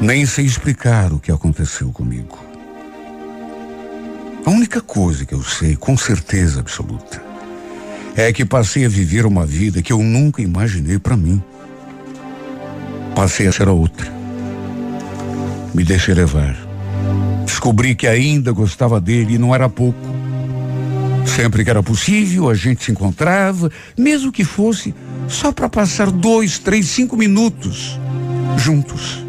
Nem 0.00 0.24
sei 0.24 0.44
explicar 0.44 1.12
o 1.12 1.18
que 1.18 1.32
aconteceu 1.32 1.90
comigo. 1.90 2.38
A 4.46 4.50
única 4.50 4.80
coisa 4.80 5.26
que 5.26 5.34
eu 5.34 5.42
sei 5.42 5.76
com 5.76 5.96
certeza 5.96 6.60
absoluta 6.60 7.22
é 8.16 8.32
que 8.32 8.44
passei 8.44 8.84
a 8.84 8.88
viver 8.88 9.26
uma 9.26 9.44
vida 9.44 9.82
que 9.82 9.92
eu 9.92 10.02
nunca 10.02 10.42
imaginei 10.42 10.98
para 10.98 11.16
mim. 11.16 11.42
Passei 13.14 13.46
a 13.46 13.52
ser 13.52 13.68
a 13.68 13.72
outra. 13.72 14.10
Me 15.74 15.84
deixei 15.84 16.14
levar. 16.14 16.56
Descobri 17.44 17.94
que 17.94 18.06
ainda 18.06 18.52
gostava 18.52 19.00
dele 19.00 19.34
e 19.34 19.38
não 19.38 19.54
era 19.54 19.68
pouco. 19.68 19.98
Sempre 21.26 21.64
que 21.64 21.70
era 21.70 21.82
possível, 21.82 22.48
a 22.48 22.54
gente 22.54 22.84
se 22.84 22.90
encontrava, 22.90 23.70
mesmo 23.96 24.32
que 24.32 24.44
fosse 24.44 24.94
só 25.28 25.52
para 25.52 25.68
passar 25.68 26.10
dois, 26.10 26.58
três, 26.58 26.86
cinco 26.86 27.16
minutos 27.16 27.98
juntos. 28.56 29.24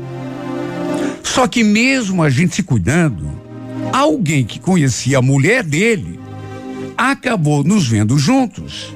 Só 1.23 1.47
que 1.47 1.63
mesmo 1.63 2.23
a 2.23 2.29
gente 2.29 2.55
se 2.55 2.63
cuidando, 2.63 3.31
alguém 3.93 4.43
que 4.43 4.59
conhecia 4.59 5.19
a 5.19 5.21
mulher 5.21 5.63
dele 5.63 6.19
acabou 6.97 7.63
nos 7.63 7.87
vendo 7.87 8.17
juntos 8.17 8.93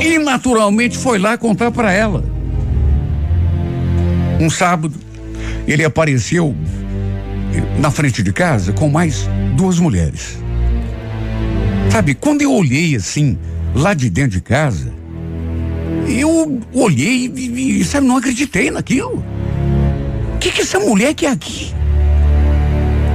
e 0.00 0.18
naturalmente 0.18 0.98
foi 0.98 1.18
lá 1.18 1.36
contar 1.38 1.70
para 1.70 1.92
ela. 1.92 2.24
Um 4.40 4.50
sábado, 4.50 4.94
ele 5.66 5.84
apareceu 5.84 6.54
na 7.78 7.90
frente 7.90 8.22
de 8.22 8.32
casa 8.32 8.72
com 8.72 8.88
mais 8.88 9.28
duas 9.56 9.78
mulheres. 9.78 10.38
Sabe, 11.94 12.12
quando 12.12 12.42
eu 12.42 12.52
olhei 12.52 12.96
assim, 12.96 13.38
lá 13.72 13.94
de 13.94 14.10
dentro 14.10 14.32
de 14.32 14.40
casa, 14.40 14.92
eu 16.08 16.60
olhei 16.72 17.32
e, 17.32 17.78
e 17.78 17.84
sabe, 17.84 18.04
não 18.04 18.16
acreditei 18.16 18.68
naquilo. 18.68 19.24
O 20.34 20.38
que, 20.40 20.50
que 20.50 20.62
essa 20.62 20.80
mulher 20.80 21.14
quer 21.14 21.30
aqui? 21.30 21.72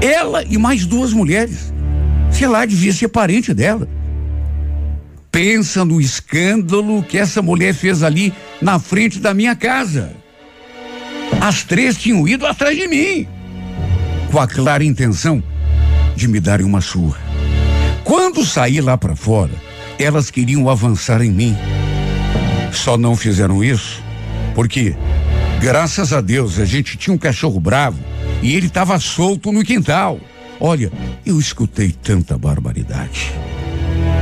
Ela 0.01 0.45
e 0.45 0.57
mais 0.57 0.85
duas 0.85 1.11
mulheres. 1.11 1.73
Sei 2.31 2.47
lá, 2.47 2.65
devia 2.65 2.93
ser 2.93 3.09
parente 3.09 3.53
dela. 3.53 3.85
Pensa 5.29 5.83
no 5.83 5.99
escândalo 5.99 7.03
que 7.03 7.17
essa 7.17 7.41
mulher 7.41 7.73
fez 7.73 8.01
ali 8.01 8.33
na 8.61 8.79
frente 8.79 9.19
da 9.19 9.33
minha 9.33 9.57
casa. 9.57 10.13
As 11.41 11.63
três 11.63 11.97
tinham 11.97 12.25
ido 12.25 12.45
atrás 12.45 12.77
de 12.77 12.87
mim, 12.87 13.27
com 14.31 14.39
a 14.39 14.47
clara 14.47 14.85
intenção 14.85 15.43
de 16.15 16.29
me 16.29 16.39
darem 16.39 16.65
uma 16.65 16.79
surra. 16.79 17.28
Quando 18.09 18.43
saí 18.43 18.81
lá 18.81 18.97
para 18.97 19.15
fora, 19.15 19.51
elas 19.99 20.31
queriam 20.31 20.67
avançar 20.67 21.21
em 21.21 21.29
mim. 21.29 21.55
Só 22.71 22.97
não 22.97 23.15
fizeram 23.15 23.63
isso 23.63 24.01
porque, 24.55 24.95
graças 25.61 26.11
a 26.11 26.19
Deus, 26.19 26.57
a 26.57 26.65
gente 26.65 26.97
tinha 26.97 27.13
um 27.13 27.19
cachorro 27.19 27.59
bravo 27.59 27.99
e 28.41 28.55
ele 28.55 28.65
estava 28.65 28.99
solto 28.99 29.51
no 29.51 29.63
quintal. 29.63 30.19
Olha, 30.59 30.91
eu 31.23 31.39
escutei 31.39 31.91
tanta 31.91 32.35
barbaridade. 32.35 33.31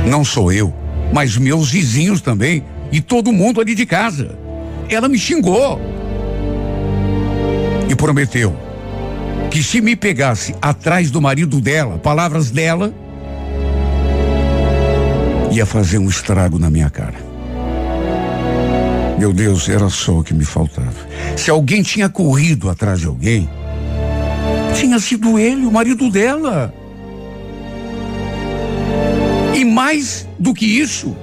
Não 0.06 0.22
sou 0.22 0.52
eu, 0.52 0.70
mas 1.10 1.38
meus 1.38 1.70
vizinhos 1.70 2.20
também 2.20 2.62
e 2.92 3.00
todo 3.00 3.32
mundo 3.32 3.58
ali 3.58 3.74
de 3.74 3.86
casa. 3.86 4.38
Ela 4.90 5.08
me 5.08 5.18
xingou 5.18 5.80
e 7.88 7.94
prometeu 7.94 8.54
que 9.50 9.62
se 9.62 9.80
me 9.80 9.96
pegasse 9.96 10.54
atrás 10.60 11.10
do 11.10 11.22
marido 11.22 11.58
dela, 11.58 11.96
palavras 11.96 12.50
dela, 12.50 12.92
ia 15.58 15.66
fazer 15.66 15.98
um 15.98 16.08
estrago 16.08 16.58
na 16.58 16.70
minha 16.70 16.88
cara. 16.88 17.16
Meu 19.18 19.32
Deus, 19.32 19.68
era 19.68 19.88
só 19.88 20.20
o 20.20 20.24
que 20.24 20.32
me 20.32 20.44
faltava. 20.44 20.94
Se 21.36 21.50
alguém 21.50 21.82
tinha 21.82 22.08
corrido 22.08 22.70
atrás 22.70 23.00
de 23.00 23.06
alguém, 23.06 23.48
tinha 24.74 25.00
sido 25.00 25.36
ele, 25.38 25.66
o 25.66 25.72
marido 25.72 26.08
dela. 26.10 26.72
E 29.52 29.64
mais 29.64 30.28
do 30.38 30.54
que 30.54 30.64
isso, 30.64 31.16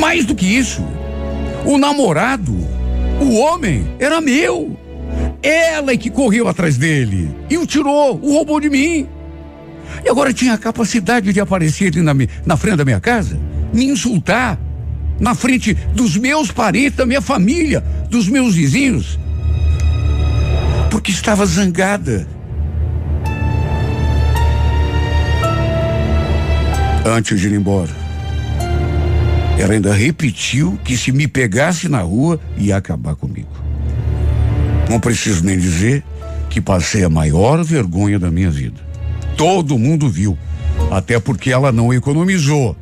mais 0.00 0.24
do 0.24 0.34
que 0.34 0.44
isso, 0.44 0.84
o 1.64 1.78
namorado, 1.78 2.52
o 3.20 3.36
homem, 3.36 3.86
era 4.00 4.20
meu. 4.20 4.76
Ela 5.40 5.92
é 5.92 5.96
que 5.96 6.10
correu 6.10 6.48
atrás 6.48 6.76
dele 6.76 7.30
e 7.48 7.56
o 7.56 7.64
tirou, 7.64 8.18
o 8.20 8.32
roubou 8.32 8.58
de 8.58 8.68
mim. 8.68 9.06
E 10.04 10.08
agora 10.08 10.32
tinha 10.32 10.54
a 10.54 10.58
capacidade 10.58 11.32
de 11.32 11.40
aparecer 11.40 11.88
ali 11.88 12.02
na, 12.02 12.14
na 12.44 12.56
frente 12.56 12.76
da 12.76 12.84
minha 12.84 13.00
casa, 13.00 13.38
me 13.72 13.84
insultar, 13.86 14.58
na 15.18 15.34
frente 15.34 15.74
dos 15.94 16.16
meus 16.16 16.50
parentes, 16.50 16.96
da 16.96 17.06
minha 17.06 17.20
família, 17.20 17.80
dos 18.10 18.28
meus 18.28 18.54
vizinhos, 18.54 19.18
porque 20.90 21.10
estava 21.10 21.46
zangada. 21.46 22.26
Antes 27.06 27.38
de 27.38 27.48
ir 27.48 27.52
embora, 27.52 27.90
ela 29.58 29.74
ainda 29.74 29.92
repetiu 29.92 30.78
que 30.84 30.96
se 30.96 31.12
me 31.12 31.28
pegasse 31.28 31.88
na 31.88 32.00
rua 32.00 32.40
ia 32.56 32.76
acabar 32.76 33.14
comigo. 33.14 33.48
Não 34.88 34.98
preciso 34.98 35.44
nem 35.44 35.58
dizer 35.58 36.02
que 36.50 36.60
passei 36.60 37.04
a 37.04 37.10
maior 37.10 37.62
vergonha 37.62 38.18
da 38.18 38.30
minha 38.30 38.50
vida. 38.50 38.80
Todo 39.36 39.78
mundo 39.78 40.08
viu, 40.08 40.38
até 40.90 41.18
porque 41.18 41.50
ela 41.50 41.72
não 41.72 41.92
economizou 41.92 42.76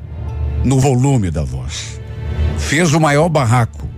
no 0.64 0.78
volume 0.78 1.30
da 1.30 1.42
voz. 1.42 2.00
Fez 2.59 2.92
o 2.92 3.00
maior 3.00 3.28
barraco. 3.28 3.88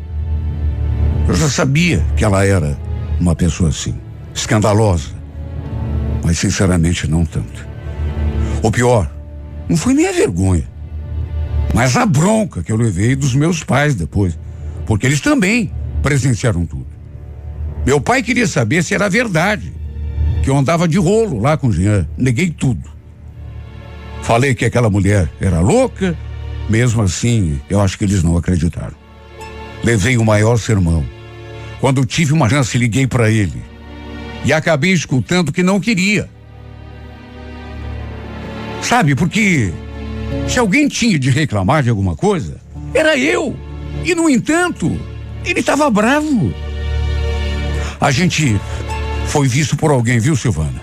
Eu 1.26 1.34
já 1.34 1.48
sabia 1.48 2.04
que 2.16 2.24
ela 2.24 2.44
era 2.44 2.78
uma 3.20 3.34
pessoa 3.34 3.70
assim, 3.70 3.94
escandalosa, 4.34 5.10
mas 6.24 6.38
sinceramente 6.38 7.08
não 7.08 7.24
tanto. 7.24 7.66
O 8.62 8.70
pior, 8.70 9.10
não 9.68 9.76
foi 9.76 9.94
nem 9.94 10.08
a 10.08 10.12
vergonha, 10.12 10.68
mas 11.74 11.96
a 11.96 12.06
bronca 12.06 12.62
que 12.62 12.70
eu 12.70 12.76
levei 12.76 13.16
dos 13.16 13.34
meus 13.34 13.64
pais 13.64 13.94
depois, 13.94 14.38
porque 14.86 15.06
eles 15.06 15.20
também 15.20 15.72
presenciaram 16.02 16.64
tudo. 16.64 16.86
Meu 17.84 18.00
pai 18.00 18.22
queria 18.22 18.46
saber 18.46 18.82
se 18.82 18.94
era 18.94 19.08
verdade 19.08 19.72
que 20.44 20.50
eu 20.50 20.58
andava 20.58 20.86
de 20.86 20.98
rolo 20.98 21.40
lá 21.40 21.56
com 21.56 21.68
o 21.68 21.72
Jean. 21.72 22.06
Neguei 22.18 22.50
tudo. 22.50 22.90
Falei 24.22 24.54
que 24.54 24.66
aquela 24.66 24.90
mulher 24.90 25.30
era 25.40 25.60
louca, 25.60 26.16
mesmo 26.68 27.02
assim, 27.02 27.58
eu 27.68 27.80
acho 27.80 27.96
que 27.96 28.04
eles 28.04 28.22
não 28.22 28.36
acreditaram. 28.36 28.94
Levei 29.82 30.18
o 30.18 30.24
maior 30.24 30.58
sermão. 30.58 31.02
Quando 31.80 32.04
tive 32.04 32.34
uma 32.34 32.48
chance, 32.48 32.76
liguei 32.76 33.06
para 33.06 33.30
ele. 33.30 33.62
E 34.44 34.52
acabei 34.52 34.92
escutando 34.92 35.50
que 35.50 35.62
não 35.62 35.80
queria. 35.80 36.28
Sabe, 38.82 39.14
porque 39.14 39.72
se 40.46 40.58
alguém 40.58 40.88
tinha 40.88 41.18
de 41.18 41.30
reclamar 41.30 41.82
de 41.82 41.88
alguma 41.88 42.14
coisa, 42.14 42.60
era 42.92 43.16
eu. 43.16 43.56
E, 44.04 44.14
no 44.14 44.28
entanto, 44.28 44.94
ele 45.42 45.60
estava 45.60 45.88
bravo. 45.90 46.52
A 47.98 48.10
gente 48.10 48.60
foi 49.26 49.48
visto 49.48 49.76
por 49.76 49.90
alguém, 49.90 50.18
viu, 50.18 50.36
Silvana? 50.36 50.80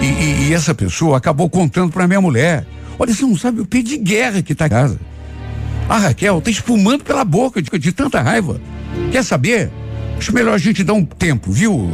E, 0.00 0.06
e, 0.06 0.48
e 0.48 0.54
essa 0.54 0.74
pessoa 0.74 1.16
acabou 1.18 1.48
contando 1.50 1.92
para 1.92 2.06
minha 2.06 2.20
mulher. 2.20 2.66
Olha, 2.98 3.12
você 3.12 3.22
não 3.22 3.36
sabe 3.36 3.60
o 3.60 3.66
pé 3.66 3.82
de 3.82 3.98
guerra 3.98 4.42
que 4.42 4.54
tá 4.54 4.66
em 4.66 4.70
casa. 4.70 4.98
A 5.88 5.98
Raquel 5.98 6.40
tá 6.40 6.50
espumando 6.50 7.04
pela 7.04 7.24
boca 7.24 7.60
de, 7.62 7.70
de 7.78 7.92
tanta 7.92 8.20
raiva. 8.20 8.60
Quer 9.12 9.22
saber? 9.22 9.70
Acho 10.18 10.32
melhor 10.32 10.54
a 10.54 10.58
gente 10.58 10.82
dar 10.82 10.94
um 10.94 11.04
tempo, 11.04 11.52
viu? 11.52 11.90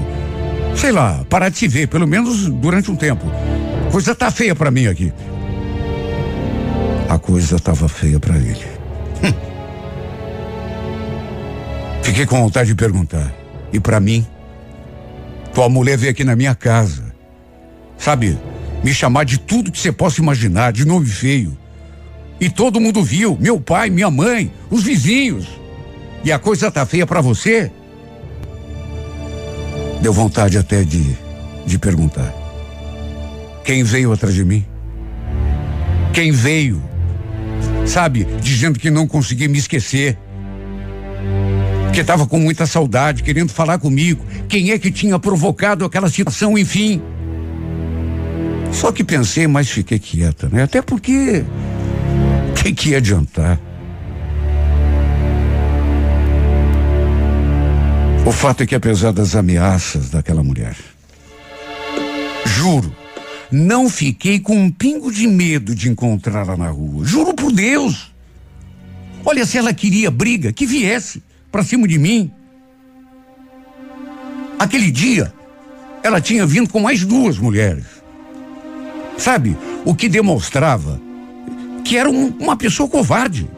Sei 0.77 0.93
lá, 0.93 1.25
parar 1.29 1.49
de 1.49 1.59
se 1.59 1.69
ver, 1.69 1.89
pelo 1.89 2.07
menos 2.07 2.49
durante 2.49 2.91
um 2.91 2.97
tempo. 2.97 3.27
Coisa 3.91 4.15
tá 4.15 4.31
feia 4.31 4.55
para 4.55 4.71
mim 4.71 4.87
aqui. 4.87 5.13
A 7.09 7.19
coisa 7.19 7.59
tava 7.59 7.89
feia 7.89 8.19
para 8.19 8.37
ele. 8.37 8.65
Hum. 9.23 9.33
Fiquei 12.03 12.25
com 12.25 12.41
vontade 12.41 12.69
de 12.69 12.75
perguntar. 12.75 13.33
E 13.73 13.79
para 13.79 14.01
mim? 14.01 14.27
Tua 15.55 15.69
mulher 15.69 15.99
veio 15.99 16.13
aqui 16.13 16.25
na 16.25 16.35
minha 16.35 16.55
casa. 16.55 17.13
Sabe, 17.99 18.39
me 18.83 18.93
chamar 18.93 19.25
de 19.25 19.39
tudo 19.39 19.71
que 19.71 19.79
você 19.79 19.93
possa 19.93 20.21
imaginar, 20.21 20.73
de 20.73 20.85
nome 20.85 21.07
feio. 21.07 21.57
E 22.41 22.51
todo 22.51 22.81
mundo 22.81 23.03
viu, 23.03 23.37
meu 23.41 23.61
pai, 23.61 23.91
minha 23.91 24.11
mãe, 24.11 24.53
os 24.71 24.83
vizinhos. 24.83 25.47
E 26.25 26.33
a 26.33 26.39
coisa 26.39 26.71
tá 26.71 26.85
feia 26.85 27.07
para 27.07 27.21
você? 27.21 27.71
Deu 30.01 30.13
vontade 30.13 30.59
até 30.59 30.83
de, 30.83 31.17
de 31.65 31.79
perguntar. 31.79 32.33
Quem 33.65 33.85
veio 33.85 34.13
atrás 34.13 34.35
de 34.35 34.45
mim? 34.45 34.67
Quem 36.13 36.33
veio? 36.33 36.83
Sabe, 37.87 38.27
dizendo 38.41 38.79
que 38.79 38.91
não 38.91 39.07
conseguia 39.07 39.49
me 39.49 39.59
esquecer. 39.59 40.19
Que 41.93 42.01
estava 42.01 42.27
com 42.27 42.39
muita 42.39 42.65
saudade, 42.65 43.23
querendo 43.23 43.51
falar 43.51 43.79
comigo. 43.79 44.25
Quem 44.49 44.71
é 44.71 44.79
que 44.79 44.91
tinha 44.91 45.19
provocado 45.19 45.85
aquela 45.85 46.09
situação, 46.09 46.57
enfim? 46.57 47.03
Só 48.73 48.91
que 48.91 49.05
pensei, 49.05 49.47
mas 49.47 49.69
fiquei 49.69 49.99
quieta, 49.99 50.49
né? 50.49 50.63
Até 50.63 50.81
porque. 50.81 51.45
O 52.49 52.55
que, 52.55 52.73
que 52.73 52.91
ia 52.91 52.97
adiantar? 52.97 53.61
O 58.25 58.33
fato 58.33 58.63
é 58.63 58.67
que, 58.67 58.75
apesar 58.75 59.13
das 59.13 59.35
ameaças 59.35 60.09
daquela 60.09 60.43
mulher, 60.43 60.77
juro, 62.47 62.95
não 63.51 63.91
fiquei 63.91 64.41
com 64.41 64.57
um 64.57 64.71
pingo 64.71 65.13
de 65.13 65.27
medo 65.27 65.75
de 65.75 65.91
encontrá-la 65.91 66.57
na 66.57 66.71
rua. 66.71 67.05
Juro 67.05 67.35
por 67.35 67.53
Deus. 67.53 68.15
Olha, 69.25 69.45
se 69.45 69.59
ela 69.59 69.75
queria 69.75 70.11
briga, 70.11 70.53
que 70.53 70.65
viesse 70.65 71.23
para 71.53 71.63
cima 71.63 71.87
de 71.87 71.99
mim. 71.99 72.33
Aquele 74.59 74.91
dia, 74.91 75.33
ela 76.03 76.21
tinha 76.21 76.47
vindo 76.47 76.69
com 76.69 76.81
mais 76.81 77.05
duas 77.05 77.39
mulheres. 77.39 77.85
Sabe, 79.19 79.57
o 79.85 79.95
que 79.95 80.09
demonstrava 80.09 81.01
que 81.85 81.97
era 81.97 82.09
um, 82.09 82.29
uma 82.41 82.57
pessoa 82.57 82.89
covarde. 82.89 83.49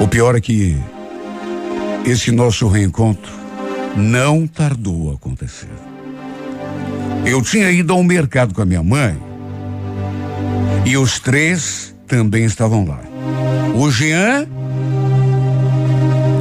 O 0.00 0.06
pior 0.06 0.36
é 0.36 0.40
que 0.40 0.76
esse 2.04 2.30
nosso 2.30 2.68
reencontro 2.68 3.32
não 3.96 4.46
tardou 4.46 5.10
a 5.10 5.14
acontecer. 5.14 5.70
Eu 7.24 7.42
tinha 7.42 7.70
ido 7.72 7.92
ao 7.92 8.02
mercado 8.04 8.54
com 8.54 8.62
a 8.62 8.64
minha 8.64 8.82
mãe 8.82 9.18
e 10.84 10.96
os 10.96 11.18
três 11.18 11.94
também 12.06 12.44
estavam 12.44 12.86
lá. 12.86 13.15
O 13.74 13.90
Jean, 13.90 14.46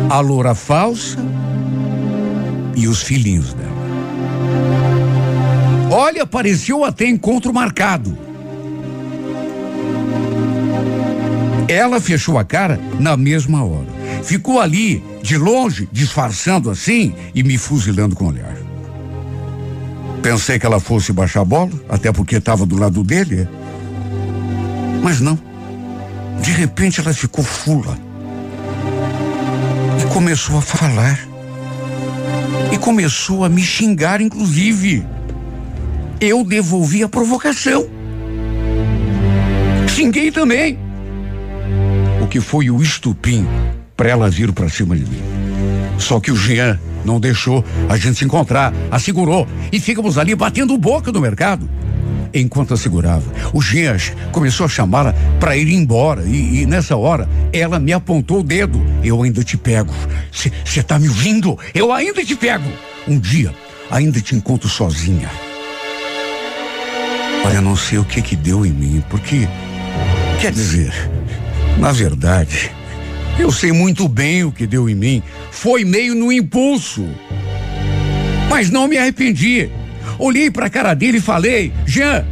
a 0.10 0.20
loura 0.20 0.56
falsa 0.56 1.18
e 2.76 2.88
os 2.88 3.02
filhinhos 3.02 3.54
dela. 3.54 3.76
Olha, 5.92 6.24
apareceu 6.24 6.84
até 6.84 7.08
encontro 7.08 7.54
marcado. 7.54 8.18
Ela 11.68 12.00
fechou 12.00 12.38
a 12.38 12.44
cara 12.44 12.80
na 13.00 13.18
mesma 13.18 13.64
hora. 13.64 13.88
Ficou 14.24 14.60
ali, 14.60 15.04
de 15.22 15.38
longe, 15.38 15.90
disfarçando 15.92 16.70
assim 16.70 17.14
e 17.34 17.44
me 17.44 17.58
fuzilando 17.58 18.16
com 18.16 18.26
o 18.26 18.28
olhar. 18.30 18.56
Pensei 20.22 20.58
que 20.58 20.66
ela 20.66 20.80
fosse 20.80 21.14
baixar 21.14 21.42
a 21.42 21.46
bola, 21.46 21.72
até 21.88 22.12
porque 22.12 22.38
estava 22.38 22.66
do 22.66 22.78
lado 22.78 23.04
dele. 23.04 23.48
Mas 25.04 25.20
não. 25.20 25.38
De 26.42 26.52
repente 26.52 27.00
ela 27.00 27.14
ficou 27.14 27.44
fula. 27.44 27.98
E 30.02 30.14
começou 30.14 30.58
a 30.58 30.62
falar. 30.62 31.20
E 32.72 32.78
começou 32.78 33.44
a 33.44 33.50
me 33.50 33.62
xingar, 33.62 34.22
inclusive. 34.22 35.06
Eu 36.20 36.44
devolvi 36.44 37.04
a 37.04 37.10
provocação. 37.10 37.88
Xinguei 39.88 40.32
também. 40.32 40.78
O 42.22 42.28
que 42.28 42.40
foi 42.40 42.70
o 42.70 42.82
estupim 42.82 43.48
para 43.96 44.10
ela 44.10 44.30
vir 44.30 44.52
para 44.52 44.70
cima 44.70 44.96
de 44.96 45.06
mim. 45.06 45.22
Só 45.98 46.20
que 46.20 46.32
o 46.32 46.36
Jean 46.36 46.80
não 47.06 47.20
deixou 47.20 47.64
a 47.88 47.96
gente 47.98 48.18
se 48.18 48.26
encontrar, 48.26 48.74
assegurou 48.92 49.48
e 49.72 49.80
ficamos 49.80 50.18
ali 50.18 50.36
batendo 50.36 50.78
boca 50.78 51.12
no 51.12 51.22
mercado. 51.22 51.70
Enquanto 52.36 52.74
assegurava, 52.74 53.24
o 53.54 53.62
Jean 53.62 53.96
começou 54.34 54.66
a 54.66 54.70
chamá-la 54.70 55.14
para 55.40 55.56
ir 55.56 55.70
embora 55.70 56.22
e, 56.26 56.64
e, 56.64 56.66
nessa 56.66 56.98
hora 56.98 57.30
ela 57.54 57.80
me 57.80 57.94
apontou 57.94 58.42
o 58.42 58.44
dedo. 58.44 58.86
Eu 59.02 59.24
ainda 59.24 59.42
te 59.42 59.56
pego. 59.56 59.94
Você 60.66 60.84
tá 60.84 61.00
me 61.00 61.08
ouvindo? 61.08 61.58
Eu 61.74 61.94
ainda 61.94 62.26
te 62.26 62.36
pego. 62.36 62.70
Um 63.08 63.18
dia 63.18 63.54
ainda 63.90 64.20
te 64.20 64.36
encontro 64.36 64.68
sozinha. 64.68 65.32
Olha, 67.46 67.62
não 67.62 67.78
sei 67.78 68.00
o 68.00 68.04
que 68.04 68.22
que 68.22 68.36
deu 68.36 68.66
em 68.66 68.72
mim, 68.72 69.04
porque 69.10 69.48
quer 70.42 70.52
dizer, 70.52 70.92
na 71.78 71.94
verdade, 71.94 72.70
eu 73.40 73.50
sei 73.50 73.72
muito 73.72 74.10
bem 74.10 74.44
o 74.44 74.52
que 74.52 74.68
deu 74.68 74.90
em 74.90 74.96
mim. 74.96 75.24
Foi 75.52 75.86
meio 75.86 76.14
no 76.14 76.34
impulso. 76.34 77.08
Mas 78.50 78.70
não 78.70 78.90
me 78.90 78.98
arrependi. 78.98 79.70
Olhei 80.18 80.50
para 80.50 80.68
a 80.68 80.70
cara 80.70 80.94
dele 80.94 81.18
e 81.18 81.22
falei: 81.22 81.74
Jean, 81.86 82.26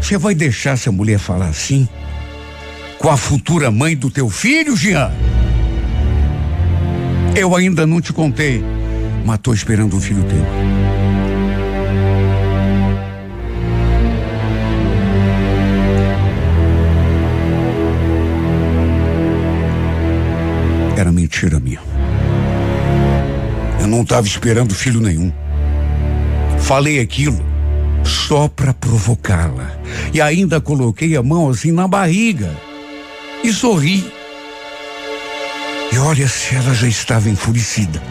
você 0.00 0.16
vai 0.18 0.34
deixar 0.34 0.72
essa 0.72 0.92
mulher 0.92 1.18
falar 1.18 1.48
assim? 1.48 1.88
Com 2.98 3.10
a 3.10 3.16
futura 3.16 3.70
mãe 3.70 3.96
do 3.96 4.10
teu 4.10 4.30
filho, 4.30 4.76
Jean? 4.76 5.10
Eu 7.36 7.54
ainda 7.56 7.86
não 7.86 8.00
te 8.00 8.12
contei, 8.12 8.62
mas 9.24 9.38
tô 9.38 9.52
esperando 9.52 9.96
um 9.96 10.00
filho 10.00 10.22
teu. 10.24 10.44
Era 20.96 21.10
mentira 21.10 21.58
minha. 21.58 21.80
Eu 23.80 23.88
não 23.88 24.02
estava 24.02 24.26
esperando 24.26 24.74
filho 24.74 25.00
nenhum. 25.00 25.32
Falei 26.64 26.98
aquilo 26.98 27.44
só 28.02 28.48
para 28.48 28.72
provocá-la. 28.72 29.70
E 30.14 30.20
ainda 30.20 30.62
coloquei 30.62 31.14
a 31.14 31.22
mão 31.22 31.50
assim 31.50 31.70
na 31.70 31.86
barriga. 31.86 32.50
E 33.42 33.52
sorri. 33.52 34.10
E 35.92 35.98
olha 35.98 36.26
se 36.26 36.54
ela 36.54 36.74
já 36.74 36.88
estava 36.88 37.28
enfurecida. 37.28 38.02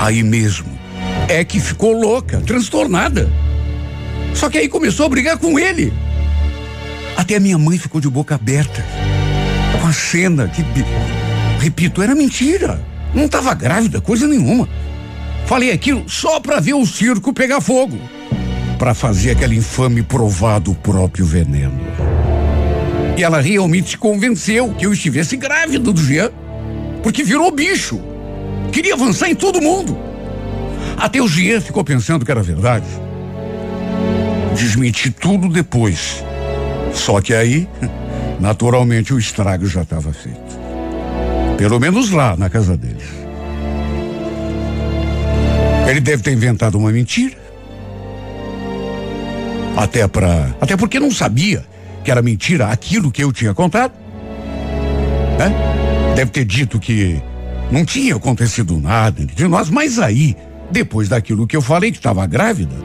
Aí 0.00 0.22
mesmo. 0.22 0.70
É 1.28 1.44
que 1.44 1.60
ficou 1.60 1.92
louca, 1.92 2.40
transtornada. 2.40 3.30
Só 4.34 4.48
que 4.48 4.56
aí 4.56 4.66
começou 4.66 5.04
a 5.04 5.10
brigar 5.10 5.36
com 5.36 5.58
ele. 5.58 5.92
Até 7.14 7.36
a 7.36 7.40
minha 7.40 7.58
mãe 7.58 7.76
ficou 7.76 8.00
de 8.00 8.08
boca 8.08 8.36
aberta. 8.36 8.82
Com 9.78 9.86
a 9.86 9.92
cena 9.92 10.48
que 10.48 10.64
Repito, 11.60 12.00
era 12.00 12.14
mentira. 12.14 12.82
Não 13.14 13.26
estava 13.26 13.52
grávida, 13.52 14.00
coisa 14.00 14.26
nenhuma. 14.26 14.66
Falei 15.50 15.72
aquilo 15.72 16.08
só 16.08 16.38
para 16.38 16.60
ver 16.60 16.74
o 16.74 16.86
circo 16.86 17.32
pegar 17.32 17.60
fogo. 17.60 17.98
Para 18.78 18.94
fazer 18.94 19.32
aquele 19.32 19.56
infame 19.56 20.00
provar 20.00 20.60
do 20.60 20.76
próprio 20.76 21.26
veneno. 21.26 21.76
E 23.18 23.24
ela 23.24 23.40
realmente 23.40 23.90
se 23.90 23.98
convenceu 23.98 24.72
que 24.72 24.86
eu 24.86 24.92
estivesse 24.92 25.36
grávida 25.36 25.92
do 25.92 26.00
Jean. 26.00 26.30
Porque 27.02 27.24
virou 27.24 27.50
bicho. 27.50 28.00
Queria 28.70 28.94
avançar 28.94 29.28
em 29.28 29.34
todo 29.34 29.60
mundo. 29.60 29.98
Até 30.96 31.20
o 31.20 31.26
Jean 31.26 31.60
ficou 31.60 31.82
pensando 31.82 32.24
que 32.24 32.30
era 32.30 32.44
verdade. 32.44 32.86
Desmenti 34.54 35.10
tudo 35.10 35.48
depois. 35.48 36.22
Só 36.94 37.20
que 37.20 37.34
aí, 37.34 37.68
naturalmente, 38.38 39.12
o 39.12 39.18
estrago 39.18 39.66
já 39.66 39.82
estava 39.82 40.12
feito. 40.12 40.60
Pelo 41.58 41.80
menos 41.80 42.12
lá 42.12 42.36
na 42.36 42.48
casa 42.48 42.76
deles. 42.76 43.19
Ele 45.90 46.00
deve 46.00 46.22
ter 46.22 46.32
inventado 46.32 46.78
uma 46.78 46.92
mentira. 46.92 47.36
Até 49.76 50.06
para, 50.06 50.54
até 50.60 50.76
porque 50.76 51.00
não 51.00 51.10
sabia 51.10 51.64
que 52.04 52.10
era 52.12 52.22
mentira 52.22 52.68
aquilo 52.68 53.10
que 53.10 53.24
eu 53.24 53.32
tinha 53.32 53.52
contado. 53.52 53.92
Né? 55.36 55.52
Deve 56.14 56.30
ter 56.30 56.44
dito 56.44 56.78
que 56.78 57.20
não 57.72 57.84
tinha 57.84 58.14
acontecido 58.14 58.78
nada 58.78 59.20
entre 59.20 59.48
nós, 59.48 59.68
mas 59.68 59.98
aí, 59.98 60.36
depois 60.70 61.08
daquilo 61.08 61.46
que 61.46 61.56
eu 61.56 61.62
falei 61.62 61.90
que 61.90 61.98
estava 61.98 62.24
grávida, 62.24 62.76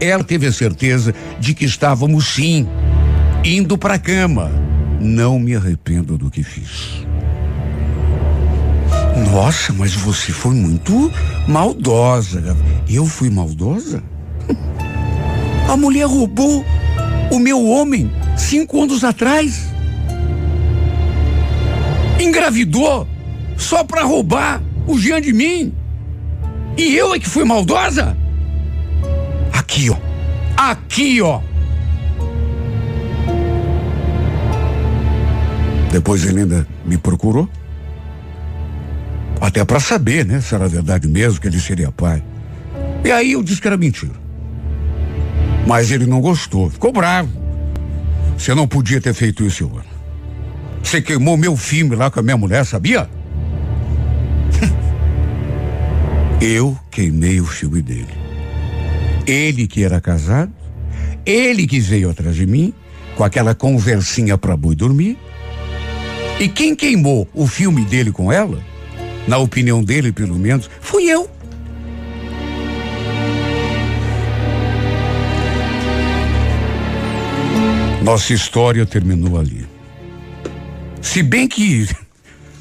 ela 0.00 0.24
teve 0.24 0.46
a 0.46 0.52
certeza 0.52 1.14
de 1.38 1.52
que 1.52 1.66
estávamos 1.66 2.26
sim 2.28 2.66
indo 3.44 3.76
para 3.76 3.94
a 3.94 3.98
cama. 3.98 4.50
Não 5.00 5.38
me 5.38 5.54
arrependo 5.54 6.16
do 6.16 6.30
que 6.30 6.42
fiz. 6.42 7.04
Nossa, 9.32 9.72
mas 9.72 9.94
você 9.94 10.32
foi 10.32 10.54
muito 10.54 11.10
maldosa. 11.46 12.56
Eu 12.88 13.06
fui 13.06 13.30
maldosa? 13.30 14.02
A 15.68 15.76
mulher 15.76 16.06
roubou 16.06 16.64
o 17.30 17.38
meu 17.38 17.64
homem 17.64 18.10
cinco 18.36 18.82
anos 18.82 19.04
atrás. 19.04 19.66
Engravidou 22.20 23.06
só 23.56 23.84
para 23.84 24.02
roubar 24.02 24.62
o 24.86 24.98
Jean 24.98 25.20
de 25.20 25.32
mim. 25.32 25.72
E 26.76 26.94
eu 26.96 27.14
é 27.14 27.18
que 27.18 27.28
fui 27.28 27.44
maldosa? 27.44 28.16
Aqui, 29.52 29.90
ó. 29.90 29.96
Aqui, 30.56 31.22
ó. 31.22 31.40
Depois 35.90 36.24
ele 36.24 36.40
ainda 36.40 36.66
me 36.84 36.98
procurou. 36.98 37.48
Até 39.44 39.62
para 39.62 39.78
saber, 39.78 40.24
né, 40.24 40.40
se 40.40 40.54
era 40.54 40.66
verdade 40.66 41.06
mesmo 41.06 41.38
que 41.38 41.46
ele 41.46 41.60
seria 41.60 41.92
pai. 41.92 42.24
E 43.04 43.10
aí 43.10 43.32
eu 43.32 43.42
disse 43.42 43.60
que 43.60 43.66
era 43.66 43.76
mentira. 43.76 44.14
Mas 45.66 45.90
ele 45.90 46.06
não 46.06 46.18
gostou, 46.18 46.70
ficou 46.70 46.90
bravo. 46.90 47.28
Você 48.38 48.54
não 48.54 48.66
podia 48.66 49.02
ter 49.02 49.12
feito 49.12 49.44
isso, 49.44 49.58
Silvana. 49.58 49.84
Você 50.82 51.02
queimou 51.02 51.36
meu 51.36 51.58
filme 51.58 51.94
lá 51.94 52.10
com 52.10 52.20
a 52.20 52.22
minha 52.22 52.38
mulher, 52.38 52.64
sabia? 52.64 53.06
eu 56.40 56.74
queimei 56.90 57.38
o 57.38 57.44
filme 57.44 57.82
dele. 57.82 58.14
Ele 59.26 59.66
que 59.66 59.84
era 59.84 60.00
casado, 60.00 60.54
ele 61.26 61.66
que 61.66 61.80
veio 61.80 62.08
atrás 62.08 62.34
de 62.34 62.46
mim, 62.46 62.72
com 63.14 63.22
aquela 63.22 63.54
conversinha 63.54 64.38
pra 64.38 64.56
boi 64.56 64.74
dormir. 64.74 65.18
E 66.40 66.48
quem 66.48 66.74
queimou 66.74 67.28
o 67.34 67.46
filme 67.46 67.84
dele 67.84 68.10
com 68.10 68.32
ela, 68.32 68.58
na 69.26 69.38
opinião 69.38 69.82
dele 69.82 70.12
pelo 70.12 70.38
menos, 70.38 70.70
fui 70.80 71.04
eu. 71.04 71.30
Nossa 78.02 78.34
história 78.34 78.84
terminou 78.84 79.40
ali. 79.40 79.66
Se 81.00 81.22
bem 81.22 81.48
que, 81.48 81.88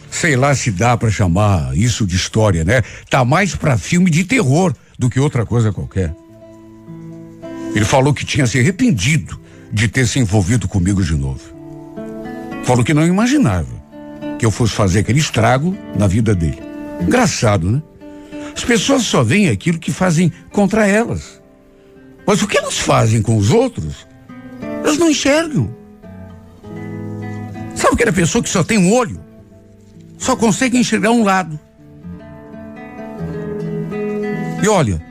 sei 0.09 0.38
lá 0.38 0.55
se 0.55 0.72
dá 0.72 0.95
para 0.95 1.11
chamar 1.11 1.76
isso 1.76 2.07
de 2.07 2.16
história, 2.16 2.64
né? 2.64 2.82
Tá 3.09 3.26
mais 3.26 3.53
para 3.53 3.78
filme 3.78 4.09
de 4.09 4.24
terror 4.24 4.74
do 4.97 5.09
que 5.09 5.20
outra 5.20 5.45
coisa 5.45 5.74
qualquer. 5.74 6.16
Ele 7.76 7.84
falou 7.84 8.14
que 8.14 8.26
tinha 8.26 8.47
se 8.47 8.57
arrependido 8.57 9.38
de 9.72 9.88
ter 9.89 10.07
se 10.07 10.20
envolvido 10.20 10.68
comigo 10.68 11.03
de 11.03 11.16
novo. 11.16 11.41
Falou 12.64 12.84
que 12.84 12.93
não 12.93 13.05
imaginava 13.05 13.83
que 14.44 14.46
eu 14.46 14.52
fosse 14.52 14.74
fazer 14.74 15.00
aquele 15.00 15.20
estrago 15.20 15.74
na 15.98 16.06
vida 16.06 16.36
dele. 16.36 16.62
Engraçado, 17.00 17.72
né? 17.72 17.82
As 18.54 18.66
pessoas 18.66 19.04
só 19.04 19.24
veem 19.24 19.48
aquilo 19.48 19.80
que 19.80 19.89
fazem 19.89 20.34
contra 20.52 20.86
elas. 20.86 21.41
Mas 22.28 22.41
o 22.41 22.48
que 22.48 22.58
elas 22.58 22.78
fazem 22.78 23.22
com 23.22 23.38
os 23.38 23.52
outros 23.52 24.06
elas 24.84 24.98
não 24.98 25.10
enxergam. 25.10 25.74
Sabe 27.74 27.94
aquela 27.94 28.12
pessoa 28.12 28.44
que 28.44 28.50
só 28.50 28.66
tem 28.66 28.78
um 28.78 28.91
olho? 28.91 29.18
Só 30.18 30.36
consegue 30.36 30.78
enxergar 30.78 31.12
um 31.12 31.24
lado. 31.24 31.58
E 34.62 34.68
olha, 34.68 35.02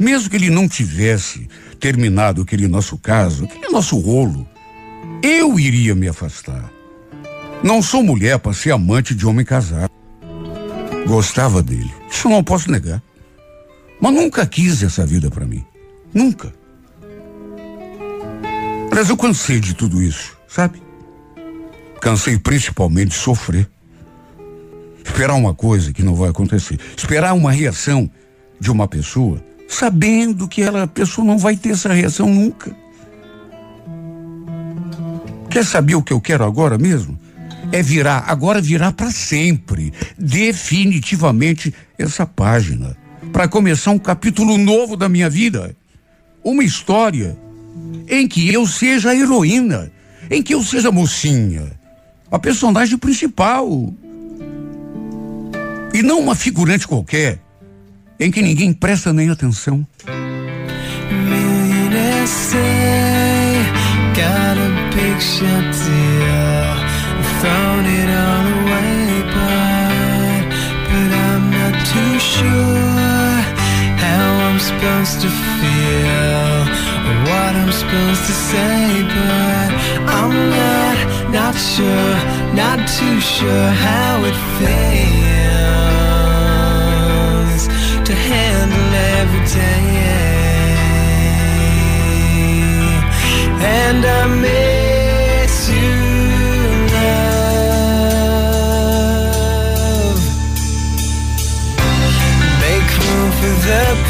mesmo 0.00 0.28
que 0.28 0.34
ele 0.34 0.50
não 0.50 0.66
tivesse 0.66 1.48
terminado 1.78 2.42
aquele 2.42 2.66
nosso 2.66 2.98
caso, 2.98 3.44
aquele 3.44 3.68
nosso 3.68 3.96
rolo, 4.00 4.48
eu 5.22 5.60
iria 5.60 5.94
me 5.94 6.08
afastar. 6.08 6.79
Não 7.62 7.82
sou 7.82 8.02
mulher 8.02 8.38
para 8.38 8.54
ser 8.54 8.72
amante 8.72 9.14
de 9.14 9.26
homem 9.26 9.44
casado. 9.44 9.90
Gostava 11.06 11.62
dele, 11.62 11.92
isso 12.10 12.28
não 12.28 12.42
posso 12.42 12.70
negar. 12.70 13.02
Mas 14.00 14.14
nunca 14.14 14.46
quis 14.46 14.82
essa 14.82 15.04
vida 15.04 15.30
para 15.30 15.44
mim. 15.44 15.64
Nunca. 16.14 16.52
Mas 18.90 19.08
eu 19.08 19.16
cansei 19.16 19.60
de 19.60 19.74
tudo 19.74 20.02
isso, 20.02 20.36
sabe? 20.48 20.82
Cansei 22.00 22.38
principalmente 22.38 23.08
de 23.08 23.14
sofrer. 23.14 23.68
Esperar 25.04 25.34
uma 25.34 25.54
coisa 25.54 25.92
que 25.92 26.02
não 26.02 26.14
vai 26.14 26.30
acontecer. 26.30 26.78
Esperar 26.96 27.34
uma 27.34 27.52
reação 27.52 28.10
de 28.58 28.70
uma 28.70 28.88
pessoa, 28.88 29.42
sabendo 29.68 30.48
que 30.48 30.62
ela, 30.62 30.84
a 30.84 30.86
pessoa 30.86 31.26
não 31.26 31.38
vai 31.38 31.56
ter 31.56 31.70
essa 31.70 31.92
reação 31.92 32.28
nunca. 32.32 32.74
Quer 35.50 35.64
saber 35.64 35.94
o 35.94 36.02
que 36.02 36.12
eu 36.12 36.20
quero 36.20 36.44
agora 36.44 36.78
mesmo? 36.78 37.18
É 37.72 37.82
virar, 37.82 38.24
agora 38.26 38.60
virar 38.60 38.92
para 38.92 39.10
sempre, 39.10 39.92
definitivamente 40.18 41.72
essa 41.98 42.26
página, 42.26 42.96
para 43.32 43.46
começar 43.46 43.92
um 43.92 43.98
capítulo 43.98 44.58
novo 44.58 44.96
da 44.96 45.08
minha 45.08 45.30
vida. 45.30 45.76
Uma 46.42 46.64
história 46.64 47.38
em 48.08 48.26
que 48.26 48.52
eu 48.52 48.66
seja 48.66 49.10
a 49.10 49.14
heroína, 49.14 49.92
em 50.30 50.42
que 50.42 50.54
eu 50.54 50.62
seja 50.62 50.88
a 50.88 50.92
mocinha, 50.92 51.70
a 52.30 52.38
personagem 52.38 52.98
principal. 52.98 53.94
E 55.94 56.02
não 56.02 56.20
uma 56.20 56.34
figurante 56.34 56.88
qualquer, 56.88 57.40
em 58.18 58.30
que 58.30 58.42
ninguém 58.42 58.72
presta 58.72 59.12
nem 59.12 59.30
atenção. 59.30 59.86
got 64.14 64.58
a 64.58 64.90
picture 64.92 66.09
supposed 75.10 75.22
to 75.22 75.28
feel. 75.28 76.64
what 77.26 77.52
I'm 77.56 77.72
supposed 77.72 78.24
to 78.30 78.32
say, 78.32 79.02
but 79.02 79.70
I'm 80.06 80.34
not, 80.50 80.96
not 81.32 81.54
sure, 81.54 82.16
not 82.54 82.78
too 82.86 83.20
sure 83.20 83.70
how 83.86 84.24
it 84.30 84.36
feels 84.58 84.80
to 88.06 88.14
handle 88.14 88.94
every 89.18 89.44
day. 89.46 89.80
And 93.62 94.04
I 94.04 94.26
miss 94.46 95.68
you, 95.70 95.92
love. 96.94 97.50
Make 102.62 102.90
room 103.02 103.30
for 103.38 103.54
the 103.66 104.09